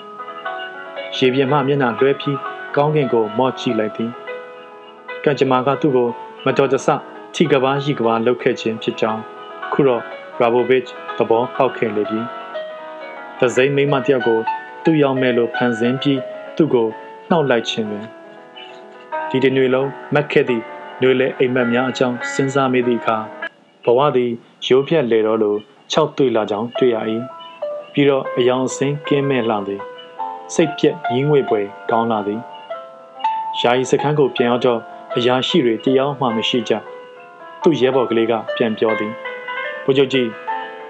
[1.17, 2.39] ရေပြင်မှမျက်နှာလွှဲပြီး
[2.77, 4.11] ကောင်းကင်ကိုမော့ကြည့်လိုက်သည်
[5.25, 6.09] ကံကြမ္မာကသူ့ကို
[6.45, 6.89] မတော်တဆ
[7.35, 9.23] ထိကဘာရှိကဘာလှုပ်ခဲ့ခြင်းဖြစ်ကြောင်း
[9.73, 10.03] ခုတော့
[10.41, 10.83] ရာဘိုဗစ်
[11.17, 12.21] သဘောပေါက်ခဲ့လေပြီ။
[13.41, 14.39] သစိမ်းမိမတယောက်ကို
[14.85, 16.21] သူ့ရောက်မဲ့လို့ဖန်ဆင်းပြီး
[16.57, 16.89] သူ့ကို
[17.31, 18.07] နှောက်လိုက်ခြင်းတွင်
[19.31, 20.63] ဒီတနေ့လုံးမက်ခဲ့သည့်
[21.01, 23.17] ຫນွေလဲအိမ်မက်များအကြောင်းစဉ်းစားမိသည့်အခါ
[23.85, 24.33] ဘဝသည်
[24.69, 25.59] ရိုးပြက်လေတော့လို့
[25.93, 26.97] ၆တွေ့လာကြောင်းတွေ့ရ၏
[27.99, 29.83] ပြီးတော့အယောင်စင်းကင်းမဲ့လှသည်
[30.55, 32.41] စိတ်ပြက်ရင်းငွေပွဲကောင်းလာသည်
[33.61, 34.81] ယာယီစခန်းကိုပြန်ရောက်တော့
[35.17, 36.73] အရာရှိတွေတရားမှမရှိကြ
[37.63, 39.13] သူ့ရဲဘော်ကလေးကပြန်ပြောသည်
[39.85, 40.29] ဘုချုပ်ကြီး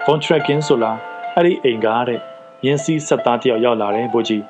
[0.05, 0.97] ဘွန်ထရက်ကင်းဆိုလား
[1.35, 2.19] အဲ့ဒီအိမ်ကားတဲ့
[2.65, 4.43] ရင်းစည်းဆက်သားတယောက်ရောက်လာတယ်ဘုကြီး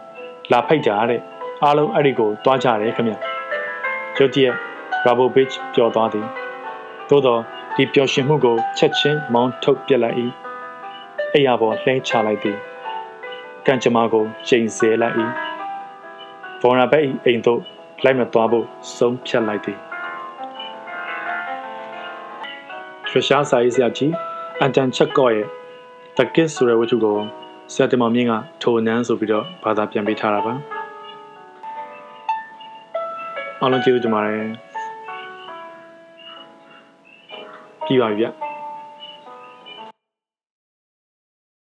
[0.52, 1.22] လာဖိတ်တာတဲ့
[1.64, 3.14] အားလုံးအဲ့ဒီကိုတွားကြတယ်ခင်ဗျ
[4.18, 4.56] ရုတ်တရက်
[5.06, 6.26] ရာဘိုဘစ်ပျော်သွားသည်
[7.10, 7.42] သို့တော့
[7.76, 10.18] ဒီပျော်ရွှင်မှုကိုချက်ချင်းမောင်းထုတ်ပြလိုက်၏
[11.38, 12.58] အိယာပေါ်လှဲချလိုက်သည်
[13.66, 15.16] ကံကြမ္မာကိုချိန်ဆလိုက်၏
[16.62, 17.62] ဖော်နာဘက်အိမ်သို့
[18.04, 18.66] လိုက်မသွားဖို့
[18.98, 19.80] ဆုံးဖြတ်လိုက်သည်
[23.08, 24.14] ထရရှားစာရေးဆရာကြီး
[24.60, 25.48] အန်တန်ချက်ကော့ရဲ့
[26.18, 27.18] တကစ်ဆိုတဲ့ဝတ္ထုကို
[27.74, 30.54] ဆရာတင်မောင်မြင့်ကထိုနန်းဆိုပြီးတော့ဘာသာပြန်ပေးထားတာပါ
[33.62, 34.44] အားလုံးကျေးဇူးတင်ပါတယ်
[37.86, 38.47] ပြီးပါပြီဗျ